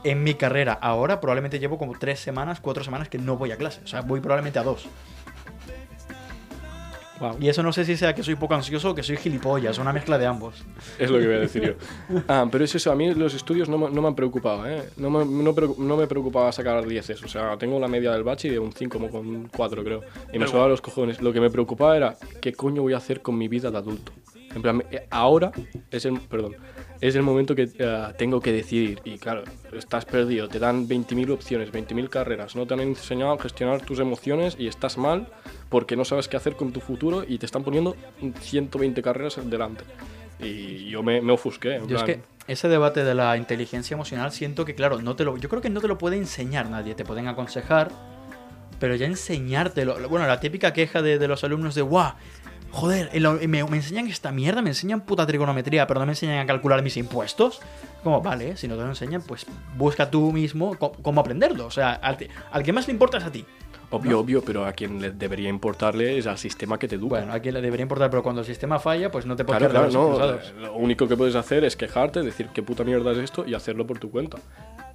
en 0.04 0.22
mi 0.22 0.34
carrera 0.34 0.72
ahora 0.72 1.20
probablemente 1.20 1.58
llevo 1.58 1.78
como 1.78 1.98
tres 1.98 2.20
semanas, 2.20 2.60
cuatro 2.60 2.84
semanas 2.84 3.08
que 3.08 3.18
no 3.18 3.36
voy 3.36 3.52
a 3.52 3.56
clase. 3.56 3.80
O 3.84 3.86
sea, 3.86 4.02
voy 4.02 4.20
probablemente 4.20 4.58
a 4.58 4.62
dos. 4.62 4.86
Wow. 7.20 7.36
Y 7.40 7.48
eso 7.48 7.62
no 7.62 7.72
sé 7.72 7.84
si 7.84 7.96
sea 7.96 8.12
que 8.14 8.22
soy 8.24 8.34
poco 8.34 8.54
ansioso 8.54 8.90
o 8.90 8.94
que 8.94 9.02
soy 9.04 9.16
gilipollas, 9.16 9.78
una 9.78 9.92
mezcla 9.92 10.18
de 10.18 10.26
ambos. 10.26 10.64
Es 10.98 11.10
lo 11.10 11.18
que 11.20 11.26
voy 11.26 11.36
a 11.36 11.38
decir 11.40 11.62
yo. 11.62 12.22
Ah, 12.28 12.46
pero 12.50 12.64
es 12.64 12.74
eso, 12.74 12.90
a 12.90 12.96
mí 12.96 13.14
los 13.14 13.34
estudios 13.34 13.68
no, 13.68 13.78
me- 13.78 13.90
no 13.90 14.02
me 14.02 14.08
han 14.08 14.14
preocupado, 14.16 14.66
¿eh? 14.68 14.82
No 14.96 15.10
me, 15.10 15.24
no, 15.24 15.96
me 15.96 16.06
preocupaba 16.08 16.50
sacar 16.50 16.84
10, 16.84 17.22
o 17.22 17.28
sea, 17.28 17.56
tengo 17.56 17.78
la 17.78 17.86
media 17.88 18.10
del 18.12 18.24
bachi 18.24 18.48
de 18.48 18.58
un 18.58 18.72
5 18.72 18.98
como 18.98 19.10
con 19.10 19.26
un 19.26 19.48
4 19.54 19.84
creo. 19.84 20.00
Y 20.32 20.38
me 20.38 20.38
Pero 20.40 20.48
sobaba 20.48 20.68
los 20.68 20.80
cojones. 20.80 21.20
Lo 21.22 21.32
que 21.32 21.40
me 21.40 21.50
preocupaba 21.50 21.96
era, 21.96 22.16
¿qué 22.40 22.52
coño 22.52 22.82
voy 22.82 22.94
a 22.94 22.96
hacer 22.96 23.22
con 23.22 23.38
mi 23.38 23.46
vida 23.46 23.70
de 23.70 23.78
adulto? 23.78 24.12
En 24.54 24.62
plan, 24.62 24.82
eh, 24.90 25.06
ahora 25.10 25.52
es 25.90 26.04
el, 26.04 26.20
perdón, 26.20 26.56
es 27.00 27.14
el 27.16 27.22
momento 27.22 27.54
que 27.54 27.68
eh, 27.78 28.02
tengo 28.16 28.40
que 28.40 28.52
decidir. 28.52 29.00
Y 29.04 29.18
claro, 29.18 29.42
estás 29.72 30.04
perdido, 30.04 30.48
te 30.48 30.58
dan 30.58 30.88
20.000 30.88 31.30
opciones, 31.32 31.72
20.000 31.72 32.08
carreras, 32.08 32.54
no 32.56 32.66
te 32.66 32.74
han 32.74 32.80
enseñado 32.80 33.32
a 33.32 33.38
gestionar 33.38 33.82
tus 33.82 33.98
emociones 34.00 34.56
y 34.58 34.66
estás 34.68 34.96
mal 34.96 35.28
porque 35.68 35.96
no 35.96 36.04
sabes 36.04 36.28
qué 36.28 36.36
hacer 36.36 36.56
con 36.56 36.72
tu 36.72 36.80
futuro 36.80 37.24
y 37.26 37.38
te 37.38 37.46
están 37.46 37.64
poniendo 37.64 37.96
120 38.40 39.02
carreras 39.02 39.38
delante. 39.48 39.84
Y 40.38 40.88
yo 40.90 41.02
me, 41.02 41.20
me 41.20 41.32
ofusqué. 41.32 41.76
en 41.76 41.88
Yo 41.88 41.96
es 41.96 42.02
plan, 42.02 42.20
que 42.20 42.52
ese 42.52 42.68
debate 42.68 43.04
de 43.04 43.14
la 43.14 43.36
inteligencia 43.36 43.94
emocional 43.94 44.32
siento 44.32 44.64
que, 44.64 44.74
claro, 44.74 45.00
no 45.00 45.16
te 45.16 45.24
lo, 45.24 45.36
yo 45.36 45.48
creo 45.48 45.62
que 45.62 45.70
no 45.70 45.80
te 45.80 45.88
lo 45.88 45.98
puede 45.98 46.16
enseñar 46.16 46.68
nadie. 46.68 46.94
Te 46.94 47.04
pueden 47.04 47.28
aconsejar, 47.28 47.90
pero 48.78 48.94
ya 48.96 49.06
enseñártelo. 49.06 50.08
Bueno, 50.08 50.26
la 50.26 50.40
típica 50.40 50.72
queja 50.72 51.02
de, 51.02 51.18
de 51.18 51.28
los 51.28 51.44
alumnos 51.44 51.74
de, 51.74 51.82
guau, 51.82 52.14
joder, 52.70 53.08
me, 53.48 53.64
me 53.64 53.76
enseñan 53.76 54.08
esta 54.08 54.32
mierda, 54.32 54.60
me 54.60 54.70
enseñan 54.70 55.02
puta 55.02 55.26
trigonometría, 55.26 55.86
pero 55.86 56.00
no 56.00 56.06
me 56.06 56.12
enseñan 56.12 56.40
a 56.40 56.46
calcular 56.46 56.82
mis 56.82 56.96
impuestos. 56.96 57.60
Como, 58.02 58.20
vale, 58.20 58.56
si 58.56 58.68
no 58.68 58.76
te 58.76 58.82
lo 58.82 58.88
enseñan, 58.88 59.22
pues 59.22 59.46
busca 59.76 60.10
tú 60.10 60.32
mismo 60.32 60.76
cómo 60.76 61.20
aprenderlo. 61.20 61.66
O 61.66 61.70
sea, 61.70 61.92
al, 61.94 62.18
al 62.50 62.62
que 62.62 62.72
más 62.72 62.86
le 62.86 62.92
importa 62.92 63.18
es 63.18 63.24
a 63.24 63.32
ti. 63.32 63.46
Obvio, 63.96 64.20
obvio, 64.20 64.42
pero 64.44 64.64
a 64.66 64.72
quien 64.72 65.00
le 65.00 65.10
debería 65.10 65.48
importarle 65.48 66.18
es 66.18 66.26
al 66.26 66.38
sistema 66.38 66.78
que 66.78 66.88
te 66.88 66.96
educa. 66.96 67.16
Bueno, 67.18 67.32
a 67.32 67.40
quien 67.40 67.54
le 67.54 67.60
debería 67.60 67.82
importar, 67.82 68.10
pero 68.10 68.22
cuando 68.22 68.40
el 68.42 68.46
sistema 68.46 68.78
falla, 68.78 69.10
pues 69.10 69.26
no 69.26 69.36
te 69.36 69.44
puedes 69.44 69.58
claro, 69.68 69.88
claro, 69.88 70.38
no. 70.56 70.60
Lo 70.60 70.74
único 70.74 71.06
que 71.08 71.16
puedes 71.16 71.34
hacer 71.34 71.64
es 71.64 71.76
quejarte, 71.76 72.22
decir 72.22 72.48
qué 72.52 72.62
puta 72.62 72.84
mierda 72.84 73.12
es 73.12 73.18
esto 73.18 73.44
y 73.46 73.54
hacerlo 73.54 73.86
por 73.86 73.98
tu 73.98 74.10
cuenta. 74.10 74.38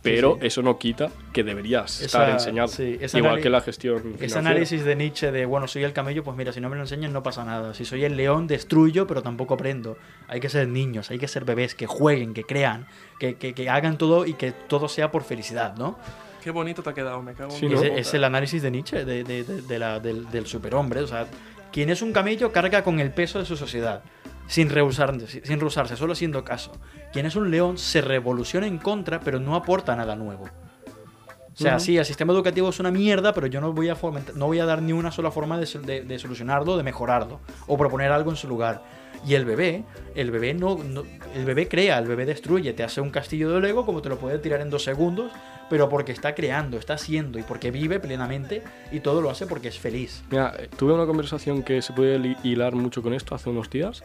Pero 0.01 0.37
sí. 0.39 0.47
eso 0.47 0.61
no 0.61 0.79
quita 0.79 1.09
que 1.33 1.43
deberías 1.43 1.97
Esa- 1.99 2.05
estar 2.05 2.29
enseñado. 2.29 2.69
sí, 2.69 2.97
Igual 3.13 3.41
que 3.41 3.49
la 3.49 3.59
gestión. 3.59 3.97
Ese 3.97 4.05
financiera. 4.13 4.39
análisis 4.39 4.85
de 4.85 4.95
Nietzsche 4.95 5.29
de, 5.31 5.45
bueno, 5.45 5.67
soy 5.67 5.83
el 5.83 5.91
camello, 5.91 6.23
pues 6.23 6.37
mira, 6.37 6.53
si 6.53 6.61
no 6.61 6.69
me 6.69 6.77
lo 6.77 6.83
enseñan 6.83 7.11
no 7.11 7.21
pasa 7.21 7.43
nada. 7.43 7.73
Si 7.73 7.83
soy 7.83 8.05
el 8.05 8.15
león, 8.15 8.47
destruyo, 8.47 9.07
pero 9.07 9.21
tampoco 9.21 9.55
aprendo. 9.55 9.97
Hay 10.29 10.39
que 10.39 10.47
ser 10.47 10.69
niños, 10.69 11.11
hay 11.11 11.19
que 11.19 11.27
ser 11.27 11.43
bebés, 11.43 11.75
que 11.75 11.85
jueguen, 11.85 12.33
que 12.33 12.45
crean, 12.45 12.87
que, 13.19 13.35
que- 13.35 13.53
que 13.53 13.69
hagan 13.69 13.97
todo 13.97 14.25
y 14.25 14.35
que 14.35 14.53
todo 14.53 14.87
sea 14.87 15.11
por 15.11 15.23
felicidad, 15.23 15.75
¿no? 15.75 15.99
Qué 16.43 16.51
bonito 16.51 16.81
te 16.81 16.89
ha 16.89 16.93
quedado, 16.93 17.21
me 17.21 17.33
cago 17.33 17.51
en 17.51 17.57
es 17.99 18.13
el 18.13 18.23
análisis 18.23 18.61
de 18.61 18.71
Nietzsche, 18.71 19.05
de, 19.05 19.23
de- 19.23 19.43
de- 19.43 19.61
de 19.61 19.79
la- 19.79 19.99
del, 19.99 20.29
del 20.31 20.45
superhombre. 20.47 21.01
O 21.01 21.07
sea, 21.07 21.25
quien 21.71 21.89
es 21.89 22.01
un 22.01 22.13
camello 22.13 22.51
carga 22.51 22.83
con 22.83 22.99
el 22.99 23.11
peso 23.11 23.39
de 23.39 23.45
su 23.45 23.55
sociedad, 23.57 24.01
sin 24.47 24.69
rehusarse, 24.69 25.45
sin 25.45 25.59
rehusarse, 25.59 25.95
solo 25.95 26.15
siendo 26.15 26.43
caso. 26.43 26.71
Quien 27.11 27.25
es 27.25 27.35
un 27.35 27.51
león 27.51 27.77
se 27.77 28.01
revoluciona 28.01 28.67
en 28.67 28.77
contra, 28.77 29.19
pero 29.19 29.39
no 29.39 29.55
aporta 29.55 29.95
nada 29.95 30.15
nuevo. 30.15 30.45
O 30.45 31.61
sea, 31.61 31.75
Ujú. 31.75 31.85
sí, 31.85 31.97
el 31.97 32.05
sistema 32.05 32.31
educativo 32.31 32.69
es 32.69 32.79
una 32.79 32.89
mierda, 32.89 33.33
pero 33.33 33.47
yo 33.47 33.59
no 33.59 33.73
voy 33.73 33.89
a, 33.89 33.95
fomentar- 33.95 34.33
no 34.35 34.45
voy 34.47 34.59
a 34.59 34.65
dar 34.65 34.81
ni 34.81 34.93
una 34.93 35.11
sola 35.11 35.29
forma 35.29 35.57
de, 35.57 35.65
sol- 35.65 35.85
de- 35.85 36.01
de 36.03 36.17
solucionarlo, 36.19 36.77
de 36.77 36.83
mejorarlo, 36.83 37.41
o 37.67 37.77
proponer 37.77 38.11
algo 38.13 38.31
en 38.31 38.37
su 38.37 38.47
lugar. 38.47 38.81
Y 39.27 39.33
el 39.35 39.45
bebé, 39.45 39.83
el 40.15 40.31
bebé 40.31 40.53
no, 40.53 40.77
no- 40.83 41.03
el 41.35 41.45
bebé 41.45 41.67
crea, 41.67 41.97
el 41.99 42.07
bebé 42.07 42.25
destruye, 42.25 42.73
te 42.73 42.83
hace 42.83 43.01
un 43.01 43.09
castillo 43.09 43.51
de 43.51 43.59
Lego 43.59 43.85
como 43.85 44.01
te 44.01 44.09
lo 44.09 44.17
puede 44.17 44.39
tirar 44.39 44.61
en 44.61 44.69
dos 44.69 44.83
segundos, 44.83 45.31
pero 45.69 45.87
porque 45.89 46.11
está 46.11 46.33
creando, 46.33 46.77
está 46.77 46.93
haciendo 46.95 47.37
y 47.37 47.43
porque 47.43 47.69
vive 47.69 47.99
plenamente 47.99 48.63
y 48.91 49.01
todo 49.01 49.21
lo 49.21 49.29
hace 49.29 49.45
porque 49.45 49.67
es 49.67 49.77
feliz. 49.77 50.23
Mira, 50.31 50.53
tuve 50.77 50.93
una 50.93 51.05
conversación 51.05 51.63
que 51.63 51.81
se 51.81 51.93
puede 51.93 52.35
hilar 52.43 52.73
mucho 52.75 53.03
con 53.03 53.13
esto 53.13 53.35
hace 53.35 53.49
unos 53.49 53.69
días, 53.69 54.01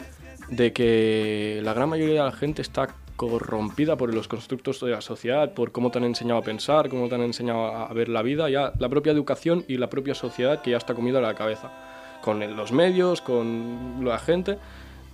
de 0.51 0.73
que 0.73 1.61
la 1.63 1.73
gran 1.73 1.89
mayoría 1.89 2.23
de 2.25 2.31
la 2.31 2.37
gente 2.37 2.61
está 2.61 2.89
corrompida 3.17 3.97
por 3.97 4.13
los 4.13 4.27
constructos 4.29 4.81
de 4.81 4.91
la 4.91 5.01
sociedad, 5.01 5.53
por 5.55 5.71
cómo 5.73 5.91
te 5.91 5.99
han 5.99 6.05
enseñado 6.05 6.41
a 6.41 6.43
pensar, 6.43 6.89
cómo 6.89 7.09
te 7.09 7.15
han 7.15 7.23
enseñado 7.23 7.67
a 7.69 7.93
ver 7.95 8.09
la 8.09 8.23
vida, 8.23 8.51
ya 8.51 8.73
la 8.79 8.89
propia 8.89 9.13
educación 9.13 9.65
y 9.69 9.79
la 9.79 9.89
propia 9.89 10.15
sociedad 10.15 10.61
que 10.61 10.73
ya 10.73 10.77
está 10.77 10.95
comida 10.95 11.19
a 11.19 11.23
la 11.23 11.35
cabeza, 11.35 11.71
con 12.23 12.41
los 12.57 12.73
medios, 12.73 13.21
con 13.23 14.01
la 14.05 14.19
gente. 14.19 14.59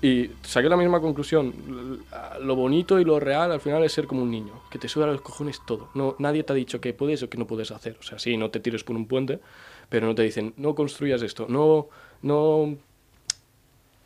Y 0.03 0.30
saqué 0.42 0.68
la 0.68 0.76
misma 0.76 1.01
conclusión. 1.01 2.03
Lo 2.40 2.57
bonito 2.57 2.98
y 2.98 3.05
lo 3.05 3.20
real 3.20 3.53
al 3.53 3.61
final 3.61 3.84
es 3.84 3.92
ser 3.92 4.07
como 4.07 4.22
un 4.22 4.30
niño, 4.30 4.55
que 4.70 4.78
te 4.78 4.88
suda 4.88 5.07
los 5.07 5.20
cojones 5.20 5.61
todo. 5.66 5.90
No, 5.94 6.16
nadie 6.18 6.42
te 6.42 6.53
ha 6.53 6.57
dicho 6.57 6.80
que 6.80 6.94
puedes 6.94 7.22
o 7.22 7.28
que 7.28 7.36
no 7.36 7.46
puedes 7.46 7.70
hacer. 7.70 7.96
O 8.01 8.03
sea, 8.03 8.18
sí, 8.18 8.36
no 8.36 8.51
te 8.51 8.61
tires 8.61 8.82
por 8.82 8.96
un 8.96 9.07
puente, 9.07 9.40
pero 9.90 10.07
no 10.07 10.14
te 10.14 10.22
dicen, 10.22 10.55
no 10.57 10.74
construyas 10.74 11.20
esto, 11.20 11.46
no, 11.48 11.88
no, 12.22 12.76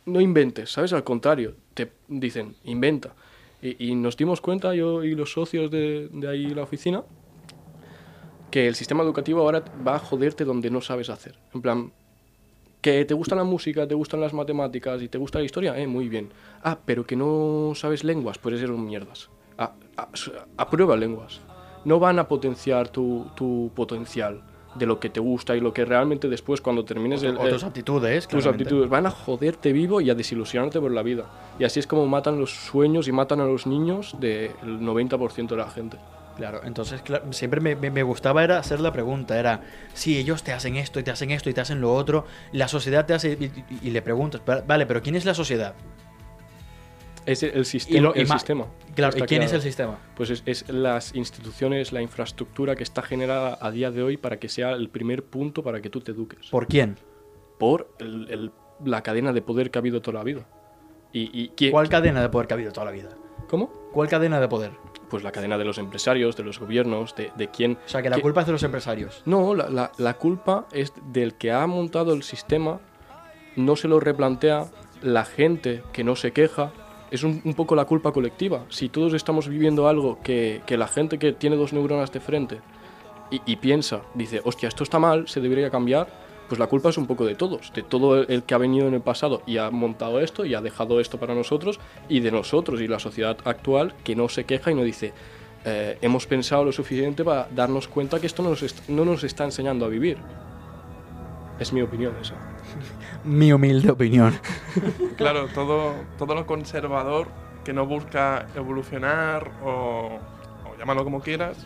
no 0.05 0.21
inventes, 0.21 0.69
¿sabes? 0.69 0.91
Al 0.91 1.05
contrario, 1.05 1.55
te 1.73 1.91
dicen, 2.09 2.55
inventa. 2.65 3.13
Y, 3.61 3.91
y 3.91 3.95
nos 3.95 4.17
dimos 4.17 4.41
cuenta, 4.41 4.75
yo 4.75 5.03
y 5.03 5.15
los 5.15 5.31
socios 5.31 5.71
de, 5.71 6.09
de 6.11 6.27
ahí 6.27 6.47
la 6.47 6.63
oficina, 6.63 7.03
que 8.51 8.67
el 8.67 8.75
sistema 8.75 9.03
educativo 9.03 9.41
ahora 9.41 9.63
va 9.85 9.95
a 9.95 9.99
joderte 9.99 10.43
donde 10.43 10.69
no 10.69 10.81
sabes 10.81 11.09
hacer. 11.09 11.37
En 11.53 11.61
plan, 11.61 11.91
que 12.85 13.03
te 13.03 13.15
gusta 13.15 13.35
la 13.35 13.43
música, 13.43 13.87
te 13.87 13.95
gustan 13.95 14.21
las 14.21 14.31
matemáticas 14.31 15.01
y 15.01 15.07
te 15.07 15.17
gusta 15.17 15.39
la 15.39 15.45
historia, 15.45 15.75
eh, 15.75 15.87
muy 15.87 16.07
bien. 16.07 16.29
Ah, 16.63 16.77
pero 16.85 17.03
que 17.03 17.15
no 17.15 17.71
sabes 17.73 18.03
lenguas, 18.03 18.37
pues 18.37 18.55
eres 18.59 18.69
un 18.69 18.85
mierdas. 18.85 19.29
a, 19.57 19.71
a- 19.97 20.09
a 20.57 20.69
prueba 20.69 20.95
lenguas. 20.95 21.41
No 21.83 21.97
van 21.99 22.19
a 22.19 22.27
potenciar 22.27 22.89
tu, 22.89 23.25
tu 23.35 23.71
potencial 23.73 24.41
de 24.75 24.85
lo 24.85 24.99
que 24.99 25.09
te 25.09 25.19
gusta 25.21 25.55
y 25.55 25.61
lo 25.61 25.73
que 25.73 25.83
realmente 25.85 26.27
después 26.27 26.59
cuando 26.61 26.83
termines 26.85 27.23
el, 27.23 27.37
O 27.37 27.47
tus 27.47 27.63
el- 27.63 27.69
aptitudes, 27.69 28.27
tus 28.27 28.43
claramente. 28.43 28.63
aptitudes 28.65 28.89
van 28.89 29.05
a 29.07 29.11
joderte 29.11 29.71
vivo 29.73 29.99
y 30.01 30.09
a 30.11 30.13
desilusionarte 30.15 30.79
por 30.79 30.91
la 30.91 31.01
vida. 31.01 31.23
Y 31.57 31.63
así 31.63 31.79
es 31.79 31.87
como 31.87 32.05
matan 32.05 32.37
los 32.39 32.51
sueños 32.51 33.07
y 33.07 33.11
matan 33.13 33.39
a 33.39 33.45
los 33.45 33.65
niños 33.65 34.15
del 34.19 34.51
90% 34.81 35.47
de 35.55 35.57
la 35.57 35.69
gente. 35.71 35.97
Claro, 36.35 36.61
entonces 36.65 37.01
siempre 37.31 37.61
me, 37.61 37.75
me- 37.75 37.91
me 37.91 38.03
gustaba 38.03 38.43
era 38.43 38.57
hacer 38.59 38.79
la 38.81 38.91
pregunta, 38.91 39.39
era, 39.39 39.61
si 39.93 40.17
ellos 40.17 40.43
te 40.43 40.51
hacen 40.51 40.75
esto 40.75 40.99
y 40.99 41.03
te 41.03 41.11
hacen 41.11 41.31
esto 41.31 41.49
y 41.49 41.53
te 41.53 41.61
hacen 41.61 41.79
lo 41.79 41.93
otro, 41.93 42.25
la 42.51 42.67
sociedad 42.67 43.05
te 43.05 43.13
hace, 43.13 43.37
y, 43.39 43.45
y- 43.45 43.87
y 43.87 43.91
le 43.91 44.01
preguntas, 44.01 44.41
"Va- 44.47 44.61
vale, 44.67 44.85
pero 44.85 45.01
¿quién 45.01 45.15
es 45.15 45.23
la 45.23 45.33
sociedad? 45.33 45.75
Es 47.25 47.41
el, 47.41 47.65
sistema. 47.65 47.97
Y 47.97 48.01
lo- 48.01 48.13
el 48.13 48.27
ma- 48.27 48.35
sistema. 48.37 48.67
Claro, 48.95 49.17
¿y 49.17 49.21
quién 49.23 49.41
es 49.41 49.51
el 49.53 49.61
sistema? 49.61 49.97
Pues 50.15 50.29
es, 50.29 50.43
es 50.45 50.69
las 50.69 51.15
instituciones, 51.15 51.91
la 51.91 52.01
infraestructura 52.01 52.75
que 52.75 52.83
está 52.83 53.01
generada 53.01 53.57
a 53.59 53.71
día 53.71 53.89
de 53.89 54.03
hoy 54.03 54.17
para 54.17 54.37
que 54.37 54.47
sea 54.47 54.71
el 54.73 54.89
primer 54.89 55.23
punto 55.23 55.63
para 55.63 55.81
que 55.81 55.89
tú 55.89 56.01
te 56.01 56.11
eduques. 56.11 56.47
¿Por 56.51 56.67
quién? 56.67 56.97
Por 57.57 57.89
el- 57.99 58.27
el- 58.29 58.51
la 58.83 59.01
cadena 59.01 59.33
de 59.33 59.41
poder 59.41 59.71
que 59.71 59.79
ha 59.79 59.81
habido 59.81 60.01
toda 60.01 60.19
la 60.19 60.23
vida. 60.23 60.45
¿Y, 61.13 61.49
y 61.57 61.71
¿Cuál 61.71 61.89
cadena 61.89 62.21
de 62.21 62.29
poder 62.29 62.45
que 62.47 62.53
ha 62.53 62.57
habido 62.57 62.71
toda 62.73 62.85
la 62.85 62.91
vida? 62.91 63.09
¿Cómo? 63.49 63.71
¿Cuál 63.95 64.09
cadena 64.09 64.41
de 64.41 64.47
poder? 64.49 64.71
Pues 65.09 65.23
la 65.23 65.31
cadena 65.31 65.57
de 65.57 65.63
los 65.63 65.77
empresarios, 65.77 66.35
de 66.35 66.43
los 66.43 66.59
gobiernos, 66.59 67.15
de, 67.15 67.31
de 67.37 67.47
quién... 67.47 67.77
O 67.85 67.87
sea, 67.89 68.01
que 68.01 68.09
la 68.09 68.17
qué- 68.17 68.21
culpa 68.21 68.41
es 68.41 68.45
de 68.47 68.51
los 68.51 68.63
empresarios. 68.63 69.21
No, 69.25 69.55
la, 69.55 69.69
la- 69.69 69.91
la 69.97 70.15
culpa 70.15 70.65
es 70.73 70.91
del 71.13 71.35
que 71.35 71.53
ha 71.53 71.65
montado 71.65 72.13
el 72.13 72.21
sistema, 72.23 72.81
no 73.55 73.77
se 73.77 73.87
lo 73.87 74.01
replantea, 74.01 74.65
la 75.01 75.23
gente 75.23 75.81
que 75.93 76.03
no 76.03 76.17
se 76.17 76.33
queja, 76.33 76.73
es 77.09 77.23
un, 77.23 77.41
un 77.45 77.53
poco 77.53 77.73
la 77.75 77.85
culpa 77.85 78.11
colectiva. 78.11 78.65
Si 78.67 78.89
todos 78.89 79.13
estamos 79.13 79.47
viviendo 79.47 79.87
algo 79.87 80.19
que, 80.21 80.61
que 80.65 80.75
la 80.77 80.87
gente 80.89 81.17
que 81.17 81.31
tiene 81.31 81.55
dos 81.55 81.71
neuronas 81.71 82.11
de 82.11 82.19
frente 82.19 82.59
y, 83.31 83.41
y 83.45 83.55
piensa, 83.55 84.01
dice, 84.13 84.41
hostia, 84.43 84.67
esto 84.67 84.83
está 84.83 84.99
mal, 84.99 85.29
se 85.29 85.39
debería 85.39 85.69
cambiar, 85.71 86.24
pues 86.47 86.59
la 86.59 86.67
culpa 86.67 86.89
es 86.89 86.97
un 86.97 87.07
poco 87.07 87.25
de 87.25 87.35
todos, 87.35 87.71
de 87.73 87.83
todo 87.83 88.21
el, 88.21 88.43
que 88.43 88.53
ha 88.53 88.57
venido 88.57 88.87
en 88.87 88.93
el 88.93 89.01
pasado 89.01 89.41
y 89.45 89.57
ha 89.57 89.69
montado 89.71 90.19
esto 90.19 90.45
y 90.45 90.53
ha 90.53 90.61
dejado 90.61 90.99
esto 90.99 91.19
para 91.19 91.33
nosotros 91.33 91.79
y 92.09 92.19
de 92.19 92.31
nosotros 92.31 92.81
y 92.81 92.87
la 92.87 92.99
sociedad 92.99 93.37
actual 93.45 93.95
que 94.03 94.15
no 94.15 94.29
se 94.29 94.45
queja 94.45 94.71
y 94.71 94.75
no 94.75 94.83
dice, 94.83 95.13
eh, 95.65 95.97
hemos 96.01 96.27
pensado 96.27 96.63
lo 96.63 96.71
suficiente 96.71 97.23
para 97.23 97.47
darnos 97.49 97.87
cuenta 97.87 98.19
que 98.19 98.27
esto 98.27 98.43
no 98.43 98.49
nos, 98.49 98.89
no 98.89 99.05
nos 99.05 99.23
está 99.23 99.43
enseñando 99.43 99.85
a 99.85 99.89
vivir. 99.89 100.17
Es 101.59 101.71
mi 101.71 101.81
opinión 101.81 102.13
esa. 102.21 102.35
Mi 103.23 103.51
humilde 103.51 103.91
opinión. 103.91 104.37
Claro, 105.17 105.47
todo, 105.47 105.93
todo 106.17 106.35
lo 106.35 106.45
conservador 106.45 107.27
que 107.63 107.71
no 107.71 107.85
busca 107.85 108.47
evolucionar 108.53 109.49
o, 109.63 110.19
o 110.65 110.77
llámalo 110.77 111.05
como 111.05 111.21
quieras. 111.21 111.65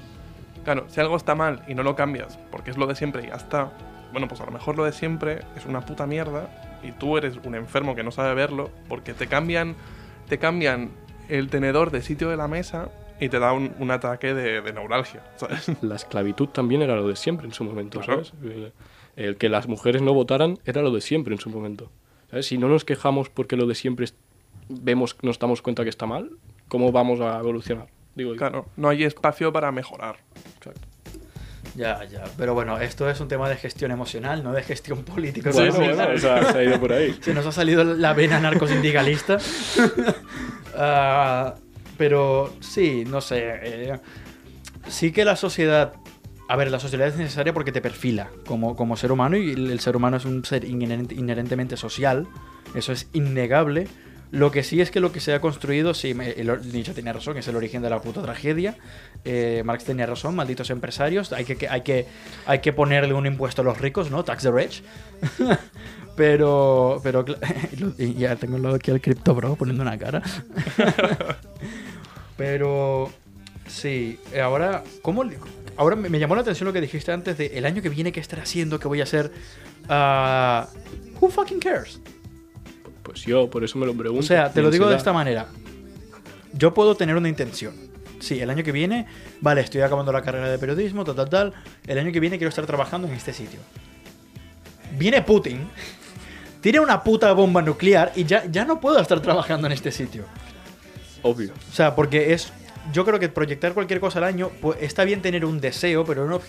Claro, 0.64 0.86
si 0.88 1.02
algo 1.02 1.18
está 1.18 1.34
mal 1.34 1.64
y 1.68 1.74
no 1.74 1.82
lo 1.82 1.96
cambias 1.96 2.38
porque 2.52 2.70
es 2.70 2.78
lo 2.78 2.86
de 2.86 2.94
siempre 2.94 3.24
y 3.24 3.28
ya 3.30 3.36
está, 3.36 3.72
bueno, 4.12 4.28
pues 4.28 4.42
a 4.42 4.46
lo 4.46 4.52
mejor 4.52 4.78
lo 4.78 4.86
de 4.86 4.92
siempre 4.92 5.40
es 5.56 5.66
una 5.66 5.82
puta 5.82 6.06
mierda 6.08 6.50
y 6.84 6.92
tú 6.92 7.18
eres 7.18 7.36
un 7.44 7.56
enfermo 7.56 7.96
que 7.96 8.04
no 8.04 8.12
sabe 8.12 8.34
verlo 8.34 8.70
porque 8.88 9.14
te 9.14 9.28
cambian, 9.28 9.76
te 10.28 10.38
cambian 10.40 10.92
el 11.28 11.50
tenedor 11.50 11.92
de 11.92 12.02
sitio 12.02 12.30
de 12.30 12.38
la 12.38 12.48
mesa 12.48 12.90
y 13.20 13.30
te 13.30 13.38
da 13.40 13.52
un, 13.54 13.74
un 13.80 13.92
ataque 13.92 14.34
de, 14.34 14.62
de 14.62 14.74
neuralgia, 14.74 15.22
¿sabes? 15.36 15.70
La 15.82 15.96
esclavitud 15.96 16.48
también 16.50 16.82
era 16.82 16.96
lo 16.96 17.08
de 17.08 17.16
siempre 17.16 17.46
en 17.46 17.54
su 17.54 17.64
momento, 17.64 18.00
Claro. 18.00 18.24
¿sabes? 18.24 18.34
El, 18.44 18.74
el 19.16 19.36
que 19.38 19.50
las 19.50 19.68
mujeres 19.68 20.02
no 20.02 20.14
votaran 20.14 20.58
era 20.66 20.82
lo 20.82 20.92
de 20.92 21.02
siempre 21.02 21.34
en 21.34 21.40
su 21.40 21.50
momento. 21.50 21.92
¿sabes? 22.30 22.48
Si 22.48 22.58
no 22.58 22.68
nos 22.70 22.86
quejamos 22.86 23.30
porque 23.30 23.58
lo 23.58 23.66
de 23.68 23.76
siempre 23.76 24.08
vemos, 24.70 25.18
nos 25.22 25.38
damos 25.40 25.62
cuenta 25.62 25.84
que 25.84 25.90
está 25.90 26.06
mal, 26.06 26.32
¿cómo 26.68 26.92
vamos 26.92 27.20
a 27.20 27.38
evolucionar? 27.40 27.88
Digo, 28.16 28.32
yo. 28.34 28.38
Claro, 28.38 28.66
no 28.78 28.90
hay 28.90 29.04
espacio 29.04 29.52
para 29.52 29.72
mejorar. 29.72 30.18
Exacto. 30.58 30.88
Ya, 31.80 32.04
ya. 32.06 32.24
Pero 32.38 32.54
bueno, 32.54 32.78
esto 32.78 33.10
es 33.10 33.20
un 33.22 33.30
tema 33.30 33.48
de 33.48 33.56
gestión 33.56 33.92
emocional, 33.92 34.44
no 34.44 34.52
de 34.52 34.64
gestión 34.64 35.04
política. 35.04 35.50
Bueno, 35.52 35.74
bueno, 35.74 36.04
sí. 36.04 36.12
o 36.16 36.18
sea, 36.20 36.52
se 36.52 36.58
ha 36.58 36.64
ido 36.64 36.78
por 36.80 36.92
ahí. 36.92 37.18
Se 37.22 37.34
nos 37.34 37.46
ha 37.46 37.52
salido 37.54 37.84
la 37.86 38.14
vena 38.14 38.40
narcosindicalista. 38.40 39.38
Ah, 40.82 41.56
pero 41.98 42.54
sí, 42.62 43.04
no 43.06 43.20
sé. 43.22 43.40
eh, 43.64 44.00
sí 44.88 45.12
que 45.12 45.26
la 45.26 45.36
sociedad. 45.36 45.94
A 46.48 46.56
ver, 46.56 46.72
la 46.72 46.80
sociedad 46.80 47.08
es 47.08 47.16
necesaria 47.18 47.54
porque 47.54 47.72
te 47.72 47.82
perfila 47.82 48.30
como, 48.46 48.76
como 48.76 48.96
ser 48.98 49.12
humano 49.12 49.38
y 49.38 49.52
el, 49.52 49.70
el 49.72 49.80
ser 49.82 49.96
humano 49.96 50.18
es 50.18 50.26
un 50.26 50.44
ser 50.46 50.64
inherente- 50.66 51.16
inherentemente 51.16 51.76
social. 51.78 52.28
Eso 52.74 52.92
es 52.92 53.08
innegable. 53.14 53.88
Lo 54.32 54.52
que 54.52 54.64
sí 54.64 54.80
es 54.80 54.92
que 54.92 55.00
lo 55.00 55.12
que 55.12 55.20
se 55.20 55.34
ha 55.34 55.42
construido, 55.42 55.96
sí, 55.96 56.14
Nietzsche 56.14 56.94
tenía 56.94 57.14
razón, 57.14 57.38
es 57.38 57.48
el 57.48 57.56
origen 57.56 57.82
de 57.82 57.90
la 57.90 58.00
puta 58.00 58.22
tragedia. 58.22 58.76
Eh, 59.26 59.64
Marx 59.66 59.86
tenía 59.86 60.06
razón, 60.06 60.36
malditos 60.36 60.70
empresarios. 60.70 61.34
Hay 61.34 61.46
que, 61.46 61.56
que- 61.56 61.68
hay, 61.68 61.82
que, 61.82 62.06
hay 62.46 62.60
que 62.60 62.72
ponerle 62.72 63.14
un 63.16 63.26
impuesto 63.26 63.64
a 63.64 63.66
los 63.66 63.80
ricos, 63.80 64.12
¿no? 64.12 64.24
Tax 64.24 64.44
the 64.44 64.52
rich. 64.52 64.84
pero, 66.16 67.00
pero 67.02 67.26
ya 67.98 68.36
tengo 68.36 68.58
al 68.58 68.62
lado 68.64 68.76
aquí 68.76 68.92
al 68.92 69.02
Crypto 69.02 69.34
Bro 69.34 69.56
poniendo 69.56 69.82
una 69.82 69.98
cara. 69.98 70.22
pero 72.38 73.10
sí, 73.68 74.20
eh, 74.32 74.42
ahora, 74.42 74.84
¿cómo? 75.02 75.24
Ahora 75.76 75.96
me, 75.96 76.20
llamó 76.20 76.36
la 76.36 76.42
atención 76.42 76.68
lo 76.68 76.74
que 76.74 76.82
dijiste 76.82 77.12
antes 77.12 77.38
de 77.38 77.58
el 77.58 77.66
año 77.66 77.82
que 77.82 77.90
viene, 77.90 78.12
¿qué 78.12 78.20
estaré 78.20 78.44
haciendo? 78.44 78.80
¿Qué 78.80 78.88
voy 78.88 79.00
a 79.00 79.04
hacer? 79.04 79.32
Ah, 79.88 80.68
who 81.20 81.30
fucking 81.30 81.60
cares? 81.60 82.00
Pues 83.10 83.24
yo, 83.24 83.50
por 83.50 83.64
eso 83.64 83.80
me 83.80 83.88
lo 83.88 83.96
pregunto. 83.96 84.24
O 84.24 84.28
sea, 84.28 84.52
te 84.54 84.62
lo 84.62 84.70
digo 84.70 84.88
de 84.88 84.96
esta 84.96 85.12
manera. 85.12 85.48
Yo 86.54 86.76
puedo 86.76 86.94
tener 86.94 87.16
una 87.16 87.28
intención. 87.28 87.74
Sí, 88.20 88.40
el 88.40 88.52
año 88.52 88.64
que 88.64 88.72
viene, 88.72 89.08
vale, 89.42 89.62
estoy 89.62 89.82
acabando 89.82 90.12
la 90.12 90.22
carrera 90.22 90.48
de 90.48 90.60
periodismo, 90.60 91.04
tal, 91.04 91.16
tal, 91.16 91.30
tal. 91.30 91.54
El 91.88 91.98
año 91.98 92.12
que 92.12 92.20
viene 92.20 92.38
quiero 92.38 92.50
estar 92.50 92.68
trabajando 92.68 93.08
en 93.08 93.16
este 93.16 93.34
sitio. 93.34 93.60
Viene 94.96 95.24
Putin, 95.24 95.68
tira 96.62 96.82
una 96.82 97.04
puta 97.04 97.32
bomba 97.34 97.64
nuclear 97.64 98.12
y 98.16 98.26
ya, 98.26 98.46
ya 98.46 98.64
no 98.64 98.80
puedo 98.80 99.00
estar 99.00 99.20
trabajando 99.22 99.66
en 99.66 99.74
este 99.74 99.92
sitio. 99.92 100.26
Obvio. 101.24 101.52
O 101.72 101.74
sea, 101.74 101.96
porque 101.96 102.34
es. 102.34 102.54
Yo 102.92 103.06
creo 103.06 103.20
que 103.20 103.30
proyectar 103.30 103.74
cualquier 103.74 104.00
cosa 104.00 104.18
al 104.20 104.26
año, 104.26 104.50
pues 104.62 104.80
está 104.82 105.04
bien 105.04 105.22
tener 105.22 105.46
un 105.46 105.60
deseo, 105.62 106.04
pero 106.06 106.24
un 106.26 106.40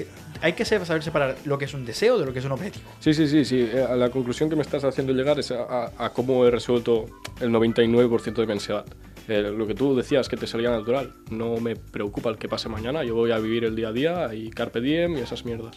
hay 0.40 0.52
que 0.54 0.64
saber 0.64 1.02
separar 1.02 1.36
lo 1.44 1.58
que 1.58 1.66
es 1.66 1.74
un 1.74 1.84
deseo 1.84 2.18
de 2.18 2.24
lo 2.26 2.32
que 2.32 2.38
es 2.38 2.44
un 2.44 2.52
objetivo. 2.52 2.84
Sí, 2.98 3.12
sí, 3.12 3.28
sí, 3.28 3.44
sí. 3.44 3.68
Eh, 3.72 3.84
A 3.88 3.94
la 3.96 4.10
conclusión 4.10 4.48
que 4.48 4.56
me 4.56 4.62
estás 4.62 4.84
haciendo 4.84 5.12
llegar 5.12 5.38
es 5.38 5.50
a, 5.50 5.62
a- 5.64 5.92
a 5.98 6.12
cómo 6.12 6.46
he 6.46 6.50
resuelto 6.50 7.06
el 7.40 7.50
99% 7.50 8.32
de 8.40 8.46
mi 8.46 8.52
ansiedad. 8.52 8.86
Eh, 9.28 9.42
lo 9.42 9.66
que 9.66 9.74
tú 9.74 9.94
decías 9.94 10.28
que 10.28 10.36
te 10.36 10.46
salía 10.46 10.70
natural. 10.70 11.12
No 11.30 11.56
me 11.58 11.76
preocupa 11.76 12.30
el 12.30 12.38
que 12.38 12.48
pase 12.48 12.68
mañana. 12.68 13.04
Yo 13.04 13.14
voy 13.14 13.32
a 13.32 13.38
vivir 13.38 13.64
el 13.64 13.76
día 13.76 13.88
a 13.88 13.92
día 13.92 14.34
y 14.34 14.50
carpe 14.50 14.80
diem 14.80 15.16
y 15.18 15.20
esas 15.20 15.44
mierdas. 15.44 15.74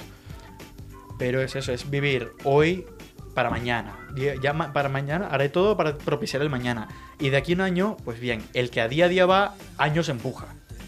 Pero 1.20 1.41
es 1.41 1.55
eso, 1.55 1.72
es 1.72 1.89
vivir 1.89 2.30
hoy 2.43 2.86
para 3.34 3.50
mañana. 3.50 3.96
Para 4.74 4.90
mañana 4.90 5.28
haré 5.28 5.50
todo 5.50 5.76
para 5.78 5.98
propiciar 5.98 6.42
el 6.42 6.50
mañana. 6.50 6.88
Y 7.20 7.30
de 7.30 7.38
aquí 7.38 7.54
a 7.54 7.56
un 7.56 7.62
año, 7.62 7.98
pues 8.04 8.20
bien, 8.20 8.44
el 8.54 8.70
que 8.70 8.82
a 8.82 8.88
día 8.88 9.06
a 9.06 9.10
día 9.10 9.26
va, 9.26 9.56
años 9.78 10.10
empuja. 10.10 10.48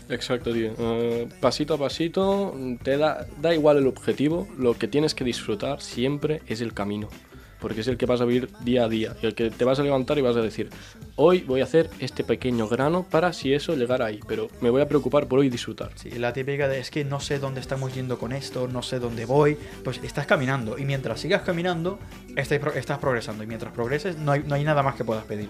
Exacto, 0.10 0.54
tío. 0.54 0.74
Eh, 0.78 1.28
pasito 1.42 1.74
a 1.74 1.78
pasito, 1.78 2.56
te 2.84 2.98
da, 2.98 3.26
da 3.42 3.54
igual 3.54 3.78
el 3.78 3.88
objetivo. 3.88 4.48
Lo 4.58 4.78
que 4.78 4.88
tienes 4.88 5.16
que 5.16 5.24
disfrutar 5.24 5.82
siempre 5.82 6.42
es 6.48 6.62
el 6.62 6.74
camino. 6.74 7.10
Porque 7.66 7.82
es 7.82 7.88
el 7.88 7.98
que 7.98 8.06
vas 8.06 8.22
a 8.22 8.26
vivir 8.26 8.48
día 8.64 8.84
a 8.84 8.88
día. 8.88 9.16
El 9.24 9.34
que 9.34 9.50
te 9.50 9.66
vas 9.66 9.80
a 9.80 9.82
levantar 9.82 10.20
y 10.20 10.22
vas 10.22 10.36
a 10.38 10.42
decir, 10.42 10.70
hoy 11.16 11.40
voy 11.42 11.62
a 11.62 11.64
hacer 11.64 11.90
este 11.98 12.24
pequeño 12.24 12.68
grano 12.68 13.08
para 13.10 13.34
si 13.34 13.56
eso 13.56 13.76
llegar 13.76 14.04
ahí. 14.04 14.20
Pero 14.28 14.50
me 14.62 14.70
voy 14.70 14.84
a 14.84 14.88
preocupar 14.88 15.26
por 15.28 15.40
hoy 15.40 15.50
disfrutar. 15.50 15.90
Sí, 15.96 16.12
la 16.12 16.32
típica 16.32 16.68
de 16.68 16.78
es 16.78 16.92
que 16.92 17.04
no 17.04 17.20
sé 17.20 17.40
dónde 17.40 17.62
estamos 17.62 17.96
yendo 17.96 18.20
con 18.20 18.34
esto, 18.34 18.68
no 18.68 18.84
sé 18.84 19.00
dónde 19.00 19.26
voy. 19.26 19.58
Pues 19.84 20.00
estás 20.04 20.28
caminando. 20.28 20.78
Y 20.78 20.86
mientras 20.86 21.20
sigas 21.22 21.42
caminando, 21.42 21.98
estás, 22.36 22.60
pro- 22.60 22.74
estás 22.74 23.00
progresando. 23.00 23.44
Y 23.44 23.48
mientras 23.48 23.74
progreses, 23.74 24.16
no 24.20 24.34
hay, 24.34 24.44
no 24.46 24.54
hay 24.54 24.64
nada 24.64 24.84
más 24.84 24.94
que 24.94 25.04
puedas 25.04 25.24
pedir. 25.26 25.50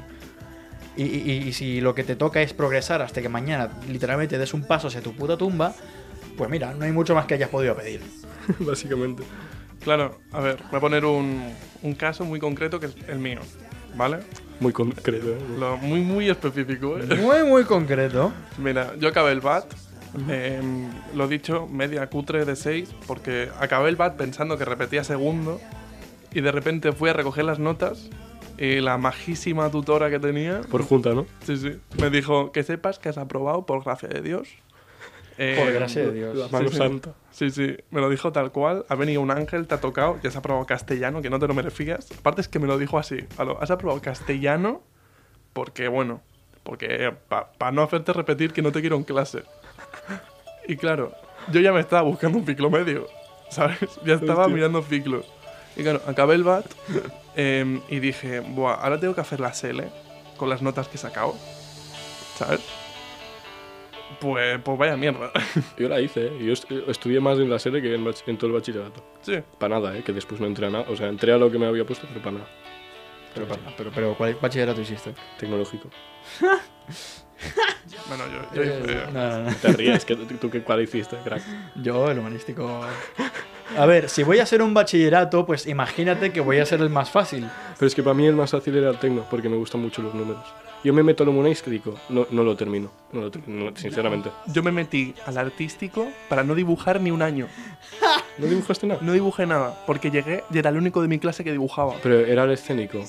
Y- 0.96 1.04
y 1.04 1.52
si 1.52 1.82
lo 1.82 1.94
que 1.94 2.06
te 2.06 2.16
toca 2.16 2.42
es 2.42 2.54
progresar 2.54 3.02
hasta 3.02 3.22
que 3.22 3.28
mañana 3.28 3.70
literalmente 3.90 4.38
des 4.38 4.54
un 4.54 4.64
paso 4.66 4.88
hacia 4.88 5.02
tu 5.02 5.12
puta 5.14 5.36
tumba, 5.36 5.76
pues 6.38 6.50
mira, 6.50 6.74
no 6.74 6.86
hay 6.86 6.94
mucho 6.94 7.14
más 7.14 7.26
que 7.26 7.34
hayas 7.34 7.50
podido 7.50 7.76
pedir. 7.76 8.00
Básicamente. 8.60 9.24
Claro, 9.86 10.18
a 10.34 10.42
ver, 10.42 10.58
voy 10.72 10.78
a 10.78 10.82
poner 10.82 11.06
un, 11.06 11.54
un 11.84 11.94
caso 11.94 12.26
muy 12.26 12.40
concreto 12.40 12.80
que 12.80 12.88
es 12.88 12.96
el 13.08 13.20
mío, 13.20 13.40
¿vale? 13.96 14.18
Muy 14.60 14.74
concreto. 14.74 15.28
¿eh? 15.30 15.38
Lo, 15.60 15.78
muy, 15.78 16.02
muy 16.02 16.28
específico, 16.30 16.98
¿eh? 16.98 17.06
Muy, 17.16 17.44
muy 17.44 17.64
concreto. 17.66 18.34
Mira, 18.58 18.94
yo 19.00 19.08
acabé 19.10 19.32
el 19.32 19.42
BAT, 19.42 19.66
em, 20.28 20.90
lo 21.14 21.28
dicho, 21.28 21.68
media 21.68 22.08
cutre 22.10 22.46
de 22.46 22.56
6, 22.56 22.96
porque 23.06 23.50
acabé 23.60 23.90
el 23.90 23.96
BAT 23.96 24.16
pensando 24.18 24.58
que 24.58 24.66
repetía 24.66 25.04
segundo 25.04 25.62
y 26.34 26.42
de 26.42 26.52
repente 26.52 26.92
fui 26.92 27.12
a 27.12 27.14
recoger 27.14 27.46
las 27.46 27.60
notas 27.60 28.10
y 28.58 28.80
la 28.80 28.98
majísima 28.98 29.70
tutora 29.70 30.10
que 30.10 30.18
tenía, 30.18 30.62
Por 30.62 30.82
junta, 30.84 31.14
¿no? 31.14 31.26
sí, 31.46 31.58
sí, 31.58 31.74
me 32.02 32.10
dijo 32.10 32.52
que 32.52 32.64
sepas 32.64 32.98
que 32.98 33.10
has 33.10 33.18
aprobado 33.20 33.66
por 33.68 33.84
gracia 33.84 34.10
de 34.10 34.22
Dios. 34.22 34.48
Eh, 35.38 35.56
Por 35.62 35.74
gracia 35.74 36.04
de 36.04 36.12
Dios. 36.14 36.36
La 36.38 36.48
mano 36.48 36.70
sí. 36.70 36.78
santa. 36.78 37.12
Sí, 37.32 37.52
sí, 37.52 37.76
me 37.92 38.00
lo 38.00 38.10
dijo 38.10 38.32
tal 38.32 38.52
cual. 38.52 38.86
Ha 38.88 38.96
venido 38.96 39.20
un 39.22 39.32
ángel, 39.32 39.68
te 39.68 39.76
ha 39.76 39.82
tocado, 39.82 40.18
ya 40.24 40.30
has 40.30 40.36
aprobado 40.38 40.66
castellano, 40.66 41.22
que 41.22 41.30
no 41.30 41.40
te 41.40 41.48
lo 41.48 41.54
merecías. 41.54 42.08
Aparte 42.18 42.40
es 42.42 42.48
que 42.48 42.60
me 42.60 42.68
lo 42.68 42.78
dijo 42.78 42.98
así. 42.98 43.18
"Alo, 43.38 43.58
Has 43.62 43.70
aprobado 43.72 44.02
castellano 44.02 44.82
porque, 45.54 45.88
bueno, 45.88 46.22
Porque 46.64 47.14
para 47.60 47.72
no 47.72 47.84
hacerte 47.84 48.12
repetir 48.12 48.52
que 48.52 48.64
no 48.64 48.72
te 48.72 48.82
quiero 48.82 48.96
en 48.96 49.04
clase. 49.04 49.44
Y 50.68 50.78
claro, 50.78 51.12
yo 51.52 51.60
ya 51.60 51.72
me 51.72 51.80
estaba 51.80 52.02
buscando 52.02 52.40
un 52.40 52.46
ciclo 52.48 52.72
medio, 52.72 53.06
¿sabes? 53.52 53.78
Ya 54.04 54.16
estaba 54.16 54.42
Hostia. 54.46 54.56
mirando 54.56 54.82
ciclos. 54.82 55.26
Y 55.76 55.84
claro, 55.84 56.02
acabé 56.08 56.34
el 56.34 56.44
BAT 56.44 56.66
em, 57.36 57.82
y 57.88 58.00
dije, 58.00 58.40
Buah, 58.40 58.74
ahora 58.82 59.00
tengo 59.00 59.14
que 59.14 59.22
hacer 59.22 59.40
la 59.42 59.50
SL 59.54 59.84
con 60.38 60.50
las 60.50 60.64
notas 60.64 60.88
que 60.88 60.96
he 60.96 61.00
sacado, 61.00 61.36
¿sabes? 62.36 62.62
Pues, 64.20 64.60
pues 64.64 64.78
vaya 64.78 64.96
mierda. 64.98 65.32
Yo 65.78 65.90
la 65.90 66.00
hice, 66.02 66.28
¿eh? 66.28 66.38
Yo 66.42 66.54
est- 66.54 66.70
estudié 66.88 67.20
más 67.20 67.38
en 67.40 67.50
la 67.50 67.60
serie 67.60 67.82
que 67.82 67.94
en, 67.96 68.06
en 68.28 68.38
todo 68.38 68.48
el 68.48 68.54
bachillerato. 68.54 69.04
sí. 69.22 69.40
Para 69.60 69.80
nada, 69.80 69.98
¿eh? 69.98 70.04
Que 70.04 70.14
después 70.14 70.40
no 70.42 70.48
entré 70.48 70.68
a 70.68 70.70
nada. 70.70 70.86
O 70.90 70.96
sea, 70.96 71.08
entré 71.08 71.32
a 71.34 71.38
lo 71.38 71.52
que 71.52 71.58
me 71.58 71.66
había 71.66 71.86
puesto, 71.86 72.08
pero 72.08 72.22
para 72.22 72.32
nada. 72.38 72.48
Pero, 73.34 73.48
pero, 73.48 73.62
pero, 73.78 73.92
pero 73.94 74.16
¿cuál 74.16 74.36
bachillerato 74.42 74.80
hiciste? 74.82 75.14
Tecnológico. 75.38 75.90
Bueno, 78.08 78.24
yo, 78.28 78.56
yo 78.56 78.64
hice- 78.64 78.92
Eh, 78.92 79.08
no, 79.12 79.30
no, 79.30 79.44
no. 79.50 79.56
Te 79.58 79.68
ríes, 79.74 80.06
que 80.06 80.16
tú 80.16 80.50
qué 80.50 80.62
cuál 80.62 80.82
hiciste, 80.82 81.18
crack. 81.24 81.42
Yo, 81.76 82.10
el 82.10 82.20
humanístico. 82.20 82.82
A 83.78 83.86
ver, 83.86 84.10
si 84.10 84.24
voy 84.24 84.40
a 84.40 84.44
hacer 84.44 84.62
un 84.62 84.74
bachillerato, 84.74 85.46
pues 85.46 85.66
imagínate 85.68 86.32
que 86.32 86.40
voy 86.40 86.60
a 86.60 86.66
ser 86.66 86.82
el 86.82 86.90
más 86.90 87.10
fácil. 87.10 87.48
Pero 87.78 87.88
es 87.88 87.96
que 87.96 88.04
para 88.04 88.14
mí 88.14 88.26
el 88.26 88.36
más 88.36 88.52
fácil 88.52 88.76
era 88.78 88.90
el 88.92 88.98
tecno, 89.00 89.26
porque 89.30 89.50
me 89.50 89.58
gustan 89.58 89.82
mucho 89.82 90.02
los 90.02 90.14
números. 90.14 90.46
Yo 90.86 90.94
me 90.94 91.02
meto 91.02 91.24
al 91.24 91.30
humanístico, 91.30 91.96
no, 92.10 92.28
no 92.30 92.44
lo 92.44 92.56
termino. 92.56 92.92
No 93.12 93.22
lo 93.22 93.32
termino, 93.32 93.72
no, 93.72 93.76
sinceramente. 93.76 94.30
yo 94.54 94.62
me 94.62 94.72
metí 94.72 95.16
al 95.26 95.36
artístico 95.40 96.08
para 96.30 96.44
no 96.44 96.54
dibujar 96.54 97.02
ni 97.02 97.10
un 97.10 97.24
año. 97.24 97.48
¿No 98.38 98.46
dibujaste 98.46 98.86
nada? 98.86 99.00
No 99.02 99.12
dibujé 99.14 99.48
nada, 99.48 99.84
porque 99.88 100.12
llegué 100.12 100.44
y 100.52 100.60
era 100.60 100.70
el 100.70 100.78
único 100.78 101.02
de 101.02 101.08
mi 101.08 101.18
clase 101.18 101.44
que 101.44 101.52
dibujaba. 101.52 101.96
Pero 102.04 102.20
era 102.20 102.44
el 102.44 102.52
escénico. 102.52 103.00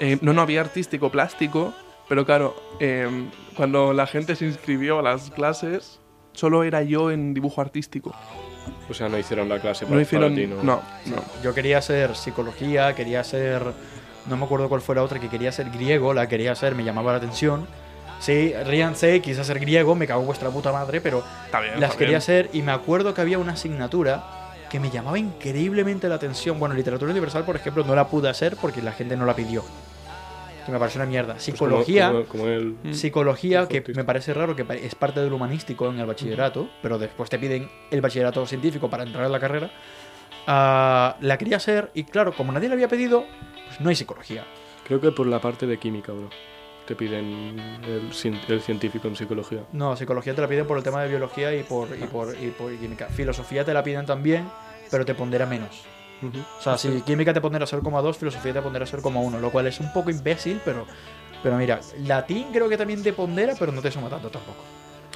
Eh, 0.00 0.18
no, 0.20 0.34
no 0.34 0.42
había 0.42 0.60
artístico 0.60 1.10
plástico, 1.10 1.72
pero 2.10 2.26
claro, 2.26 2.54
eh, 2.78 3.08
cuando 3.56 3.94
la 3.94 4.06
gente 4.06 4.36
se 4.36 4.44
inscribió 4.44 4.98
a 4.98 5.02
las 5.02 5.30
clases, 5.30 6.00
solo 6.32 6.62
era 6.62 6.82
yo 6.82 7.10
en 7.10 7.32
dibujo 7.32 7.62
artístico. 7.62 8.14
O 8.90 8.92
sea, 8.92 9.08
no 9.08 9.18
hicieron 9.18 9.48
la 9.48 9.60
clase 9.60 9.86
para, 9.86 9.96
No 9.96 10.02
hicieron. 10.02 10.34
para 10.34 10.42
ti, 10.42 10.46
¿no? 10.46 10.56
No, 10.62 10.82
no. 11.06 11.22
Yo 11.42 11.54
quería 11.54 11.78
hacer 11.78 12.14
psicología, 12.16 12.94
quería 12.94 13.20
hacer. 13.20 13.62
No 14.26 14.36
me 14.36 14.44
acuerdo 14.44 14.68
cuál 14.68 14.80
fue 14.80 14.94
la 14.94 15.02
otra, 15.02 15.18
que 15.20 15.28
quería 15.28 15.52
ser 15.52 15.70
griego, 15.70 16.14
la 16.14 16.28
quería 16.28 16.52
hacer, 16.52 16.74
me 16.74 16.82
llamaba 16.84 17.12
la 17.12 17.18
atención. 17.18 17.66
Sí, 18.20 18.54
ríanse, 18.64 19.20
quise 19.20 19.40
hacer 19.42 19.58
griego, 19.58 19.94
me 19.94 20.06
cago 20.06 20.20
en 20.20 20.26
vuestra 20.26 20.48
puta 20.48 20.72
madre, 20.72 21.00
pero 21.00 21.22
Está 21.44 21.60
bien. 21.60 21.74
las 21.80 21.90
está 21.90 21.98
quería 21.98 22.08
bien. 22.12 22.18
hacer 22.18 22.50
y 22.54 22.62
me 22.62 22.72
acuerdo 22.72 23.12
que 23.12 23.20
había 23.20 23.38
una 23.38 23.52
asignatura 23.52 24.24
que 24.70 24.80
me 24.80 24.88
llamaba 24.90 25.18
increíblemente 25.18 26.08
la 26.08 26.14
atención. 26.14 26.58
Bueno, 26.58 26.74
literatura 26.74 27.10
universal, 27.10 27.44
por 27.44 27.56
ejemplo, 27.56 27.84
no 27.84 27.94
la 27.94 28.08
pude 28.08 28.28
hacer 28.30 28.56
porque 28.56 28.80
la 28.80 28.92
gente 28.92 29.16
no 29.16 29.26
la 29.26 29.36
pidió. 29.36 29.62
Que 30.64 30.72
me 30.72 30.78
pareció 30.78 31.02
una 31.02 31.10
mierda. 31.10 31.34
Pues 31.34 31.44
como- 31.44 31.56
Psicología. 31.56 32.08
Como, 32.10 32.24
como 32.24 32.46
el. 32.46 32.76
Mm. 32.82 32.94
Psicología, 32.94 33.68
Qué 33.68 33.82
que 33.82 33.92
me 33.92 34.04
parece 34.04 34.32
raro 34.32 34.56
que 34.56 34.64
es 34.82 34.94
parte 34.94 35.20
del 35.20 35.30
humanístico 35.32 35.90
en 35.90 36.00
el 36.00 36.06
bachillerato, 36.06 36.70
pero 36.80 36.98
después 36.98 37.28
te 37.28 37.38
piden 37.38 37.68
el 37.90 38.00
bachillerato 38.00 38.46
científico 38.46 38.88
para 38.88 39.02
entrar 39.02 39.26
en 39.26 39.32
la 39.32 39.40
carrera. 39.40 39.70
ah, 40.46 41.16
la 41.20 41.36
quería 41.38 41.56
hacer 41.58 41.90
y 41.94 42.04
claro, 42.04 42.34
como 42.34 42.50
nadie 42.52 42.68
la 42.68 42.74
había 42.74 42.88
pedido, 42.88 43.24
no 43.80 43.88
hay 43.90 43.96
psicología. 43.96 44.44
Creo 44.86 45.00
que 45.00 45.12
por 45.12 45.26
la 45.26 45.40
parte 45.40 45.66
de 45.66 45.78
química, 45.78 46.12
bro. 46.12 46.28
Te 46.86 46.94
piden 46.94 47.58
el, 47.86 48.10
cien- 48.12 48.38
el 48.48 48.60
científico 48.60 49.08
en 49.08 49.16
psicología. 49.16 49.60
No, 49.72 49.96
psicología 49.96 50.34
te 50.34 50.42
la 50.42 50.48
piden 50.48 50.66
por 50.66 50.76
el 50.76 50.82
tema 50.84 51.02
de 51.02 51.08
biología 51.08 51.54
y 51.54 51.62
por, 51.62 51.88
y 51.96 52.04
por, 52.04 52.36
y 52.38 52.48
por 52.50 52.70
química. 52.76 53.06
Filosofía 53.06 53.64
te 53.64 53.72
la 53.72 53.82
piden 53.82 54.04
también, 54.04 54.46
pero 54.90 55.06
te 55.06 55.14
pondera 55.14 55.46
menos. 55.46 55.82
Ujú. 56.22 56.38
O 56.58 56.62
sea, 56.62 56.76
si 56.76 57.00
química 57.00 57.32
te 57.32 57.40
pondrá 57.40 57.64
a 57.64 57.66
0,2, 57.66 58.14
filosofía 58.16 58.52
te 58.52 58.60
pondrá 58.60 58.84
a 58.84 58.86
0,1, 58.86 59.40
lo 59.40 59.50
cual 59.50 59.66
es 59.66 59.80
un 59.80 59.90
poco 59.94 60.10
imbécil, 60.10 60.60
pero, 60.62 60.86
pero 61.42 61.56
mira, 61.56 61.80
latín 62.00 62.48
creo 62.52 62.68
que 62.68 62.76
también 62.76 63.02
te 63.02 63.14
pondera, 63.14 63.54
pero 63.58 63.72
no 63.72 63.80
te 63.80 63.90
suma 63.90 64.10
tanto 64.10 64.28
tampoco. 64.28 64.62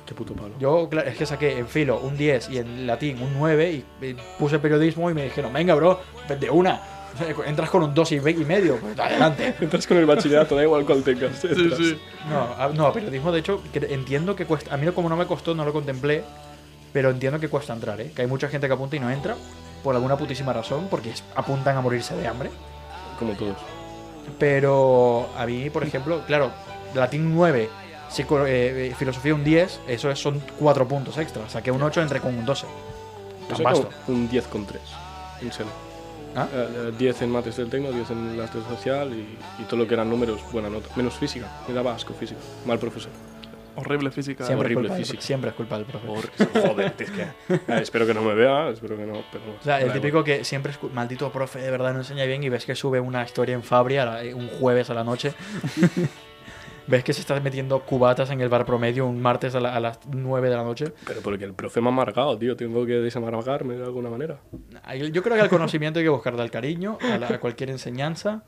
Qué 0.07 0.15
puto 0.15 0.33
palo. 0.33 0.55
Yo 0.59 0.89
cla- 0.89 1.05
es 1.07 1.19
que 1.19 1.27
saqué 1.27 1.59
en 1.59 1.69
filo 1.69 2.01
un 2.01 2.17
10 2.17 2.49
y 2.49 2.57
en 2.59 2.87
latín 2.87 3.21
un 3.21 3.35
9 3.39 3.73
y, 4.01 4.07
y 4.07 4.17
puse 4.39 4.59
periodismo 4.59 5.11
y 5.11 5.15
me 5.15 5.25
dijeron, 5.25 5.53
venga, 5.53 5.75
bro, 5.75 6.01
de 6.41 6.49
una. 6.49 6.81
O 7.15 7.19
sea, 7.19 7.47
Entras 7.49 7.71
con 7.71 7.83
un 7.83 7.95
2 7.95 8.13
y 8.13 8.21
medio, 8.21 8.77
pues 8.77 8.99
adelante. 8.99 9.55
Entras 9.61 9.87
con 9.87 9.97
el 9.97 10.07
bachillerato, 10.07 10.55
da 10.57 10.63
igual 10.63 10.85
cuál 10.85 11.03
tengas. 11.03 11.39
Sí, 11.39 11.49
entras. 11.51 11.79
sí. 11.79 11.99
No, 12.29 12.41
a- 12.63 12.69
no, 12.69 12.93
periodismo, 12.93 13.33
de 13.33 13.41
hecho, 13.41 13.63
que 13.73 13.79
entiendo 13.91 14.37
que 14.37 14.45
cuesta. 14.47 14.75
A 14.75 14.77
mí, 14.77 14.87
como 14.93 15.09
no 15.09 15.17
me 15.17 15.27
costó, 15.27 15.55
no 15.55 15.65
lo 15.65 15.73
contemplé, 15.73 16.23
pero 16.93 17.11
entiendo 17.11 17.41
que 17.41 17.49
cuesta 17.49 17.73
entrar, 17.73 18.01
¿eh? 18.01 18.13
Que 18.15 18.23
hay 18.23 18.29
mucha 18.29 18.49
gente 18.49 18.67
que 18.67 18.73
apunta 18.75 18.97
y 18.97 19.01
no 19.01 19.11
entra, 19.11 19.35
por 19.83 19.95
alguna 19.95 20.17
putísima 20.17 20.53
razón, 20.53 20.87
porque 20.91 21.11
es- 21.11 21.25
apuntan 21.35 21.77
a 21.77 21.81
morirse 21.81 22.15
de 22.17 22.27
hambre. 22.29 22.51
Como 23.19 23.33
todos. 23.33 23.57
Pero 24.39 25.29
a 25.37 25.47
mí, 25.47 25.71
por 25.71 25.83
ejemplo, 25.85 26.23
claro, 26.27 26.51
latín 26.95 27.35
9, 27.35 27.69
psico- 28.11 28.47
eh, 28.47 28.89
eh, 28.91 28.95
filosofía 28.97 29.35
un 29.35 29.43
10, 29.45 29.81
eso 29.89 30.11
es- 30.11 30.19
son 30.21 30.41
4 30.59 30.87
puntos 30.87 31.17
extra. 31.19 31.49
Saqué 31.49 31.71
un 31.71 31.83
8, 31.83 32.03
entré 32.03 32.21
con 32.21 32.37
un 32.37 32.45
12. 32.45 32.67
Yo 32.67 33.47
Tan 33.49 33.57
saco 33.57 33.69
vasto. 33.71 33.89
un 34.09 34.29
10 34.29 34.47
con 34.47 34.67
3. 34.67 34.83
En 35.41 35.53
serio. 35.53 35.73
¿Ah? 36.37 36.47
Eh, 36.53 36.69
eh, 36.89 36.93
10 36.99 37.23
en 37.23 37.31
mates 37.31 37.57
del 37.57 37.69
tecno, 37.69 37.91
10 37.91 38.11
en 38.11 38.37
de 38.37 38.47
social 38.49 39.13
y, 39.13 39.63
y 39.63 39.65
todo 39.65 39.77
lo 39.77 39.87
que 39.89 39.95
eran 39.95 40.09
números, 40.11 40.41
buena 40.53 40.69
nota. 40.71 40.89
Menos 40.97 41.15
física, 41.15 41.47
me 41.67 41.75
daba 41.75 41.95
asco 41.95 42.15
física. 42.15 42.41
Mal 42.67 42.79
profesor. 42.79 43.11
Horrible 43.77 44.11
física. 44.11 44.45
Siempre 44.45 44.55
es, 44.55 44.77
horrible 44.77 44.89
culpa 44.89 44.95
del, 44.97 45.05
física. 45.05 45.23
siempre 45.23 45.51
es 45.51 45.57
culpa 45.57 45.77
del 45.79 45.87
profe. 45.87 46.07
Joder, 46.67 46.95
es 46.99 47.11
que. 47.13 47.23
Eh, 47.23 47.81
espero 47.81 48.07
que 48.09 48.15
no 48.15 48.23
me 48.23 48.35
vea, 48.35 48.71
espero 48.71 48.97
que 48.97 49.07
no. 49.07 49.23
Pero, 49.31 49.45
O 49.61 49.63
sea, 49.63 49.81
el 49.81 49.93
típico 49.93 50.25
que 50.25 50.43
siempre 50.45 50.73
es 50.73 50.79
maldito 50.93 51.31
profe, 51.31 51.61
de 51.61 51.71
verdad 51.71 51.93
no 51.93 52.01
enseña 52.01 52.25
bien 52.25 52.43
y 52.43 52.49
ves 52.49 52.67
que 52.67 52.75
sube 52.75 52.99
una 52.99 53.23
historia 53.23 53.55
en 53.55 53.63
Fabri 53.63 53.99
a 53.99 54.05
la- 54.05 54.25
eh, 54.25 54.35
un 54.35 54.49
jueves 54.49 54.91
a 54.91 54.95
la 54.95 55.05
noche. 55.05 55.33
ves 56.89 57.05
que 57.05 57.13
se 57.13 57.21
está 57.21 57.39
metiendo 57.41 57.79
cubatas 57.81 58.31
en 58.31 58.41
el 58.41 58.49
bar 58.49 58.65
promedio 58.67 59.07
un 59.07 59.21
martes 59.21 59.55
a, 59.55 59.61
la- 59.61 59.75
a 59.77 59.81
las 59.81 60.01
9 60.11 60.49
de 60.51 60.57
la 60.57 60.63
noche. 60.65 60.87
Pero 61.07 61.21
porque 61.21 61.45
el 61.45 61.55
profe 61.55 61.81
me 61.81 61.89
ha 61.89 61.93
amargado, 61.93 62.37
tío. 62.39 62.57
Tengo 62.57 62.85
que 62.87 62.95
desamargarme 62.95 63.75
de 63.77 63.85
alguna 63.85 64.11
manera. 64.11 64.41
Yo 65.13 65.23
creo 65.23 65.37
que 65.37 65.43
al 65.43 65.49
conocimiento 65.49 65.99
hay 66.01 66.05
que 66.05 66.11
buscarle 66.11 66.43
al 66.43 66.51
cariño, 66.51 66.99
a, 67.01 67.19
la- 67.19 67.29
a 67.29 67.39
cualquier 67.41 67.71
enseñanza. 67.71 68.43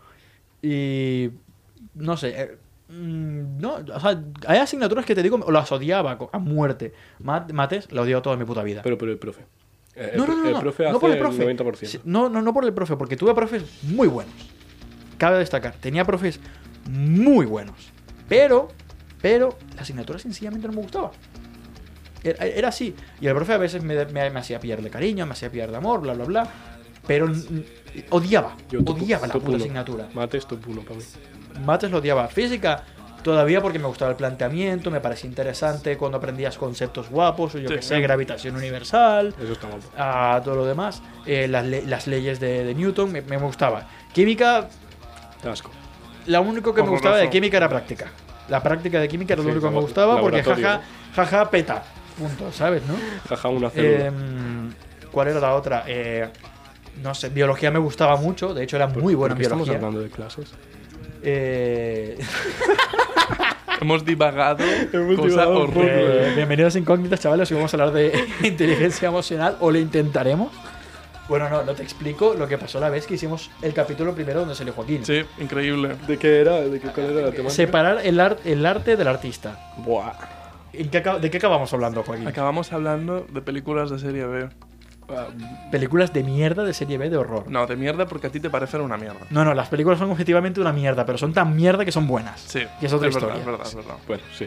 Y 0.62 1.30
no 1.94 2.16
sé. 2.16 2.34
eh, 2.42 2.56
mm, 2.88 3.58
no, 3.60 3.74
o 3.94 4.00
sea, 4.00 4.22
hay 4.46 4.58
asignaturas 4.58 5.04
que 5.06 5.14
te 5.14 5.22
digo, 5.22 5.38
las 5.50 5.70
odiaba 5.72 6.18
a 6.32 6.38
muerte. 6.38 6.92
Mat- 7.22 7.52
mates, 7.52 7.90
la 7.92 8.02
odiaba 8.02 8.22
toda 8.22 8.36
mi 8.36 8.44
puta 8.44 8.62
vida. 8.62 8.80
Pero 8.82 8.98
por 8.98 9.08
el 9.08 9.18
profe. 9.18 9.42
Eh, 9.96 10.14
No, 10.16 10.24
el, 10.24 10.30
no, 10.30 10.36
no, 10.36 10.46
el 10.48 10.52
no, 10.54 10.60
profe 10.60 10.82
no 10.84 10.90
hace 10.90 10.98
por 11.00 11.10
el 11.10 11.18
profe. 11.18 11.54
90%. 11.56 11.74
Sí, 11.86 12.00
No, 12.04 12.28
no, 12.28 12.40
no 12.42 12.52
por 12.54 12.64
el 12.64 12.72
profe, 12.72 12.96
porque 12.96 13.16
tuve 13.16 13.34
profes 13.34 13.64
muy 13.82 14.08
buenos. 14.08 14.32
Cabe 15.18 15.38
destacar, 15.38 15.74
tenía 15.74 16.04
profes 16.04 16.40
muy 16.88 17.44
buenos. 17.44 17.92
Pero, 18.30 18.68
pero, 19.20 19.58
la 19.76 19.82
asignatura 19.82 20.18
sencillamente 20.18 20.66
no 20.68 20.72
me 20.72 20.80
gustaba. 20.82 21.10
Era, 22.22 22.46
era 22.46 22.68
así. 22.68 22.94
Y 23.20 23.26
el 23.26 23.34
profe 23.34 23.52
a 23.54 23.58
veces 23.58 23.82
me, 23.82 24.06
me- 24.06 24.30
me 24.30 24.40
hacía 24.40 24.58
pillar 24.60 24.80
de 24.80 24.88
cariño, 24.88 25.26
me 25.26 25.32
hacía 25.32 25.50
pillar 25.50 25.70
de 25.70 25.76
amor, 25.76 26.00
bla, 26.00 26.14
bla, 26.14 26.24
bla. 26.24 26.48
Pero 27.06 27.30
odiaba, 28.10 28.56
Yo 28.70 28.80
odiaba 28.86 29.26
la 29.26 29.34
puta 29.34 29.56
asignatura. 29.56 30.08
Mates 30.14 30.46
top 30.46 30.60
1 30.68 30.82
para 30.82 30.96
mí. 30.96 31.04
Mates 31.64 31.90
lo 31.90 31.98
odiaba. 31.98 32.28
Física, 32.28 32.84
todavía 33.24 33.60
porque 33.60 33.78
me 33.80 33.86
gustaba 33.88 34.10
el 34.12 34.16
planteamiento, 34.16 34.90
me 34.90 35.00
parecía 35.00 35.28
interesante 35.28 35.96
cuando 35.96 36.18
aprendías 36.18 36.56
conceptos 36.56 37.08
guapos, 37.10 37.54
o 37.54 37.58
yo 37.58 37.68
Sí. 37.68 37.74
que 37.76 37.82
sé, 37.82 38.00
gravitación 38.00 38.54
universal 38.54 39.34
Eso 39.42 39.52
está 39.54 39.66
mal. 39.68 39.80
a 39.96 40.40
todo 40.44 40.54
lo 40.56 40.66
demás, 40.66 41.02
eh, 41.26 41.48
las, 41.48 41.66
le- 41.66 41.84
las 41.86 42.06
leyes 42.06 42.38
de, 42.38 42.64
de 42.64 42.74
Newton, 42.74 43.10
me, 43.10 43.22
me 43.22 43.38
gustaba. 43.38 43.88
Química, 44.12 44.68
asco. 45.50 45.70
Lo 46.26 46.42
único 46.42 46.74
que 46.74 46.82
me 46.82 46.88
gustaba 46.90 47.16
de 47.18 47.30
química 47.30 47.56
era 47.56 47.68
práctica. 47.68 48.06
La 48.48 48.62
práctica 48.62 49.00
de 49.00 49.08
química 49.08 49.34
era 49.34 49.42
lo 49.42 49.48
Sí, 49.48 49.52
único 49.52 49.68
que 49.68 49.74
me 49.74 49.80
gustaba 49.80 50.20
porque 50.20 50.42
jaja, 50.42 50.80
jaja, 51.14 51.50
peta. 51.50 51.82
Punto, 52.18 52.52
¿sabes? 52.52 52.82
¿no? 52.86 52.94
Jaja, 53.28 53.48
una 53.48 53.70
célula. 53.70 54.06
Em, 54.06 54.70
¿Cuál 55.10 55.28
era 55.28 55.40
la 55.40 55.54
otra? 55.54 55.84
Eh, 55.86 56.28
no 57.02 57.14
sé, 57.14 57.28
biología 57.30 57.70
me 57.70 57.78
gustaba 57.78 58.16
mucho, 58.16 58.52
de 58.52 58.64
hecho 58.64 58.76
era 58.76 58.86
muy 58.86 59.14
¿Por 59.16 59.34
qué 59.36 59.42
estamos 59.42 59.66
biología. 59.68 59.76
hablando 59.86 60.00
de 60.02 60.10
clases? 60.10 60.50
Eh, 61.22 62.18
Hemos 63.80 64.04
divagado. 64.04 64.62
Hemos 64.92 65.16
cosa 65.16 65.28
divagado 65.28 65.60
horrible. 65.62 66.28
Eh, 66.28 66.34
bienvenidos 66.36 66.74
a 66.74 66.78
Incógnitas, 66.78 67.20
chavales. 67.20 67.50
Hoy 67.50 67.56
vamos 67.56 67.72
a 67.72 67.76
hablar 67.78 67.92
de 67.94 68.24
inteligencia 68.42 69.08
emocional, 69.08 69.56
o 69.60 69.70
lo 69.70 69.78
intentaremos. 69.78 70.50
Bueno, 71.30 71.48
no, 71.48 71.62
no 71.62 71.72
te 71.74 71.82
explico 71.82 72.34
lo 72.34 72.46
que 72.48 72.58
pasó 72.58 72.78
la 72.80 72.90
vez 72.90 73.06
que 73.06 73.14
hicimos 73.14 73.50
el 73.62 73.72
capítulo 73.72 74.14
primero 74.14 74.40
donde 74.40 74.54
salió 74.54 74.72
Joaquín. 74.74 75.04
Sí, 75.06 75.22
increíble. 75.38 75.96
¿De 76.06 76.18
qué 76.18 76.40
era? 76.40 76.56
¿De 76.60 76.78
qué, 76.80 76.88
¿Cuál 76.88 77.06
era 77.06 77.20
la 77.22 77.30
temática? 77.30 77.50
Separar 77.50 78.00
el, 78.04 78.18
ar- 78.20 78.36
el 78.44 78.66
arte 78.66 78.96
del 78.96 79.06
artista. 79.08 79.72
Buah. 79.78 80.12
¿En 80.72 80.90
qué 80.90 81.02
acab- 81.02 81.20
¿De 81.20 81.30
qué 81.30 81.38
acabamos 81.38 81.72
hablando, 81.72 82.02
Joaquín? 82.02 82.26
Acabamos 82.28 82.72
hablando 82.72 83.26
de 83.32 83.40
películas 83.42 83.90
de 83.90 83.98
serie 84.00 84.26
B. 84.26 84.48
Ah, 85.08 85.28
Películas 85.72 86.12
de 86.12 86.22
mierda 86.22 86.62
de 86.64 86.74
serie 86.74 86.98
B 86.98 87.08
de 87.10 87.16
horror. 87.16 87.44
No, 87.48 87.66
de 87.66 87.74
mierda 87.76 88.06
porque 88.06 88.26
a 88.26 88.30
ti 88.30 88.38
te 88.40 88.50
parecen 88.50 88.80
una 88.80 88.96
mierda. 88.96 89.20
No, 89.30 89.44
no, 89.44 89.54
las 89.54 89.68
películas 89.68 89.98
son 89.98 90.10
objetivamente 90.10 90.60
una 90.60 90.72
mierda, 90.72 91.06
pero 91.06 91.16
son 91.18 91.32
tan 91.32 91.54
mierda 91.56 91.84
que 91.84 91.90
son 91.92 92.06
buenas. 92.06 92.40
Sí, 92.40 92.60
Y 92.80 92.86
es 92.86 92.92
otra 92.92 93.06
verdad, 93.08 93.20
historia. 93.20 93.40
es 93.40 93.46
verdad, 93.46 93.66
es 93.66 93.74
verdad. 93.74 93.94
Bueno, 94.06 94.22
sí. 94.36 94.46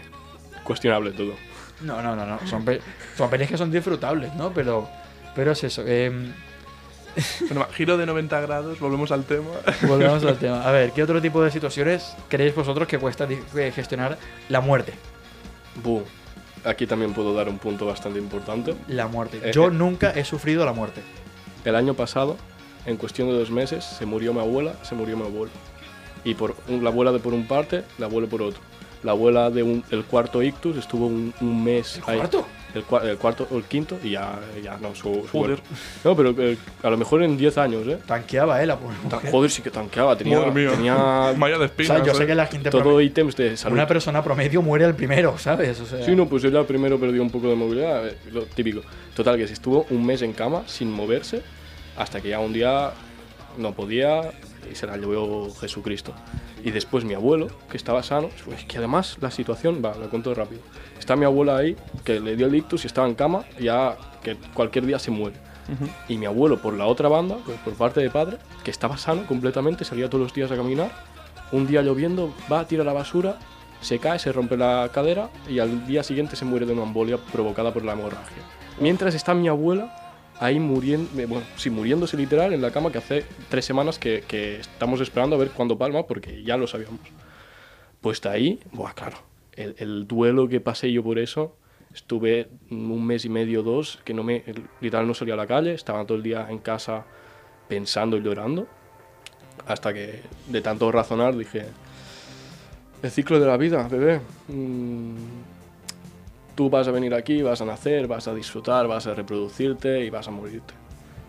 Cuestionable 0.64 1.12
todo. 1.12 1.34
No, 1.82 2.02
no, 2.02 2.16
no, 2.16 2.26
no. 2.26 2.40
Son, 2.48 2.64
pe- 2.64 2.80
son 3.18 3.30
pelis 3.30 3.50
que 3.50 3.58
son 3.58 3.72
disfrutables, 3.72 4.34
¿no? 4.36 4.52
Pero, 4.54 4.88
pero 5.36 5.52
es 5.52 5.64
eso. 5.66 5.86
em, 5.86 6.32
Bueno, 7.42 7.62
va, 7.62 7.68
giro 7.74 7.98
de 7.98 8.06
90 8.06 8.42
grados, 8.42 8.80
volvemos 8.80 9.12
al 9.12 9.24
tema. 9.26 9.50
Volvemos 9.88 10.24
al 10.26 10.38
tema. 10.38 10.64
A 10.64 10.72
ver, 10.72 10.92
¿qué 10.92 11.04
otro 11.04 11.22
tipo 11.22 11.44
de 11.44 11.52
situaciones 11.52 12.16
creéis 12.28 12.56
vosotros 12.56 12.88
que 12.88 12.98
cuesta 12.98 13.28
gestionar 13.74 14.18
la 14.50 14.62
muerte? 14.62 14.94
Boom. 15.84 16.04
Aquí 16.66 16.88
también 16.88 17.14
puedo 17.14 17.34
dar 17.34 17.50
un 17.50 17.58
punto 17.60 17.86
bastante 17.86 18.20
importante. 18.20 18.74
La 18.88 19.08
muerte. 19.08 19.40
Eh, 19.44 19.52
Yo 19.54 19.68
eh. 19.68 19.72
nunca 19.72 20.12
he 20.12 20.24
sufrido 20.24 20.66
la 20.66 20.74
muerte. 20.74 21.02
El 21.66 21.76
año 21.76 21.94
pasado, 21.94 22.38
en 22.86 22.98
cuestión 22.98 23.28
de 23.28 23.34
dos 23.38 23.52
meses, 23.52 23.84
se 23.84 24.06
murió 24.06 24.34
mi 24.34 24.40
abuela, 24.40 24.74
se 24.82 24.96
murió 24.96 25.18
mi 25.18 25.24
abuelo. 25.24 25.52
Y 26.24 26.36
por 26.36 26.56
la 26.70 26.90
abuela 26.90 27.12
de 27.12 27.20
por 27.20 27.34
un 27.34 27.48
parte, 27.48 27.84
la 27.98 28.06
abuela 28.06 28.28
por 28.28 28.42
otro. 28.42 28.62
La 29.04 29.12
abuela 29.12 29.50
del 29.50 29.84
el 29.92 30.06
cuarto 30.06 30.42
ictus 30.42 30.78
estuvo 30.78 31.08
un, 31.08 31.34
un 31.42 31.64
mes 31.64 31.98
¿El 31.98 32.04
ahí. 32.08 32.18
cuarto? 32.18 32.46
El, 32.76 32.86
cua- 32.88 33.04
el 33.06 33.18
cuarto 33.18 33.48
o 33.52 33.58
el 33.58 33.64
quinto 33.66 33.98
y 34.04 34.12
ya, 34.12 34.40
ya 34.64 34.78
no, 34.78 34.96
su, 34.96 35.26
su 35.32 35.38
Joder. 35.38 35.60
No, 36.04 36.16
pero 36.16 36.34
eh, 36.38 36.58
a 36.82 36.90
lo 36.90 36.98
mejor 36.98 37.22
en 37.24 37.38
10 37.38 37.58
años, 37.60 37.88
¿eh? 37.88 38.00
Tanqueaba, 38.06 38.64
¿eh? 38.64 38.66
La 38.66 38.78
pobre 38.78 38.96
mujer. 39.04 39.30
Joder, 39.32 39.52
sí 39.52 39.62
que 39.62 39.70
tanqueaba. 39.70 40.16
Tenía, 40.18 40.44
tenía 40.52 40.96
Vaya 41.38 41.58
de 41.58 41.64
O 41.64 41.66
espinas. 41.66 41.98
sea, 41.98 42.06
yo 42.06 42.14
sé 42.16 42.24
¿eh? 42.24 42.28
que 42.28 42.36
la 42.36 42.48
gente 42.48 42.70
todo 42.72 43.00
ítems 43.00 43.36
de 43.36 43.56
salud. 43.58 43.76
una 43.76 43.86
persona 43.88 44.24
promedio 44.24 44.62
muere 44.62 44.86
al 44.86 44.96
primero, 44.96 45.38
¿sabes? 45.38 45.80
O 45.82 45.86
sea, 45.86 46.04
Sí, 46.04 46.16
no, 46.16 46.28
pues 46.28 46.44
ella 46.46 46.64
primero 46.66 47.00
perdió 47.00 47.22
un 47.22 47.30
poco 47.30 47.48
de 47.50 47.56
movilidad, 47.56 48.08
eh, 48.08 48.18
lo 48.32 48.44
típico. 48.46 48.82
Total, 49.16 49.38
que 49.38 49.46
se 49.48 49.54
estuvo 49.54 49.86
un 49.92 50.04
mes 50.06 50.22
en 50.24 50.34
cama 50.34 50.64
sin 50.66 50.92
moverse 50.92 51.42
hasta 51.96 52.22
que 52.22 52.30
ya 52.30 52.40
un 52.40 52.54
día 52.54 52.92
no 53.58 53.74
podía 53.74 54.32
y 54.72 54.74
se 54.76 54.88
la 54.88 54.98
llevó 54.98 55.54
Jesucristo. 55.54 56.14
Y 56.64 56.72
después 56.72 57.04
mi 57.04 57.14
abuelo, 57.14 57.48
que 57.70 57.76
estaba 57.76 58.02
sano, 58.04 58.30
pues 58.46 58.64
que 58.64 58.78
además 58.78 59.18
la 59.20 59.32
situación, 59.32 59.82
va, 59.84 59.96
lo 59.96 60.10
cuento 60.10 60.34
rápido. 60.34 60.62
Está 60.98 61.16
mi 61.18 61.26
abuela 61.26 61.58
ahí, 61.58 61.76
que 62.06 62.22
le 62.22 62.38
dio 62.38 62.48
el 62.48 62.56
ictus 62.56 62.86
y 62.86 62.88
estaba 62.88 63.08
en 63.08 63.16
cama, 63.16 63.44
ya 63.60 63.98
que 64.24 64.38
cualquier 64.54 64.86
día 64.86 64.98
se 64.98 65.12
muere. 65.12 65.36
Y 66.08 66.18
mi 66.18 66.26
abuelo 66.26 66.62
por 66.62 66.74
la 66.74 66.86
otra 66.86 67.10
banda, 67.10 67.38
pues 67.46 67.58
por 67.60 67.74
parte 67.74 68.02
de 68.02 68.10
padre, 68.10 68.38
que 68.64 68.72
estaba 68.72 68.98
sano 68.98 69.26
completamente, 69.26 69.86
salía 69.86 70.10
todos 70.10 70.24
los 70.24 70.34
días 70.34 70.52
a 70.52 70.56
caminar. 70.56 70.92
Un 71.52 71.68
día 71.68 71.82
lloviendo, 71.82 72.34
va, 72.52 72.66
tira 72.66 72.84
la 72.84 72.94
basura, 72.94 73.38
se 73.82 74.00
cae, 74.00 74.20
se 74.20 74.32
rompe 74.32 74.56
la 74.58 74.90
cadera 74.94 75.30
y 75.50 75.60
al 75.60 75.86
día 75.86 76.04
siguiente 76.04 76.36
se 76.36 76.46
muere 76.46 76.66
de 76.66 76.74
una 76.74 76.84
embolia 76.84 77.18
provocada 77.18 77.74
por 77.74 77.84
la 77.84 77.94
hemorragia. 77.94 78.38
Mientras 78.80 79.14
está 79.14 79.34
mi 79.34 79.50
abuela 79.50 80.03
ahí 80.40 80.60
muriendo, 80.60 81.10
bueno, 81.28 81.46
sí, 81.56 81.70
muriéndose 81.70 82.18
literal 82.18 82.54
en 82.54 82.62
la 82.62 82.72
cama 82.72 82.92
que 82.92 82.98
hace 82.98 83.26
tres 83.50 83.66
semanas 83.66 84.00
que, 84.00 84.24
que 84.28 84.60
estamos 84.60 85.00
esperando 85.02 85.36
a 85.36 85.40
ver 85.40 85.52
cuándo 85.52 85.78
palma 85.78 86.06
porque 86.06 86.44
ya 86.44 86.58
lo 86.58 86.68
sabíamos. 86.68 87.00
Pues 88.02 88.18
está 88.18 88.32
ahí, 88.32 88.60
buah, 88.72 88.94
claro, 88.94 89.18
el, 89.54 89.76
el 89.78 90.08
duelo 90.08 90.48
que 90.50 90.60
pasé 90.60 90.92
yo 90.92 91.04
por 91.04 91.20
eso, 91.20 91.56
estuve 91.94 92.50
un 92.70 93.06
mes 93.06 93.26
y 93.26 93.30
medio, 93.30 93.64
dos, 93.64 94.00
que 94.04 94.14
no 94.14 94.24
me, 94.24 94.44
literal 94.82 95.08
no 95.08 95.14
salía 95.14 95.36
a 95.36 95.38
la 95.38 95.48
calle, 95.48 95.74
estaba 95.74 96.06
todo 96.06 96.18
el 96.18 96.24
día 96.24 96.48
en 96.50 96.60
casa 96.60 97.06
pensando 97.68 98.18
y 98.18 98.22
llorando, 98.22 98.68
hasta 99.68 99.94
que 99.94 100.22
de 100.48 100.62
tanto 100.62 100.92
razonar 100.92 101.38
dije, 101.38 101.66
el 103.02 103.12
ciclo 103.12 103.40
de 103.40 103.46
la 103.46 103.58
vida, 103.58 103.88
bebé. 103.88 104.22
mm, 104.48 105.16
tú 106.56 106.70
vas 106.70 106.88
a 106.88 106.92
venir 106.92 107.14
aquí, 107.14 107.42
vas 107.42 107.62
a 107.62 107.66
nacer, 107.66 108.08
vas 108.08 108.28
a 108.28 108.34
disfrutar, 108.34 108.88
vas 108.88 109.08
a 109.08 109.14
reproducirte 109.14 110.04
y 110.06 110.10
vas 110.10 110.28
a 110.28 110.32
morirte. 110.32 110.74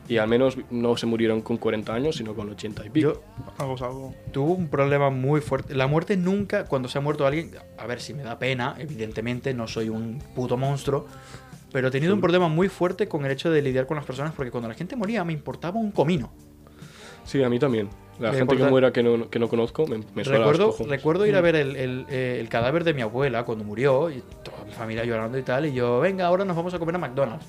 Y 0.06 0.18
al 0.18 0.28
menos 0.28 0.58
no 0.70 0.96
se 0.98 1.06
murieron 1.06 1.40
con 1.40 1.56
40 1.56 1.94
años, 1.94 2.16
sino 2.16 2.34
con 2.34 2.50
80 2.50 2.84
y 2.84 2.90
pico. 2.90 3.22
yo 3.58 4.12
tuve 4.32 4.52
un 4.52 4.68
problema 4.68 5.08
muy 5.08 5.40
fuerte. 5.40 5.74
La 5.74 5.86
muerte 5.86 6.16
nunca, 6.18 6.66
cuando 6.66 6.88
se 6.88 6.98
ha 6.98 7.00
muerto 7.00 7.26
alguien, 7.26 7.52
a 7.78 7.86
ver 7.86 8.00
si 8.02 8.12
me 8.12 8.22
da 8.22 8.38
pena, 8.38 8.74
evidentemente, 8.78 9.54
no 9.54 9.66
soy 9.66 9.88
un 9.88 10.18
puto 10.34 10.58
monstruo, 10.58 11.06
pero 11.72 11.88
he 11.88 11.90
tenido 11.90 12.12
un 12.12 12.20
problema 12.20 12.48
muy 12.48 12.68
fuerte 12.68 13.08
con 13.08 13.24
el 13.24 13.32
hecho 13.32 13.50
de 13.50 13.62
lidiar 13.62 13.86
con 13.86 13.96
las 13.96 14.04
personas, 14.04 14.32
porque 14.34 14.50
cuando 14.50 14.68
la 14.68 14.74
gente 14.74 14.94
moría 14.94 15.24
me 15.24 15.32
importaba 15.32 15.80
un 15.80 15.90
comino. 15.90 16.30
Sí, 17.24 17.42
a 17.42 17.48
mí 17.48 17.58
también. 17.58 17.88
La 18.20 18.30
Me 18.30 18.36
gente 18.36 18.54
importa- 18.54 18.64
que 18.66 18.70
muera 18.70 18.92
que 18.92 19.02
no, 19.02 19.28
que 19.30 19.38
no 19.40 19.48
conozco 19.48 19.86
me, 19.88 19.98
me 20.14 20.22
suena 20.22 20.38
recuerdo, 20.40 20.66
los 20.66 20.76
cojones. 20.76 20.90
recuerdo 20.98 21.26
ir 21.26 21.34
a 21.34 21.40
ver 21.40 21.56
el, 21.56 21.74
el- 21.76 22.06
eh, 22.10 22.36
el 22.40 22.48
cadáver 22.48 22.84
de 22.84 22.94
mi 22.94 23.00
abuela 23.02 23.44
cuando 23.44 23.64
murió, 23.64 24.08
y 24.10 24.22
mi 24.64 24.72
familia 24.72 25.04
llorando 25.04 25.38
y 25.38 25.42
tal, 25.42 25.66
y 25.66 25.72
yo, 25.72 26.00
venga, 26.00 26.26
ahora 26.26 26.44
nos 26.44 26.56
vamos 26.56 26.74
a 26.74 26.78
comer 26.78 26.96
a 26.96 26.98
McDonald's. 26.98 27.46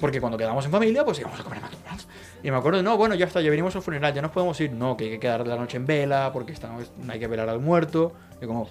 Porque 0.00 0.20
cuando 0.20 0.36
quedamos 0.36 0.64
en 0.64 0.70
familia, 0.72 1.04
pues 1.04 1.20
íbamos 1.20 1.38
a 1.38 1.44
comer 1.44 1.58
a 1.60 1.62
McDonald's. 1.62 2.08
Y 2.42 2.50
me 2.50 2.56
acuerdo, 2.56 2.82
no, 2.82 2.96
bueno, 2.96 3.14
ya 3.14 3.26
está, 3.26 3.40
ya 3.40 3.50
venimos 3.50 3.76
al 3.76 3.82
funeral, 3.82 4.12
ya 4.12 4.20
nos 4.20 4.32
podemos 4.32 4.60
ir. 4.60 4.72
No, 4.72 4.96
que 4.96 5.04
hay 5.04 5.10
que 5.10 5.20
quedar 5.20 5.46
la 5.46 5.56
noche 5.56 5.76
en 5.76 5.86
vela, 5.86 6.30
porque 6.32 6.52
estamos, 6.52 6.90
hay 7.08 7.20
que 7.20 7.28
velar 7.28 7.48
al 7.48 7.60
muerto. 7.60 8.12
Y 8.40 8.46
como, 8.46 8.68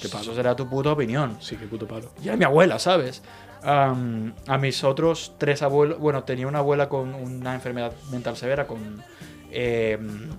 ¿qué 0.00 0.08
pasó? 0.08 0.34
Será 0.34 0.56
tu 0.56 0.66
puta 0.68 0.92
opinión. 0.92 1.36
Sí, 1.40 1.56
qué 1.56 1.66
puto 1.66 1.86
palo. 1.86 2.12
Y 2.22 2.28
era 2.28 2.36
mi 2.38 2.44
abuela, 2.44 2.78
¿sabes? 2.78 3.22
Am, 3.62 4.32
a 4.46 4.56
mis 4.56 4.82
otros 4.82 5.34
tres 5.36 5.60
abuelos, 5.60 5.98
bueno, 5.98 6.24
tenía 6.24 6.46
una 6.46 6.60
abuela 6.60 6.88
con 6.88 7.14
una 7.14 7.54
enfermedad 7.54 7.92
mental 8.10 8.36
severa, 8.38 8.66
con 8.66 9.02
em, 9.50 10.30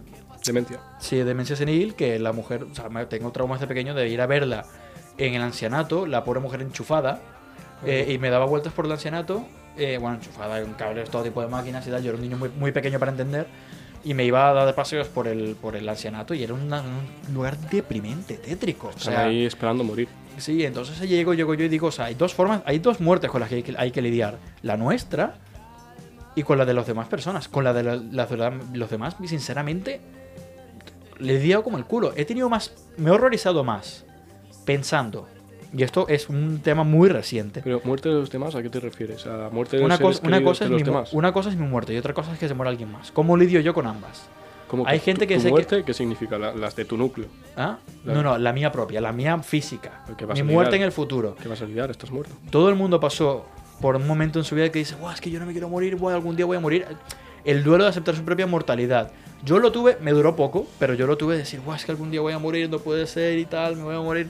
Demencia. 0.43 0.79
Sí, 0.99 1.17
demencia 1.17 1.55
senil, 1.55 1.93
que 1.93 2.17
la 2.17 2.31
mujer, 2.31 2.63
o 2.63 2.73
sea, 2.73 2.89
tengo 3.07 3.31
traumas 3.31 3.59
de 3.59 3.67
pequeño 3.67 3.93
de 3.93 4.09
ir 4.09 4.21
a 4.21 4.25
verla 4.25 4.65
en 5.17 5.33
el 5.33 5.41
ancianato, 5.41 6.05
la 6.05 6.23
pobre 6.23 6.39
mujer 6.39 6.61
enchufada, 6.61 7.19
eh, 7.85 8.07
y 8.09 8.17
me 8.17 8.29
daba 8.29 8.45
vueltas 8.45 8.73
por 8.73 8.85
el 8.85 8.91
ancianato, 8.91 9.45
eh, 9.77 9.97
bueno, 9.99 10.17
enchufada 10.17 10.59
en 10.59 10.73
cables, 10.73 11.09
todo 11.09 11.23
tipo 11.23 11.41
de 11.41 11.47
máquinas 11.47 11.85
y 11.87 11.89
tal, 11.91 12.01
yo 12.03 12.09
era 12.09 12.15
un 12.17 12.21
niño 12.23 12.37
muy, 12.37 12.49
muy 12.49 12.71
pequeño 12.71 12.99
para 12.99 13.11
entender, 13.11 13.47
y 14.03 14.13
me 14.15 14.23
iba 14.25 14.49
a 14.49 14.53
dar 14.53 14.65
de 14.65 14.73
paseos 14.73 15.07
por 15.07 15.27
el, 15.27 15.55
por 15.61 15.75
el 15.75 15.87
ancianato 15.87 16.33
y 16.33 16.43
era 16.43 16.53
una- 16.55 16.81
un 16.81 17.33
lugar 17.33 17.55
deprimente, 17.69 18.35
tétrico. 18.37 18.87
O 18.95 18.99
sea, 18.99 19.25
ahí 19.25 19.45
esperando 19.45 19.83
morir. 19.83 20.07
Sí, 20.37 20.65
entonces 20.65 20.99
llego, 21.07 21.33
llego 21.35 21.53
yo 21.53 21.65
y 21.65 21.69
digo, 21.69 21.87
o 21.87 21.91
sea, 21.91 22.05
hay 22.05 22.15
dos 22.15 22.33
formas, 22.33 22.61
hay 22.65 22.79
dos 22.79 22.99
muertes 22.99 23.29
con 23.29 23.41
las 23.41 23.49
que 23.49 23.55
hay 23.55 23.63
que, 23.63 23.75
hay 23.77 23.91
que 23.91 24.01
lidiar. 24.01 24.37
La 24.63 24.75
nuestra 24.75 25.35
y 26.35 26.41
con 26.43 26.57
la 26.57 26.65
de 26.65 26.73
las 26.73 26.87
demás 26.87 27.09
personas. 27.09 27.47
Con 27.47 27.63
la 27.63 27.73
de 27.73 27.83
la- 27.83 27.97
de 27.97 28.37
la- 28.37 28.59
los 28.73 28.89
demás, 28.89 29.15
sinceramente, 29.25 30.01
le 31.19 31.35
he 31.35 31.39
lidiado 31.39 31.63
como 31.63 31.77
el 31.77 31.85
culo. 31.85 32.13
He 32.15 32.25
tenido 32.25 32.49
más, 32.49 32.73
me 32.97 33.09
he 33.09 33.13
horrorizado 33.13 33.63
más 33.63 34.05
pensando. 34.65 35.27
Y 35.73 35.83
esto 35.83 36.05
es 36.09 36.27
un 36.27 36.59
tema 36.59 36.83
muy 36.83 37.07
reciente. 37.07 37.61
Pero 37.63 37.81
muerte 37.85 38.09
de 38.09 38.15
los 38.15 38.29
demás, 38.29 38.55
¿a 38.55 38.61
qué 38.61 38.69
te 38.69 38.79
refieres? 38.81 39.25
¿A 39.25 39.49
muerte 39.49 39.77
de 39.77 39.85
Una 39.85 39.95
seres 39.95 40.17
cosa, 40.19 40.27
una, 40.27 40.43
cosa 40.43 40.65
de 40.65 40.71
los 40.71 40.81
mi, 40.81 40.85
demás? 40.85 41.13
una 41.13 41.31
cosa 41.31 41.49
es 41.49 41.55
mi 41.55 41.65
muerte 41.65 41.93
y 41.93 41.97
otra 41.97 42.13
cosa 42.13 42.33
es 42.33 42.39
que 42.39 42.47
se 42.49 42.53
muera 42.53 42.69
alguien 42.71 42.91
más. 42.91 43.11
¿Cómo 43.11 43.37
lidio 43.37 43.61
yo 43.61 43.73
con 43.73 43.87
ambas? 43.87 44.23
¿Cómo 44.67 44.85
hay 44.85 44.99
que 44.99 45.05
gente 45.05 45.27
que 45.27 45.35
tu 45.35 45.41
sé 45.41 45.47
que- 45.47 45.51
muerte, 45.51 45.83
¿qué 45.85 45.93
significa? 45.93 46.37
La- 46.37 46.53
las 46.53 46.75
de 46.75 46.83
tu 46.85 46.97
núcleo. 46.97 47.27
¿Ah? 47.55 47.77
La- 48.03 48.13
No, 48.13 48.21
no, 48.23 48.37
la 48.37 48.51
mía 48.53 48.69
propia, 48.71 48.99
la 48.99 49.13
mía 49.13 49.37
física. 49.39 50.03
¿Qué 50.17 50.25
vas 50.25 50.35
Mi 50.35 50.41
a 50.41 50.43
muerte 50.43 50.75
en 50.75 50.81
el 50.81 50.91
futuro. 50.91 51.35
¿Qué 51.41 51.47
vas 51.47 51.61
a 51.61 51.65
lidiar? 51.65 51.89
Estás 51.89 52.11
muerto. 52.11 52.33
todo 52.49 52.67
el 52.69 52.75
mundo 52.75 52.99
pasó 52.99 53.45
por 53.79 53.95
un 53.95 54.05
momento 54.05 54.39
en 54.39 54.45
su 54.45 54.55
vida 54.55 54.69
que 54.71 54.79
dice, 54.79 54.95
Guau, 54.95 55.13
es 55.13 55.21
que 55.21 55.31
yo 55.31 55.39
no 55.39 55.45
me 55.45 55.53
quiero 55.53 55.69
morir, 55.69 55.95
guau, 55.95 56.13
algún 56.13 56.35
día 56.35 56.45
voy 56.45 56.57
a 56.57 56.59
morir. 56.59 56.85
El 57.45 57.63
duelo 57.63 57.85
de 57.85 57.89
aceptar 57.89 58.13
su 58.15 58.23
propia 58.23 58.45
mortalidad. 58.45 59.11
Yo 59.43 59.57
lo 59.57 59.71
tuve, 59.71 59.97
me 60.01 60.11
duró 60.11 60.35
poco, 60.35 60.67
pero 60.79 60.93
yo 60.93 61.07
lo 61.07 61.17
tuve 61.17 61.33
de 61.33 61.39
decir, 61.39 61.61
Guau, 61.61 61.75
es 61.77 61.83
que 61.85 61.91
algún 61.91 62.11
día 62.11 62.21
voy 62.21 62.33
a 62.33 62.39
morir, 62.39 62.69
no 62.69 62.77
puede 62.79 63.07
ser 63.07 63.39
y 63.39 63.45
tal, 63.45 63.75
me 63.77 63.83
voy 63.83 63.95
a 63.95 63.99
morir. 64.01 64.29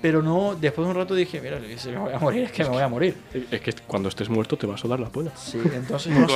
Pero 0.00 0.22
no, 0.22 0.54
después 0.54 0.86
de 0.86 0.92
un 0.92 0.96
rato 0.96 1.14
dije, 1.14 1.40
mira, 1.40 1.58
si 1.76 1.88
me 1.90 1.98
voy 1.98 2.12
a 2.12 2.18
morir, 2.18 2.44
es 2.44 2.52
que 2.52 2.62
me 2.62 2.70
voy 2.70 2.82
a 2.82 2.88
morir. 2.88 3.16
Es 3.50 3.60
que 3.60 3.72
cuando 3.86 4.08
estés 4.08 4.28
muerto 4.28 4.56
te 4.56 4.66
va 4.66 4.74
a 4.74 4.78
sudar 4.78 5.00
la 5.00 5.08
polla. 5.08 5.32
Sí, 5.36 5.58
entonces 5.74 6.12
no, 6.16 6.26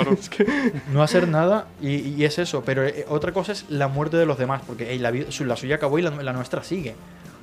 no 0.93 1.03
hacer 1.03 1.29
nada 1.29 1.69
y, 1.81 2.09
y 2.09 2.25
es 2.25 2.39
eso. 2.39 2.63
Pero 2.65 2.85
eh, 2.85 3.07
otra 3.09 3.33
cosa 3.33 3.53
es 3.53 3.67
la 3.69 3.87
muerte 3.87 4.17
de 4.17 4.27
los 4.27 4.37
demás, 4.37 4.63
porque 4.67 4.99
la, 4.99 5.13
suya 5.31 5.77
acabó 5.77 5.99
y 5.99 6.03
la, 6.03 6.11
la 6.11 6.33
nuestra 6.33 6.65
sigue. 6.65 6.97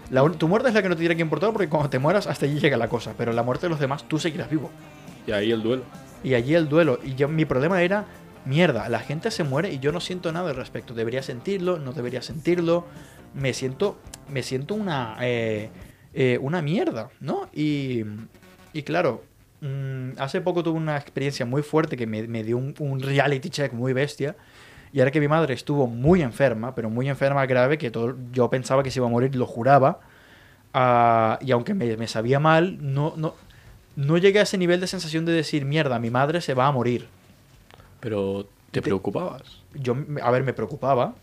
La 0.09 0.28
tu 0.32 0.47
muerte 0.47 0.70
es 0.70 0.74
la 0.74 0.82
que 0.82 0.89
no 0.89 0.95
te 0.95 1.01
tiene 1.01 1.15
que 1.15 1.22
importar 1.22 1.51
porque 1.51 1.70
cuando 1.70 1.89
te 1.89 1.99
mueras 1.99 2.28
hasta 2.28 2.45
allí 2.45 2.59
llega 2.59 2.78
la 2.78 2.89
cosa, 2.89 3.13
pero 3.17 3.32
la 3.32 3.43
muerte 3.43 3.67
de 3.67 3.70
los 3.70 3.80
demás 3.80 4.03
tú 4.07 4.20
seguirás 4.20 4.49
vivo. 4.49 4.72
Y 5.28 5.32
ahí 5.32 5.51
el 5.51 5.61
duelo. 5.61 5.84
Y 6.24 6.34
allí 6.34 6.55
el 6.55 6.67
duelo. 6.67 6.99
Y 7.03 7.15
yo, 7.15 7.30
mi 7.30 7.45
problema 7.45 7.82
era, 7.82 8.05
mierda, 8.45 8.89
la 8.89 8.99
gente 8.99 9.32
se 9.32 9.43
muere 9.43 9.72
y 9.72 9.80
yo 9.80 9.91
no 9.91 9.99
siento 9.99 10.32
nada 10.32 10.49
al 10.49 10.55
respecto. 10.55 10.93
Debería 10.93 11.22
sentirlo, 11.22 11.78
no 11.80 11.93
debería 11.93 12.22
sentirlo. 12.22 12.86
Me 13.36 13.53
siento, 13.53 13.97
me 14.28 14.41
siento 14.41 14.74
una, 14.74 15.17
eh, 15.22 15.70
eh, 16.14 16.38
una 16.41 16.62
mierda, 16.62 17.10
¿no? 17.20 17.49
Y, 17.53 18.03
y 18.74 18.82
claro, 18.84 19.24
mm, 19.62 20.12
hace 20.20 20.41
poco 20.41 20.64
tuve 20.64 20.78
una 20.78 20.97
experiencia 20.97 21.45
muy 21.45 21.62
fuerte 21.62 21.95
que 21.97 22.07
me, 22.07 22.28
me 22.28 22.43
dio 22.43 22.57
un, 22.57 22.74
un 22.80 22.99
reality 23.01 23.49
check 23.49 23.74
muy 23.74 23.93
bestia. 23.93 24.36
Y 24.91 24.99
ahora 24.99 25.12
que 25.12 25.20
mi 25.20 25.28
madre 25.28 25.53
estuvo 25.53 25.86
muy 25.88 26.22
enferma, 26.24 26.74
pero 26.74 26.89
muy 26.89 27.07
enferma 27.10 27.45
grave, 27.45 27.78
que 27.78 27.91
todo, 27.91 28.16
yo 28.32 28.49
pensaba 28.49 28.82
que 28.82 28.89
se 28.89 28.99
iba 28.99 29.05
a 29.07 29.10
morir, 29.12 29.36
lo 29.36 29.45
juraba. 29.45 29.99
ah, 30.74 31.38
y 31.41 31.51
aunque 31.51 31.74
me, 31.76 31.95
me 31.97 32.07
sabía 32.07 32.39
mal, 32.39 32.78
no, 32.82 33.14
no, 33.16 33.36
no 33.95 34.18
llegué 34.18 34.39
a 34.39 34.43
ese 34.43 34.57
nivel 34.57 34.80
de 34.80 34.88
sensación 34.88 35.26
de 35.26 35.32
decir, 35.34 35.64
mierda, 35.66 35.99
mi 35.99 36.10
madre 36.10 36.41
se 36.41 36.53
va 36.55 36.66
a 36.68 36.72
morir. 36.72 37.07
Pero 37.99 38.45
te 38.72 38.80
Te- 38.80 38.82
preocupabas. 38.82 39.43
Yo, 39.76 39.95
a 40.24 40.32
ver, 40.32 40.43
me 40.43 40.53
preocupaba, 40.53 41.14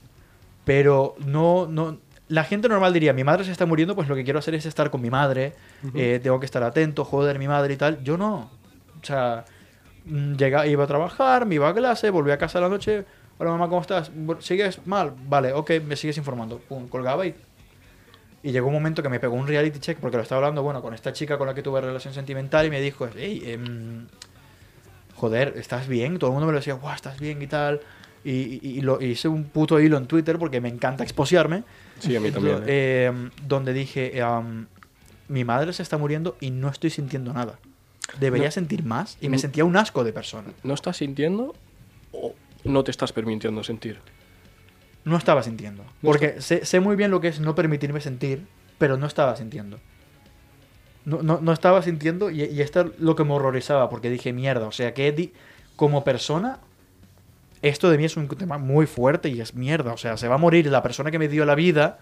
pero 0.64 1.14
no, 1.26 1.66
no... 1.66 1.98
La 2.28 2.44
gente 2.44 2.68
normal 2.68 2.92
diría, 2.92 3.12
mi 3.12 3.22
madre 3.22 3.44
se 3.44 3.52
está 3.52 3.66
muriendo, 3.66 3.94
pues 3.94 4.08
lo 4.08 4.16
que 4.16 4.24
quiero 4.24 4.40
hacer 4.40 4.54
es 4.54 4.66
estar 4.66 4.90
con 4.90 5.00
mi 5.00 5.10
madre, 5.10 5.52
eh, 5.94 6.18
tengo 6.20 6.40
que 6.40 6.46
estar 6.46 6.62
atento, 6.62 7.04
joder, 7.04 7.38
mi 7.38 7.46
madre 7.46 7.74
y 7.74 7.76
tal. 7.76 8.02
Yo 8.02 8.16
no. 8.16 8.50
O 9.00 9.04
sea, 9.04 9.44
mm, 10.06 10.34
llega, 10.34 10.66
iba 10.66 10.84
a 10.84 10.86
trabajar, 10.86 11.46
me 11.46 11.54
iba 11.54 11.68
a 11.68 11.74
clase, 11.74 12.10
volví 12.10 12.32
a 12.32 12.38
casa 12.38 12.58
a 12.58 12.62
la 12.62 12.68
noche. 12.68 13.04
Hola 13.38 13.50
mamá, 13.50 13.68
¿cómo 13.68 13.80
estás? 13.80 14.10
¿Sigues 14.40 14.84
mal? 14.86 15.12
Vale, 15.28 15.52
ok, 15.52 15.72
me 15.86 15.94
sigues 15.94 16.16
informando. 16.16 16.58
Pum, 16.58 16.88
colgaba 16.88 17.26
y... 17.26 17.34
Y 18.42 18.52
llegó 18.52 18.68
un 18.68 18.74
momento 18.74 19.02
que 19.02 19.08
me 19.08 19.18
pegó 19.18 19.34
un 19.34 19.46
reality 19.46 19.80
check 19.80 19.98
porque 19.98 20.16
lo 20.16 20.22
estaba 20.22 20.38
hablando, 20.38 20.62
bueno, 20.62 20.80
con 20.80 20.94
esta 20.94 21.12
chica 21.12 21.36
con 21.36 21.48
la 21.48 21.54
que 21.54 21.62
tuve 21.62 21.80
relación 21.80 22.14
sentimental 22.14 22.64
y 22.64 22.70
me 22.70 22.80
dijo, 22.80 23.08
hey, 23.16 23.42
em, 23.44 24.06
joder, 25.16 25.54
¿estás 25.56 25.88
bien? 25.88 26.18
Todo 26.18 26.30
el 26.30 26.34
mundo 26.34 26.46
me 26.46 26.52
lo 26.52 26.58
decía, 26.58 26.74
guau, 26.74 26.94
estás 26.94 27.18
bien 27.18 27.42
y 27.42 27.48
tal. 27.48 27.80
Y, 28.24 28.30
y- 28.30 28.60
y 28.62 28.80
lo, 28.80 29.00
y 29.00 29.06
hice 29.06 29.28
un 29.28 29.44
puto 29.44 29.78
hilo 29.80 29.96
en 29.96 30.06
Twitter 30.06 30.38
porque 30.38 30.60
me 30.60 30.68
encanta 30.68 31.04
exposiarme. 31.04 31.62
Sí, 32.00 32.16
a 32.16 32.20
mí 32.20 32.30
también. 32.30 32.56
¿eh? 32.58 32.64
Eh, 32.66 33.30
donde 33.46 33.72
dije, 33.72 34.20
am, 34.22 34.66
mi 35.28 35.44
madre 35.44 35.72
se 35.72 35.82
está 35.82 35.96
muriendo 35.98 36.36
y 36.40 36.50
no 36.50 36.68
estoy 36.68 36.90
sintiendo 36.90 37.32
nada. 37.32 37.58
Debería 38.20 38.46
No. 38.48 38.52
sentir 38.52 38.84
más 38.84 39.16
y 39.20 39.28
me 39.28 39.38
sentía 39.38 39.64
un 39.64 39.76
asco 39.76 40.04
de 40.04 40.12
persona. 40.12 40.48
¿No 40.62 40.74
estás 40.74 40.96
sintiendo 40.98 41.54
o 42.12 42.34
no 42.64 42.84
te 42.84 42.90
estás 42.90 43.12
permitiendo 43.12 43.62
sentir? 43.64 43.98
No 45.04 45.16
estaba 45.16 45.42
sintiendo. 45.42 45.84
No 45.84 45.90
Porque 46.02 46.40
sé, 46.40 46.64
sé 46.64 46.80
muy 46.80 46.96
bien 46.96 47.10
lo 47.12 47.20
que 47.20 47.28
es 47.28 47.38
no 47.40 47.54
permitirme 47.54 48.00
sentir, 48.00 48.42
pero 48.78 48.96
no 48.96 49.06
estaba 49.06 49.36
sintiendo. 49.36 49.78
No, 51.04 51.22
no, 51.22 51.38
no 51.40 51.52
estaba 51.52 51.82
sintiendo 51.82 52.30
y, 52.30 52.42
y 52.44 52.60
esto 52.60 52.80
es 52.80 52.86
lo 52.98 53.14
que 53.14 53.22
me 53.24 53.32
horrorizaba 53.32 53.88
porque 53.88 54.10
dije, 54.10 54.32
mierda, 54.32 54.66
o 54.66 54.72
sea 54.72 54.92
que 54.94 55.12
di- 55.12 55.32
como 55.76 56.02
persona, 56.02 56.58
esto 57.68 57.90
de 57.90 57.98
mí 57.98 58.04
es 58.04 58.16
un 58.16 58.28
tema 58.28 58.58
muy 58.58 58.86
fuerte 58.86 59.28
y 59.28 59.40
es 59.40 59.54
mierda, 59.54 59.92
o 59.92 59.96
sea, 59.96 60.16
se 60.16 60.28
va 60.28 60.36
a 60.36 60.38
morir 60.38 60.66
la 60.66 60.82
persona 60.82 61.10
que 61.10 61.18
me 61.18 61.28
dio 61.28 61.44
la 61.44 61.54
vida, 61.54 61.98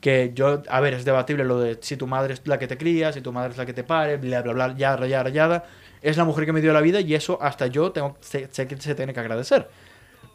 que 0.00 0.32
yo, 0.34 0.62
a 0.68 0.80
ver, 0.80 0.94
es 0.94 1.04
debatible 1.04 1.44
lo 1.44 1.60
de 1.60 1.78
si 1.80 1.96
tu 1.96 2.06
madre 2.06 2.34
es 2.34 2.46
la 2.46 2.58
que 2.58 2.66
te 2.66 2.76
cría, 2.76 3.12
si 3.12 3.22
tu 3.22 3.32
madre 3.32 3.52
es 3.52 3.56
la 3.56 3.64
que 3.64 3.72
te 3.72 3.84
pare, 3.84 4.18
bla, 4.18 4.42
bla, 4.42 4.52
bla, 4.52 4.74
yada, 4.76 5.06
yada, 5.06 5.30
yada. 5.30 5.64
Es 6.02 6.18
la 6.18 6.24
mujer 6.24 6.44
que 6.44 6.52
me 6.52 6.60
dio 6.60 6.74
la 6.74 6.82
vida 6.82 7.00
y 7.00 7.14
eso 7.14 7.38
hasta 7.40 7.68
yo 7.68 7.90
tengo, 7.90 8.16
sé, 8.20 8.48
que 8.48 8.76
se 8.76 8.94
tiene 8.94 9.14
que 9.14 9.20
agradecer. 9.20 9.68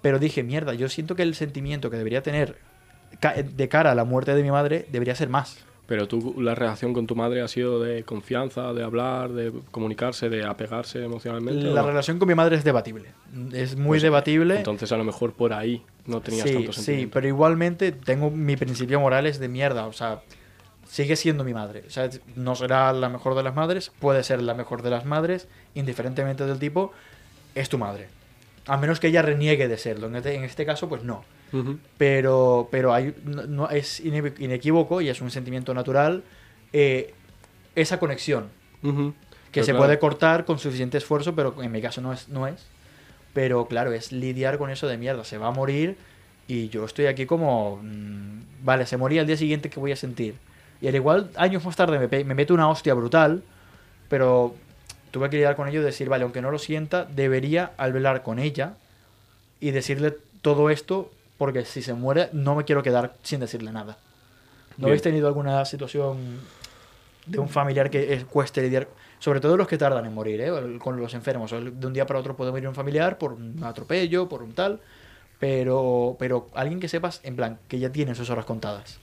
Pero 0.02 0.18
dije, 0.18 0.42
mierda, 0.42 0.74
yo 0.74 0.90
siento 0.90 1.16
que 1.16 1.22
el 1.22 1.36
sentimiento 1.36 1.92
que 1.92 1.98
debería 1.98 2.24
tener 2.24 2.58
de 3.44 3.70
cara 3.70 3.92
a 3.92 3.96
la 3.96 4.06
muerte 4.06 4.34
de 4.34 4.42
mi 4.42 4.50
madre 4.50 4.88
debería 4.92 5.14
ser 5.14 5.30
más. 5.30 5.64
Pero 5.90 6.08
tú, 6.08 6.36
la 6.40 6.54
relación 6.54 6.94
con 6.94 7.08
tu 7.08 7.16
madre 7.16 7.42
ha 7.42 7.48
sido 7.48 7.82
de 7.82 8.04
confianza, 8.04 8.74
de 8.74 8.84
hablar, 8.84 9.32
de 9.32 9.52
comunicarse, 9.72 10.30
de 10.30 10.46
apegarse 10.46 11.04
emocionalmente. 11.04 11.64
La 11.64 11.82
relación 11.82 12.20
con 12.20 12.28
mi 12.28 12.36
madre 12.36 12.56
es 12.58 12.64
debatible. 12.64 13.10
Es 13.54 13.76
muy 13.76 13.88
Pues, 13.98 14.04
debatible. 14.04 14.58
Entonces 14.58 14.92
a 14.92 14.98
lo 14.98 15.04
mejor 15.04 15.34
por 15.34 15.52
ahí 15.52 15.84
no 16.06 16.22
tenías 16.22 16.48
sí, 16.48 16.54
tanto 16.54 16.74
sí, 16.74 16.82
sentimiento. 16.84 17.14
pero 17.16 17.28
igualmente 17.28 17.92
tengo 17.92 18.30
mi 18.30 18.56
principio 18.56 19.00
moral 19.00 19.26
es 19.26 19.40
de 19.40 19.48
mierda. 19.48 19.88
O 19.88 19.92
sea, 19.94 20.22
sigue 20.88 21.16
siendo 21.16 21.44
mi 21.44 21.56
madre. 21.56 21.84
O 21.88 21.90
sea, 21.90 22.08
no 22.36 22.54
será 22.56 22.94
la 22.94 23.10
mejor 23.10 23.34
de 23.34 23.42
las 23.42 23.56
madres, 23.56 23.92
puede 24.00 24.24
ser 24.24 24.44
la 24.44 24.54
mejor 24.54 24.84
de 24.84 24.92
las 24.92 25.06
madres, 25.06 25.48
indiferentemente 25.74 26.46
del 26.46 26.60
tipo, 26.60 26.94
es 27.56 27.68
tu 27.68 27.80
madre. 27.80 28.10
A 28.68 28.78
menos 28.78 29.00
que 29.00 29.08
ella 29.08 29.24
reniegue 29.24 29.68
de 29.68 29.78
serlo. 29.80 30.06
En 30.06 30.16
este, 30.18 30.36
en 30.36 30.44
este 30.44 30.68
caso, 30.68 30.88
pues 30.88 31.04
no. 31.04 31.24
Pero 31.98 32.68
pero 32.72 32.94
hay 32.94 33.14
no, 33.26 33.44
no- 33.48 33.70
es 33.70 34.00
ine- 34.02 34.34
inequívoco 34.40 35.02
y 35.02 35.10
es 35.10 35.22
un 35.22 35.32
sentimiento 35.32 35.74
natural 35.74 36.24
eh, 36.74 37.14
esa 37.76 38.00
conexión. 38.00 38.48
Que 38.82 38.92
Pero 39.52 39.66
se 39.66 39.72
claro, 39.72 39.86
puede 39.86 40.00
cortar 40.00 40.46
con 40.46 40.60
suficiente 40.60 40.98
esfuerzo 40.98 41.34
pero 41.36 41.62
en 41.62 41.72
mi 41.72 41.82
caso 41.82 42.02
no 42.02 42.14
es 42.14 42.30
no 42.30 42.48
es. 42.48 42.66
Pero 43.34 43.66
claro 43.66 43.92
es 43.94 44.12
lidiar 44.12 44.58
con 44.58 44.70
eso 44.70 44.88
de 44.88 44.98
mierda. 44.98 45.24
Se 45.24 45.38
va 45.38 45.48
a 45.48 45.52
morir 45.52 45.98
y 46.48 46.70
yo 46.70 46.86
estoy 46.86 47.06
aquí 47.08 47.26
como 47.26 47.80
mm, 47.84 48.64
vale 48.64 48.86
se 48.86 48.98
moría 48.98 49.22
al 49.22 49.28
día 49.28 49.38
siguiente 49.38 49.70
que 49.70 49.80
voy 49.80 49.92
a 49.92 49.96
sentir 49.96 50.36
y 50.82 50.88
al 50.88 50.96
igual 50.96 51.30
años 51.36 51.64
más 51.66 51.76
tarde 51.76 52.00
me, 52.08 52.34
meto 52.34 52.54
una 52.56 52.68
hostia 52.70 52.94
brutal 52.96 53.44
pero 54.08 54.56
tuve 55.12 55.30
que 55.30 55.36
lidiar 55.36 55.56
con 55.56 55.68
ello 55.68 55.82
y 55.82 55.84
decir 55.84 56.10
vale 56.10 56.24
aunque 56.24 56.42
no 56.42 56.50
lo 56.50 56.58
sienta 56.58 57.06
debería 57.06 57.72
hablar 57.78 58.24
con 58.24 58.40
ella 58.40 58.74
y 59.60 59.70
decirle 59.72 60.16
todo 60.42 60.70
esto 60.72 61.12
porque 61.40 61.66
si 61.66 61.82
se 61.82 61.96
muere 61.96 62.30
no 62.34 62.54
me 62.54 62.66
quiero 62.66 62.84
quedar 62.84 63.16
sin 63.24 63.40
decirle 63.40 63.72
nada. 63.72 63.98
¿No 64.78 64.86
Bien. 64.86 64.90
habéis 64.90 65.02
tenido 65.02 65.28
alguna 65.28 65.66
situación 65.66 66.40
de 67.26 67.40
un 67.40 67.50
familiar 67.50 67.90
que 67.90 68.14
es- 68.14 68.26
cueste 68.26 68.62
lidiar? 68.62 68.88
Sobre 69.18 69.40
todo 69.42 69.58
los 69.58 69.68
que 69.68 69.78
tardan 69.78 70.06
en 70.06 70.14
morir, 70.14 70.40
¿eh? 70.40 70.78
Con 70.80 71.02
los 71.02 71.14
enfermos. 71.16 71.52
De 71.52 71.88
un 71.88 71.94
día 71.94 72.06
para 72.06 72.20
otro 72.20 72.36
puede 72.38 72.52
morir 72.52 72.68
un 72.68 72.76
familiar 72.76 73.18
por 73.18 73.34
un 73.34 73.62
atropello, 73.64 74.30
por 74.30 74.44
un 74.44 74.54
tal. 74.54 74.80
Pero, 75.40 76.16
pero 76.20 76.48
alguien 76.54 76.80
que 76.80 76.88
sepas, 76.90 77.20
en 77.24 77.36
plan, 77.36 77.60
que 77.68 77.80
ya 77.80 77.92
tiene 77.92 78.14
sus 78.16 78.30
horas 78.30 78.46
contadas. 78.46 79.00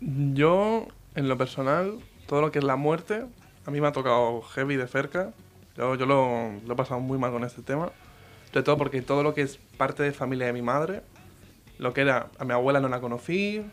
Yo, 0.00 0.86
en 1.14 1.28
lo 1.28 1.36
personal, 1.38 1.98
todo 2.26 2.40
lo 2.40 2.50
que 2.52 2.58
es 2.58 2.64
la 2.64 2.76
muerte, 2.76 3.24
a 3.66 3.70
mí 3.70 3.80
me 3.80 3.86
ha 3.88 3.92
tocado 3.92 4.42
heavy 4.42 4.76
de 4.76 4.86
cerca. 4.86 5.32
Yo, 5.76 5.94
yo 5.96 6.06
lo, 6.06 6.52
lo 6.66 6.72
he 6.72 6.76
pasado 6.76 7.00
muy 7.00 7.18
mal 7.18 7.32
con 7.32 7.44
este 7.44 7.62
tema. 7.62 7.90
Sobre 8.52 8.62
todo 8.62 8.76
porque 8.76 9.02
todo 9.02 9.22
lo 9.22 9.34
que 9.34 9.42
es 9.42 9.58
parte 9.76 10.02
de 10.02 10.12
familia 10.12 10.46
de 10.46 10.52
mi 10.52 10.62
madre, 10.62 11.02
lo 11.78 11.92
que 11.92 12.02
era, 12.02 12.28
a 12.38 12.44
mi 12.44 12.52
abuela 12.52 12.80
no 12.80 12.88
la 12.88 13.00
conocí, 13.00 13.64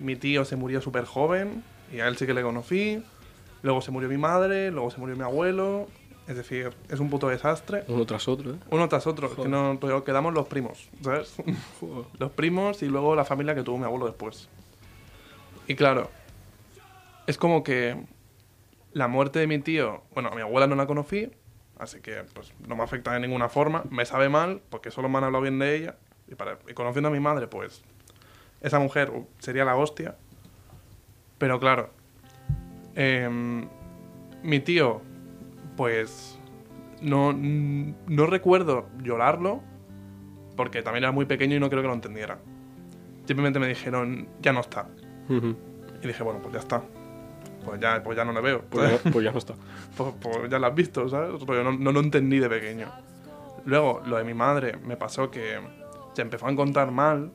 mi 0.00 0.16
tío 0.16 0.44
se 0.44 0.56
murió 0.56 0.80
súper 0.80 1.04
joven, 1.04 1.62
y 1.92 2.00
a 2.00 2.08
él 2.08 2.16
sí 2.16 2.26
que 2.26 2.34
le 2.34 2.42
conocí, 2.42 3.02
luego 3.62 3.80
se 3.80 3.90
murió 3.90 4.08
mi 4.08 4.18
madre, 4.18 4.70
luego 4.70 4.90
se 4.90 4.98
murió 4.98 5.16
mi 5.16 5.22
abuelo, 5.22 5.88
es 6.26 6.36
decir, 6.36 6.70
es 6.90 7.00
un 7.00 7.08
puto 7.08 7.28
desastre. 7.28 7.84
Uno 7.88 8.04
tras 8.04 8.28
otro, 8.28 8.52
¿eh? 8.52 8.58
Uno 8.70 8.88
tras 8.88 9.06
otro, 9.06 9.30
que 9.30 9.36
Joder. 9.36 9.50
no, 9.50 9.78
pero 9.80 10.04
quedamos 10.04 10.34
los 10.34 10.46
primos, 10.46 10.90
¿sabes? 11.02 11.36
los 12.18 12.30
primos 12.32 12.82
y 12.82 12.86
luego 12.86 13.16
la 13.16 13.24
familia 13.24 13.54
que 13.54 13.62
tuvo 13.62 13.78
mi 13.78 13.84
abuelo 13.84 14.06
después. 14.06 14.48
Y 15.66 15.74
claro, 15.74 16.10
es 17.26 17.38
como 17.38 17.62
que 17.62 17.96
la 18.92 19.08
muerte 19.08 19.38
de 19.38 19.46
mi 19.46 19.58
tío, 19.58 20.02
bueno, 20.12 20.28
a 20.30 20.34
mi 20.34 20.42
abuela 20.42 20.66
no 20.66 20.76
la 20.76 20.86
conocí, 20.86 21.30
así 21.78 22.00
que 22.00 22.24
pues 22.34 22.52
no 22.66 22.76
me 22.76 22.82
afecta 22.82 23.12
de 23.12 23.20
ninguna 23.20 23.48
forma, 23.48 23.84
me 23.90 24.04
sabe 24.04 24.28
mal 24.28 24.60
porque 24.68 24.90
solo 24.90 25.08
me 25.08 25.18
han 25.18 25.24
hablado 25.24 25.42
bien 25.42 25.58
de 25.58 25.76
ella 25.76 25.96
y, 26.30 26.34
para, 26.34 26.58
y 26.68 26.74
conociendo 26.74 27.08
a 27.08 27.12
mi 27.12 27.20
madre, 27.20 27.46
pues 27.46 27.82
esa 28.60 28.78
mujer 28.78 29.12
sería 29.38 29.64
la 29.64 29.76
hostia. 29.76 30.16
Pero 31.38 31.60
claro, 31.60 31.90
em, 32.94 33.68
mi 34.42 34.60
tío, 34.60 35.00
pues 35.76 36.38
no, 37.00 37.32
no 37.32 38.26
recuerdo 38.26 38.88
llorarlo 39.02 39.62
porque 40.56 40.82
también 40.82 41.04
era 41.04 41.12
muy 41.12 41.24
pequeño 41.24 41.56
y 41.56 41.60
no 41.60 41.70
creo 41.70 41.82
que 41.82 41.88
lo 41.88 41.94
entendiera. 41.94 42.38
Simplemente 43.26 43.60
me 43.60 43.68
dijeron, 43.68 44.28
ya 44.40 44.52
no 44.52 44.60
está. 44.60 44.88
Y 46.02 46.06
dije, 46.06 46.22
bueno, 46.22 46.40
pues 46.40 46.54
ya 46.54 46.60
está. 46.60 46.82
Pues 47.64 47.80
ya, 47.80 48.02
pues 48.02 48.16
ya 48.16 48.24
no 48.24 48.32
le 48.32 48.40
veo. 48.40 48.62
Pues, 48.62 48.90
ya, 48.90 49.10
pues 49.12 49.24
ya 49.24 49.30
no 49.30 49.38
está. 49.38 49.54
pues, 49.96 50.14
pues 50.20 50.50
ya 50.50 50.58
lo 50.58 50.66
has 50.66 50.74
visto, 50.74 51.08
¿sabes? 51.08 51.40
Pero 51.46 51.62
no, 51.62 51.72
no 51.72 51.92
lo 51.92 52.00
entendí 52.00 52.38
de 52.38 52.48
pequeño. 52.48 52.88
Luego, 53.66 54.02
lo 54.06 54.16
de 54.16 54.24
mi 54.24 54.34
madre, 54.34 54.78
me 54.78 54.96
pasó 54.96 55.30
que 55.30 55.60
se 56.18 56.22
empezó 56.22 56.48
a 56.48 56.50
encontrar 56.50 56.90
mal. 56.90 57.30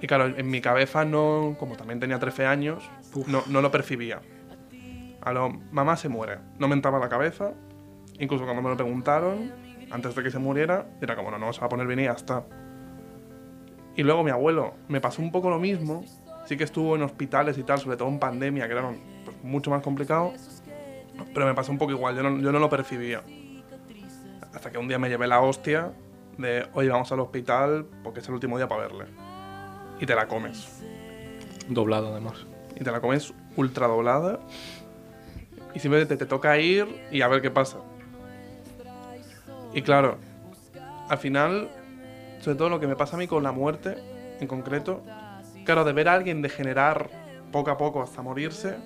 Y 0.00 0.06
claro, 0.06 0.26
en 0.26 0.48
mi 0.48 0.60
cabeza 0.60 1.04
no, 1.04 1.56
como 1.58 1.76
también 1.76 1.98
tenía 1.98 2.20
13 2.20 2.46
años, 2.46 2.88
no, 3.26 3.42
no 3.48 3.60
lo 3.60 3.72
percibía. 3.72 4.20
A 5.20 5.32
lo, 5.32 5.50
mamá 5.72 5.96
se 5.96 6.08
muere. 6.08 6.38
No 6.60 6.68
me 6.68 6.74
entraba 6.74 7.00
la 7.00 7.08
cabeza. 7.08 7.54
Incluso 8.20 8.44
cuando 8.44 8.62
me 8.62 8.68
lo 8.68 8.76
preguntaron, 8.76 9.50
antes 9.90 10.14
de 10.14 10.22
que 10.22 10.30
se 10.30 10.38
muriera, 10.38 10.86
era 11.00 11.16
como, 11.16 11.32
no, 11.32 11.38
no, 11.38 11.52
se 11.52 11.58
va 11.58 11.66
a 11.66 11.68
poner 11.70 11.88
bien 11.88 11.98
y 11.98 12.04
ya 12.04 12.12
está. 12.12 12.44
Y 13.96 14.04
luego 14.04 14.22
mi 14.22 14.30
abuelo, 14.30 14.74
me 14.86 15.00
pasó 15.00 15.20
un 15.20 15.32
poco 15.32 15.50
lo 15.50 15.58
mismo. 15.58 16.04
Sí 16.46 16.56
que 16.56 16.62
estuvo 16.62 16.94
en 16.94 17.02
hospitales 17.02 17.58
y 17.58 17.64
tal, 17.64 17.80
sobre 17.80 17.96
todo 17.96 18.06
en 18.10 18.20
pandemia, 18.20 18.68
que 18.68 18.74
era 18.74 18.92
pues, 19.24 19.36
mucho 19.42 19.72
más 19.72 19.82
complicado. 19.82 20.34
Pero 21.34 21.46
me 21.46 21.54
pasó 21.54 21.72
un 21.72 21.78
poco 21.78 21.90
igual, 21.90 22.14
yo 22.14 22.22
no, 22.22 22.38
yo 22.38 22.52
no 22.52 22.60
lo 22.60 22.70
percibía. 22.70 23.24
Hasta 24.54 24.70
que 24.70 24.78
un 24.78 24.86
día 24.86 25.00
me 25.00 25.08
llevé 25.08 25.26
la 25.26 25.40
hostia 25.40 25.92
de, 26.38 26.66
oye, 26.72 26.88
vamos 26.88 27.10
al 27.12 27.20
hospital 27.20 27.86
porque 28.02 28.20
es 28.20 28.28
el 28.28 28.34
último 28.34 28.56
día 28.56 28.68
para 28.68 28.82
verle. 28.82 29.04
Y 30.00 30.06
te 30.06 30.14
la 30.14 30.26
comes. 30.26 30.82
Doblado 31.68 32.12
además. 32.12 32.46
Y 32.76 32.84
te 32.84 32.90
la 32.90 33.00
comes 33.00 33.34
ultra 33.56 33.86
doblada. 33.88 34.40
Y 35.74 35.80
simplemente 35.80 36.16
te, 36.16 36.24
te 36.24 36.28
toca 36.28 36.56
ir 36.58 36.86
y 37.10 37.20
a 37.20 37.28
ver 37.28 37.42
qué 37.42 37.50
pasa. 37.50 37.78
Y 39.74 39.82
claro, 39.82 40.16
al 41.08 41.18
final, 41.18 41.68
sobre 42.40 42.56
todo 42.56 42.68
lo 42.68 42.80
que 42.80 42.86
me 42.86 42.96
pasa 42.96 43.16
a 43.16 43.18
mí 43.18 43.26
con 43.26 43.42
la 43.42 43.52
muerte, 43.52 43.96
en 44.40 44.46
concreto, 44.46 45.02
claro, 45.64 45.84
de 45.84 45.92
ver 45.92 46.08
a 46.08 46.14
alguien 46.14 46.40
degenerar 46.40 47.10
poco 47.52 47.70
a 47.70 47.76
poco 47.76 48.00
hasta 48.00 48.22
morirse. 48.22 48.76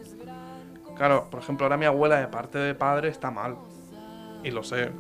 Claro, 0.96 1.28
por 1.30 1.40
ejemplo, 1.40 1.66
ahora 1.66 1.76
mi 1.76 1.86
abuela 1.86 2.18
de 2.18 2.28
parte 2.28 2.58
de 2.58 2.74
padre 2.74 3.08
está 3.08 3.30
mal. 3.30 3.56
Y 4.42 4.50
lo 4.50 4.62
sé. 4.62 4.90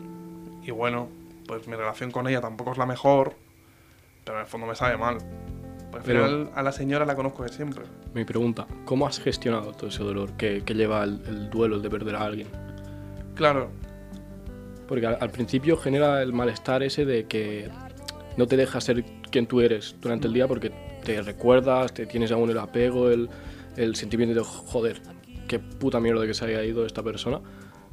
Y 0.62 0.70
bueno, 0.70 1.08
pues 1.56 1.68
mi 1.68 1.74
relación 1.76 2.10
con 2.10 2.26
ella 2.28 2.40
tampoco 2.40 2.72
es 2.72 2.78
la 2.78 2.86
mejor. 2.86 3.34
Pero 4.24 4.38
en 4.38 4.42
el 4.44 4.48
fondo 4.48 4.66
me 4.66 4.74
sabe 4.74 4.96
mal. 4.96 5.16
Al 5.92 6.00
Pero- 6.02 6.24
final 6.24 6.50
a 6.54 6.62
la 6.62 6.72
señora 6.72 7.04
la 7.04 7.14
conozco 7.14 7.42
de 7.42 7.50
siempre. 7.50 7.84
Mi 8.14 8.24
pregunta, 8.24 8.66
¿cómo 8.86 9.06
has 9.06 9.20
gestionado 9.20 9.72
todo 9.72 9.88
ese 9.90 10.02
dolor 10.02 10.32
que, 10.38 10.62
que 10.64 10.74
lleva 10.74 11.04
el, 11.04 11.20
el 11.26 11.50
duelo, 11.50 11.76
el 11.76 11.82
de 11.82 11.90
perder 11.90 12.16
a 12.16 12.22
alguien? 12.24 12.48
Claro, 13.34 13.68
Porque 14.88 15.06
al, 15.06 15.18
al 15.20 15.30
principio 15.30 15.76
genera 15.76 16.22
el 16.22 16.32
malestar 16.32 16.82
ese 16.82 17.04
de 17.04 17.26
que 17.26 17.70
no 18.36 18.46
te 18.46 18.56
dejas 18.56 18.84
ser 18.84 19.04
quien 19.30 19.46
tú 19.46 19.60
eres 19.60 19.96
durante 20.00 20.26
el 20.26 20.32
día 20.34 20.46
porque 20.48 20.70
te 21.04 21.20
recuerdas, 21.22 21.92
te 21.92 22.06
tienes 22.06 22.30
aún 22.32 22.48
el 22.50 22.58
apego, 22.58 23.10
el, 23.10 23.28
el 23.76 23.94
sentimiento 23.96 24.34
de 24.38 24.44
joder, 24.44 25.00
qué 25.48 25.58
puta 25.58 26.00
mierda 26.00 26.26
que 26.26 26.34
se 26.34 26.44
haya 26.46 26.62
ido 26.64 26.84
esta 26.86 27.02
persona. 27.02 27.40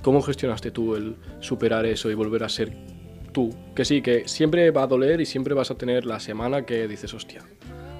¿Cómo 0.02 0.22
gestionaste 0.22 0.72
tú 0.72 0.96
el 0.96 1.16
superar 1.42 1.86
eso 1.86 2.10
y 2.10 2.14
volver 2.14 2.44
a 2.46 2.50
ser 2.50 2.74
tú? 3.30 3.54
Que 3.76 3.86
sí, 3.86 4.02
que 4.02 4.28
siempre 4.28 4.70
va 4.72 4.84
a 4.84 4.88
doler 4.88 5.22
y 5.22 5.26
siempre 5.26 5.54
vas 5.54 5.72
a 5.72 5.76
tener 5.76 6.06
la 6.06 6.20
semana 6.20 6.66
que 6.66 6.88
dices, 6.88 7.14
hostia, 7.14 7.42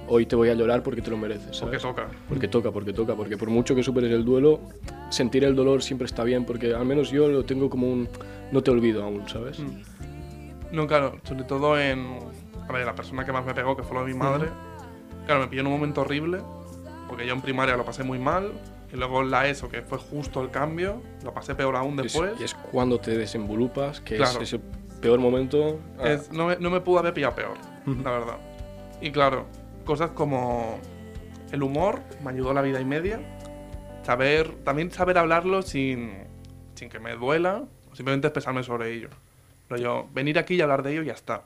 hoy 0.08 0.26
te 0.26 0.36
voy 0.36 0.48
a 0.48 0.54
llorar 0.54 0.82
porque 0.82 1.02
te 1.02 1.10
lo 1.10 1.16
mereces. 1.16 1.58
porque 1.60 1.78
¿sabes? 1.78 1.82
toca. 1.82 2.08
Porque 2.28 2.48
toca, 2.48 2.70
porque 2.72 2.92
toca, 2.92 3.14
porque 3.14 3.36
por 3.36 3.48
mucho 3.50 3.74
que 3.74 3.82
superes 3.82 4.10
el 4.12 4.24
duelo, 4.24 4.60
sentir 5.10 5.44
el 5.44 5.54
dolor 5.54 5.82
siempre 5.82 6.06
está 6.06 6.24
bien, 6.24 6.44
porque 6.44 6.74
al 6.74 6.84
menos 6.86 7.10
yo 7.10 7.28
lo 7.28 7.44
tengo 7.44 7.70
como 7.70 7.90
un, 7.90 8.08
no 8.52 8.62
te 8.62 8.70
olvido 8.70 9.02
aún, 9.04 9.28
¿sabes? 9.28 9.58
Mm. 9.60 9.80
No, 10.72 10.86
claro, 10.86 11.18
sobre 11.24 11.44
todo 11.44 11.78
en. 11.80 12.18
A 12.68 12.72
ver, 12.72 12.86
la 12.86 12.94
persona 12.94 13.24
que 13.24 13.32
más 13.32 13.44
me 13.44 13.52
pegó, 13.54 13.76
que 13.76 13.82
fue 13.82 13.94
lo 13.96 14.04
de 14.04 14.12
mi 14.12 14.18
madre. 14.18 14.48
Claro, 15.26 15.40
me 15.40 15.48
pilló 15.48 15.62
en 15.62 15.66
un 15.66 15.72
momento 15.72 16.02
horrible, 16.02 16.38
porque 17.08 17.26
yo 17.26 17.34
en 17.34 17.40
primaria 17.40 17.76
lo 17.76 17.84
pasé 17.84 18.04
muy 18.04 18.18
mal. 18.18 18.52
Y 18.92 18.96
luego 18.96 19.22
la 19.22 19.48
ESO, 19.48 19.68
que 19.68 19.82
fue 19.82 19.98
justo 19.98 20.42
el 20.42 20.50
cambio, 20.50 21.00
lo 21.24 21.32
pasé 21.32 21.54
peor 21.54 21.76
aún 21.76 21.96
Es- 22.00 22.04
después. 22.12 22.32
y 22.40 22.44
es 22.44 22.54
cuando 22.54 22.98
te 22.98 23.16
desenvolupas, 23.16 24.00
que 24.00 24.16
Claro. 24.16 24.40
es 24.40 24.52
ese 24.52 24.60
peor 25.00 25.18
momento. 25.18 25.78
ah, 25.98 26.08
Es- 26.08 26.30
no, 26.32 26.46
me, 26.46 26.56
no 26.56 26.70
me 26.70 26.80
pudo 26.80 26.98
haber 27.00 27.14
pillado 27.14 27.34
peor, 27.34 27.56
la 27.86 28.10
verdad. 28.10 28.36
Y 29.00 29.10
claro, 29.10 29.46
cosas 29.84 30.10
como 30.10 30.78
el 31.52 31.62
humor 31.62 32.00
me 32.22 32.30
ayudó 32.30 32.52
la 32.54 32.62
vida 32.62 32.80
y 32.80 32.84
media. 32.84 33.20
Saber, 34.02 34.50
también 34.64 34.90
saber 34.90 35.18
hablarlo 35.18 35.62
sin, 35.62 36.12
sin 36.74 36.88
que 36.88 36.98
me 36.98 37.14
duela, 37.14 37.64
o 37.92 37.96
simplemente 37.96 38.26
expresarme 38.28 38.62
sobre 38.62 38.92
ello. 38.92 39.08
Pero 39.68 39.80
yo, 39.80 40.08
venir 40.12 40.38
aquí 40.38 40.54
y 40.54 40.60
hablar 40.60 40.82
de 40.82 40.92
ello 40.92 41.02
y 41.02 41.06
ya 41.06 41.12
está. 41.12 41.42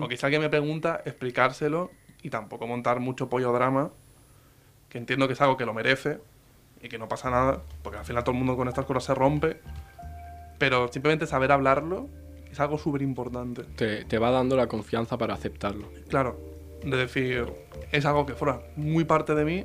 O 0.00 0.06
quizá 0.08 0.26
alguien 0.28 0.42
me 0.42 0.48
pregunta, 0.48 1.00
explicárselo 1.04 1.90
y 2.22 2.30
tampoco 2.30 2.66
montar 2.68 3.00
mucho 3.00 3.28
pollo 3.28 3.52
drama, 3.52 3.90
que 4.88 4.98
entiendo 4.98 5.26
que 5.26 5.32
es 5.32 5.40
algo 5.40 5.56
que 5.56 5.64
lo 5.66 5.74
merece 5.74 6.18
y 6.80 6.88
que 6.88 6.98
no 6.98 7.08
pasa 7.08 7.30
nada, 7.30 7.62
porque 7.82 7.98
al 7.98 8.04
final 8.04 8.22
todo 8.22 8.32
el 8.32 8.38
mundo 8.38 8.56
con 8.56 8.68
estas 8.68 8.84
cosas 8.84 9.04
se 9.04 9.14
rompe. 9.14 9.60
Pero 10.58 10.86
simplemente 10.88 11.26
saber 11.26 11.50
hablarlo 11.50 12.08
es 12.52 12.60
algo 12.60 12.78
súper 12.78 13.02
importante. 13.02 13.64
te, 13.64 14.04
te 14.04 14.18
va 14.18 14.30
dando 14.30 14.56
la 14.56 14.68
confianza 14.68 15.16
para 15.18 15.34
aceptarlo. 15.34 15.88
Claro, 16.08 16.38
de 16.84 16.96
decir, 16.96 17.46
es 17.90 18.04
algo 18.04 18.26
que 18.26 18.34
fuera 18.34 18.60
muy 18.76 19.04
parte 19.04 19.34
de 19.34 19.44
mí, 19.44 19.64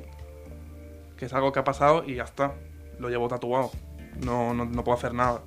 que 1.16 1.26
es 1.26 1.32
algo 1.34 1.52
que 1.52 1.60
ha 1.60 1.64
pasado 1.64 2.02
y 2.06 2.14
ya 2.14 2.24
está. 2.24 2.54
Lo 2.98 3.08
llevo 3.10 3.28
tatuado. 3.28 3.70
No, 4.24 4.54
no, 4.54 4.64
no 4.64 4.82
puedo 4.84 4.96
hacer 4.96 5.14
nada. 5.14 5.42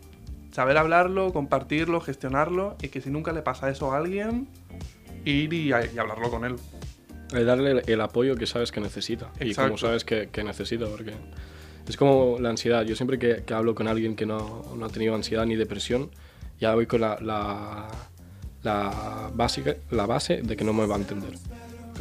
Saber 0.52 0.78
hablarlo, 0.78 1.34
compartirlo, 1.34 2.00
gestionarlo 2.00 2.76
y 2.82 2.90
que 2.90 3.02
si 3.02 3.10
nunca 3.10 3.32
le 3.32 3.42
pasa 3.42 3.70
eso 3.70 3.92
a 3.92 3.98
alguien, 3.98 4.48
ir 5.26 5.52
y, 5.54 5.70
y 5.70 5.72
hablarlo 5.72 6.30
con 6.30 6.46
él. 6.46 6.56
Eh, 7.34 7.44
darle 7.44 7.72
el, 7.72 7.82
el 7.88 8.02
apoyo 8.02 8.36
que 8.36 8.46
sabes 8.46 8.72
que 8.72 8.82
necesita 8.82 9.32
y 9.40 9.56
como 9.56 9.78
sabes 9.78 10.04
que, 10.04 10.28
que 10.30 10.44
necesita, 10.44 10.86
porque 10.88 11.14
es 11.88 11.98
como 11.98 12.38
la 12.40 12.50
ansiedad. 12.50 12.84
Yo 12.84 12.96
siempre 12.96 13.18
que, 13.18 13.44
que 13.46 13.54
hablo 13.54 13.74
con 13.74 13.88
alguien 13.88 14.16
que 14.16 14.26
no, 14.26 14.64
no 14.78 14.86
ha 14.86 14.90
tenido 14.90 15.16
ansiedad 15.16 15.46
ni 15.46 15.56
depresión, 15.56 16.12
ya 16.62 16.76
voy 16.76 16.86
con 16.86 17.02
la, 17.02 17.18
la, 17.20 17.88
la, 18.62 19.32
básica, 19.34 19.76
la 19.90 20.06
base 20.06 20.42
de 20.44 20.56
que 20.56 20.64
no 20.64 20.72
me 20.72 20.86
va 20.86 20.96
a 20.96 21.00
entender. 21.00 21.34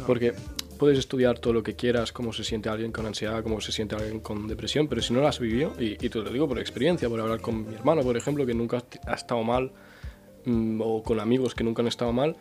Porque 0.05 0.33
puedes 0.77 0.99
estudiar 0.99 1.39
todo 1.39 1.53
lo 1.53 1.63
que 1.63 1.75
quieras, 1.75 2.11
cómo 2.11 2.31
se 2.31 2.43
siente 2.43 2.69
alguien 2.69 2.91
con 2.91 3.05
ansiedad, 3.05 3.43
cómo 3.43 3.59
se 3.59 3.71
siente 3.71 3.95
alguien 3.95 4.19
con 4.19 4.47
depresión, 4.47 4.87
pero 4.87 5.01
si 5.01 5.13
no 5.13 5.21
lo 5.21 5.27
has 5.27 5.39
vivido, 5.39 5.73
y, 5.79 5.93
y 5.93 6.09
te 6.09 6.19
lo 6.19 6.29
digo 6.29 6.47
por 6.47 6.59
experiencia, 6.59 7.09
por 7.09 7.19
hablar 7.19 7.41
con 7.41 7.67
mi 7.67 7.73
hermano, 7.73 8.03
por 8.03 8.15
ejemplo, 8.15 8.45
que 8.45 8.53
nunca 8.53 8.83
ha 9.07 9.13
estado 9.15 9.43
mal, 9.43 9.71
mm, 10.45 10.79
o 10.81 11.03
con 11.03 11.19
amigos 11.19 11.55
que 11.55 11.63
nunca 11.63 11.81
han 11.81 11.87
estado 11.87 12.13
mal, 12.13 12.35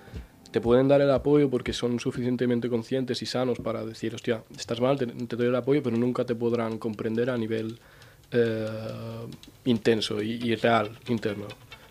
te 0.51 0.61
pueden 0.61 0.89
dar 0.89 1.01
el 1.01 1.11
apoyo 1.11 1.49
porque 1.49 1.73
son 1.73 2.01
suficientemente 2.01 2.69
conscientes 2.69 3.23
y 3.23 3.27
sanos 3.27 3.59
para 3.59 3.85
decir, 3.85 4.15
hostia, 4.15 4.43
estás 4.59 4.81
mal, 4.81 4.99
te, 4.99 5.07
te 5.07 5.37
doy 5.37 5.47
el 5.47 5.57
apoyo, 5.57 5.83
pero 5.83 5.97
nunca 5.97 6.25
te 6.25 6.35
podrán 6.35 6.79
comprender 6.79 7.31
a 7.31 7.39
nivel 7.39 7.79
eh, 8.33 8.67
intenso 9.65 10.23
y, 10.23 10.33
y 10.33 10.55
real, 10.55 10.99
interno, 11.09 11.47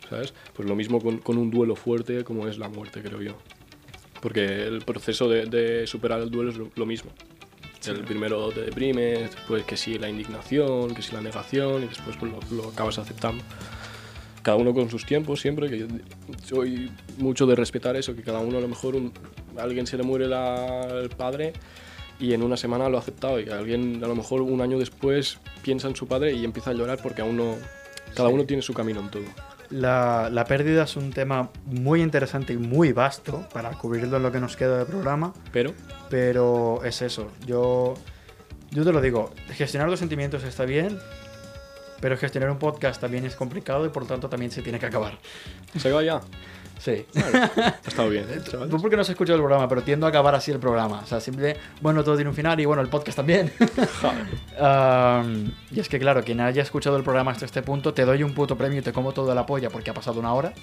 ¿sabes? 0.10 0.34
Pues 0.56 0.68
lo 0.68 0.76
mismo 0.76 1.02
con, 1.02 1.20
con 1.20 1.38
un 1.38 1.52
duelo 1.52 1.76
fuerte 1.76 2.24
como 2.24 2.48
es 2.48 2.58
la 2.58 2.70
muerte, 2.70 3.02
creo 3.02 3.22
yo. 3.22 3.34
Porque 4.22 4.64
el 4.68 4.82
proceso 4.82 5.30
de, 5.30 5.46
de 5.46 5.88
superar 5.88 6.20
el 6.22 6.30
duelo 6.32 6.52
es 6.52 6.58
lo, 6.58 6.70
lo 6.76 6.86
mismo. 6.86 7.12
El 7.88 8.04
primero 8.04 8.50
te 8.50 8.62
deprimes, 8.62 9.34
después 9.34 9.64
que 9.64 9.78
sí 9.78 9.98
la 9.98 10.10
indignación, 10.10 10.94
que 10.94 11.02
sí 11.02 11.14
la 11.14 11.22
negación 11.22 11.84
y 11.84 11.88
después 11.88 12.18
pues, 12.18 12.32
lo, 12.52 12.64
lo 12.64 12.70
acabas 12.70 12.98
aceptando 13.00 13.44
cada 14.42 14.56
uno 14.58 14.74
con 14.74 14.90
sus 14.90 15.06
tiempos 15.06 15.42
siempre, 15.42 15.70
que 15.70 15.80
yo 15.80 15.86
soy 16.46 16.90
mucho 17.18 17.46
de 17.46 17.56
respetar 17.56 17.98
eso, 17.98 18.16
que 18.16 18.22
cada 18.24 18.40
uno 18.40 18.58
a 18.58 18.62
lo 18.62 18.70
mejor 18.70 18.96
un- 18.96 19.12
a 19.58 19.64
alguien 19.64 19.86
se 19.86 19.98
le 19.98 20.04
muere 20.04 20.28
la- 20.28 20.88
el 21.02 21.10
padre 21.10 21.52
y 22.22 22.34
en 22.34 22.42
una 22.44 22.56
semana 22.56 22.88
lo 22.88 22.98
ha 22.98 23.02
aceptado 23.02 23.40
y 23.40 23.46
que 23.46 23.52
alguien 23.52 24.02
a 24.04 24.08
lo 24.08 24.16
mejor 24.16 24.42
un 24.42 24.62
año 24.62 24.80
después 24.80 25.40
piensa 25.62 25.90
en 25.90 25.96
su 25.98 26.08
padre 26.08 26.32
y 26.34 26.46
empieza 26.46 26.70
a 26.72 26.74
llorar 26.74 27.00
porque 27.04 27.22
aún 27.22 27.36
no... 27.38 27.56
Cada 28.16 28.30
uno 28.30 28.46
tiene 28.46 28.62
su 28.64 28.74
camino 28.74 29.02
en 29.02 29.10
todo. 29.12 29.24
La, 29.70 30.30
la 30.32 30.46
pérdida 30.46 30.84
es 30.84 30.96
un 30.96 31.12
tema 31.12 31.52
muy 31.66 32.02
interesante 32.02 32.54
y 32.54 32.58
muy 32.58 32.92
vasto 32.92 33.48
para 33.54 33.70
cubrirlo 33.72 34.18
en 34.18 34.24
lo 34.24 34.32
que 34.32 34.40
nos 34.40 34.56
queda 34.58 34.78
de 34.80 34.86
programa, 34.86 35.34
Pero 35.52 35.74
pero 36.10 36.84
es 36.84 37.02
eso. 37.04 37.32
Yo, 37.46 37.94
yo 38.72 38.84
te 38.84 38.92
lo 38.92 39.00
digo, 39.02 39.32
gestionar 39.50 39.90
los 39.90 40.00
sentimientos 40.00 40.44
está 40.44 40.66
bien, 40.66 40.98
pero 42.02 42.18
gestionar 42.18 42.50
un 42.50 42.58
podcast 42.60 43.00
también 43.02 43.26
es 43.26 43.36
complicado 43.36 43.86
y 43.86 43.90
por 43.90 44.04
lo 44.04 44.08
tanto 44.10 44.30
también 44.30 44.52
se 44.52 44.62
tiene 44.62 44.80
que 44.80 44.86
acabar. 44.86 45.18
se 45.78 45.92
va 45.92 46.04
ya. 46.04 46.22
Sí. 46.80 47.06
Ha 47.14 47.76
estado 47.86 48.08
bien, 48.10 48.26
¿eh, 48.30 48.40
chavales? 48.50 48.70
Tú 48.74 48.82
porque 48.82 48.96
no 48.96 49.02
has 49.02 49.10
escuchado 49.10 49.36
el 49.36 49.42
programa, 49.42 49.68
pero 49.68 49.82
tiendo 49.82 50.06
a 50.06 50.10
acabar 50.10 50.34
así 50.34 50.52
el 50.52 50.60
programa. 50.60 51.02
O 51.04 51.06
sea, 51.06 51.20
simple, 51.20 51.58
bueno, 51.82 52.06
todo 52.06 52.16
tiene 52.16 52.30
un 52.30 52.36
final 52.36 52.58
y 52.58 52.64
bueno, 52.66 52.82
el 52.82 52.88
podcast 52.88 53.18
también. 53.18 53.52
Um, 54.58 55.52
y 55.72 55.80
es 55.80 55.90
que 55.90 56.00
claro, 56.00 56.24
quien 56.24 56.40
haya 56.40 56.62
escuchado 56.62 56.96
el 56.96 57.04
programa 57.04 57.32
hasta 57.32 57.44
este 57.46 57.62
punto, 57.62 57.94
te 57.94 58.06
doy 58.06 58.24
un 58.24 58.34
puto 58.34 58.56
premio 58.58 58.80
y 58.80 58.82
te 58.82 58.94
como 58.94 59.12
toda 59.12 59.36
la 59.36 59.46
polla 59.46 59.70
porque 59.70 59.90
ha 59.92 59.94
pasado 59.94 60.20
una 60.22 60.34
hora. 60.34 60.54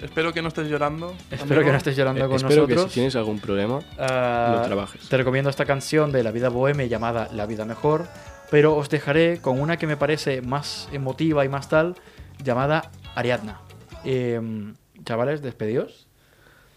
Espero 0.00 0.32
que 0.32 0.40
no 0.40 0.48
estés 0.48 0.68
llorando. 0.68 1.12
Espero 1.30 1.42
amigo. 1.42 1.64
que 1.64 1.70
no 1.72 1.76
estés 1.76 1.96
llorando 1.96 2.24
Eh, 2.24 2.28
con 2.28 2.36
espero 2.36 2.62
nosotros. 2.62 2.84
que 2.84 2.88
si 2.90 2.94
tienes 2.94 3.16
algún 3.16 3.38
problema, 3.40 3.80
Ah, 3.98 4.54
no 4.60 4.62
trabajes. 4.62 5.08
Te 5.08 5.16
recomiendo 5.16 5.50
esta 5.50 5.64
canción 5.64 6.12
de 6.12 6.22
La 6.22 6.30
Vida 6.30 6.48
Boheme 6.50 6.88
llamada 6.88 7.28
La 7.34 7.46
Vida 7.46 7.64
Mejor, 7.64 8.06
pero 8.50 8.76
os 8.76 8.88
dejaré 8.88 9.40
con 9.40 9.60
una 9.60 9.76
que 9.76 9.86
me 9.86 9.96
parece 9.96 10.42
más 10.42 10.88
emotiva 10.92 11.44
y 11.44 11.48
más 11.48 11.68
tal, 11.68 11.96
llamada 12.42 12.90
Ariadna. 13.14 13.60
Em, 14.04 14.74
chavales, 15.04 15.42
despedidos. 15.42 16.08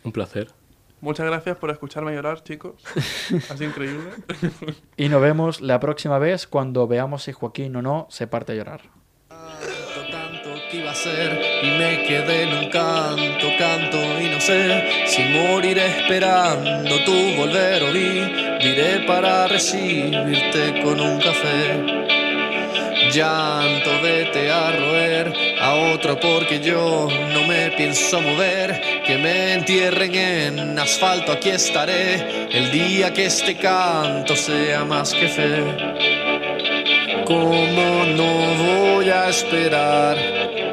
un 0.03 0.11
placer. 0.11 0.51
Muchas 1.01 1.25
gracias 1.25 1.57
por 1.57 1.71
escucharme 1.71 2.13
llorar, 2.13 2.43
chicos. 2.43 2.75
sido 3.57 3.69
increíble. 3.69 4.11
Y 4.97 5.09
nos 5.09 5.21
vemos 5.21 5.59
la 5.61 5.79
próxima 5.79 6.19
vez 6.19 6.45
cuando 6.45 6.87
veamos 6.87 7.23
si 7.23 7.31
Joaquín 7.31 7.75
o 7.75 7.81
no 7.81 8.07
se 8.11 8.27
parte 8.27 8.51
a 8.51 8.55
llorar. 8.55 9.00
Iba 10.73 10.91
a 10.91 10.95
ser 10.95 11.41
y 11.63 11.67
me 11.71 12.03
quedé 12.03 12.43
en 12.43 12.53
un 12.53 12.69
canto, 12.69 13.47
canto 13.59 13.97
y 14.21 14.29
no 14.29 14.39
sé 14.39 15.05
si 15.05 15.21
moriré 15.23 15.85
esperando 15.85 16.95
tu 17.03 17.35
volver 17.35 17.83
o 17.83 17.91
viviré 17.91 18.99
para 19.05 19.47
recibirte 19.47 20.81
con 20.81 20.97
un 21.01 21.19
café. 21.19 22.01
Llanto, 23.11 24.01
vete 24.01 24.49
a 24.49 24.71
roer 24.71 25.33
a 25.59 25.73
otro 25.93 26.17
porque 26.17 26.61
yo 26.61 27.09
no 27.33 27.47
me 27.47 27.71
pienso 27.71 28.21
mover. 28.21 29.01
Que 29.05 29.17
me 29.17 29.55
entierren 29.55 30.15
en 30.15 30.79
asfalto, 30.79 31.33
aquí 31.33 31.49
estaré 31.49 32.47
el 32.49 32.71
día 32.71 33.11
que 33.11 33.25
este 33.25 33.57
canto 33.57 34.37
sea 34.37 34.85
más 34.85 35.13
que 35.13 35.27
fe. 35.27 36.10
¿Cómo 37.31 38.03
no 38.17 38.93
voy 38.93 39.09
a 39.09 39.29
esperar? 39.29 40.17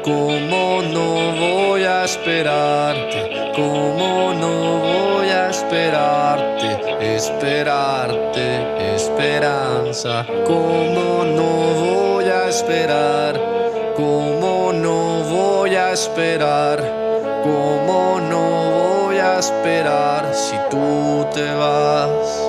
¿Cómo 0.03 0.81
no 0.81 1.31
voy 1.39 1.85
a 1.85 2.03
esperarte? 2.03 3.53
¿Cómo 3.55 4.33
no 4.33 4.79
voy 4.79 5.29
a 5.29 5.51
esperarte? 5.51 7.15
Esperarte, 7.15 8.95
esperanza. 8.95 10.25
¿Cómo 10.45 11.23
no 11.23 11.49
voy 11.85 12.25
a 12.25 12.49
esperar? 12.49 13.39
¿Cómo 13.95 14.73
no 14.73 15.23
voy 15.31 15.75
a 15.75 15.93
esperar? 15.93 16.77
¿Cómo 17.41 18.19
no 18.19 19.05
voy 19.05 19.17
a 19.17 19.39
esperar 19.39 20.33
si 20.33 20.57
tú 20.69 21.25
te 21.33 21.53
vas? 21.53 22.48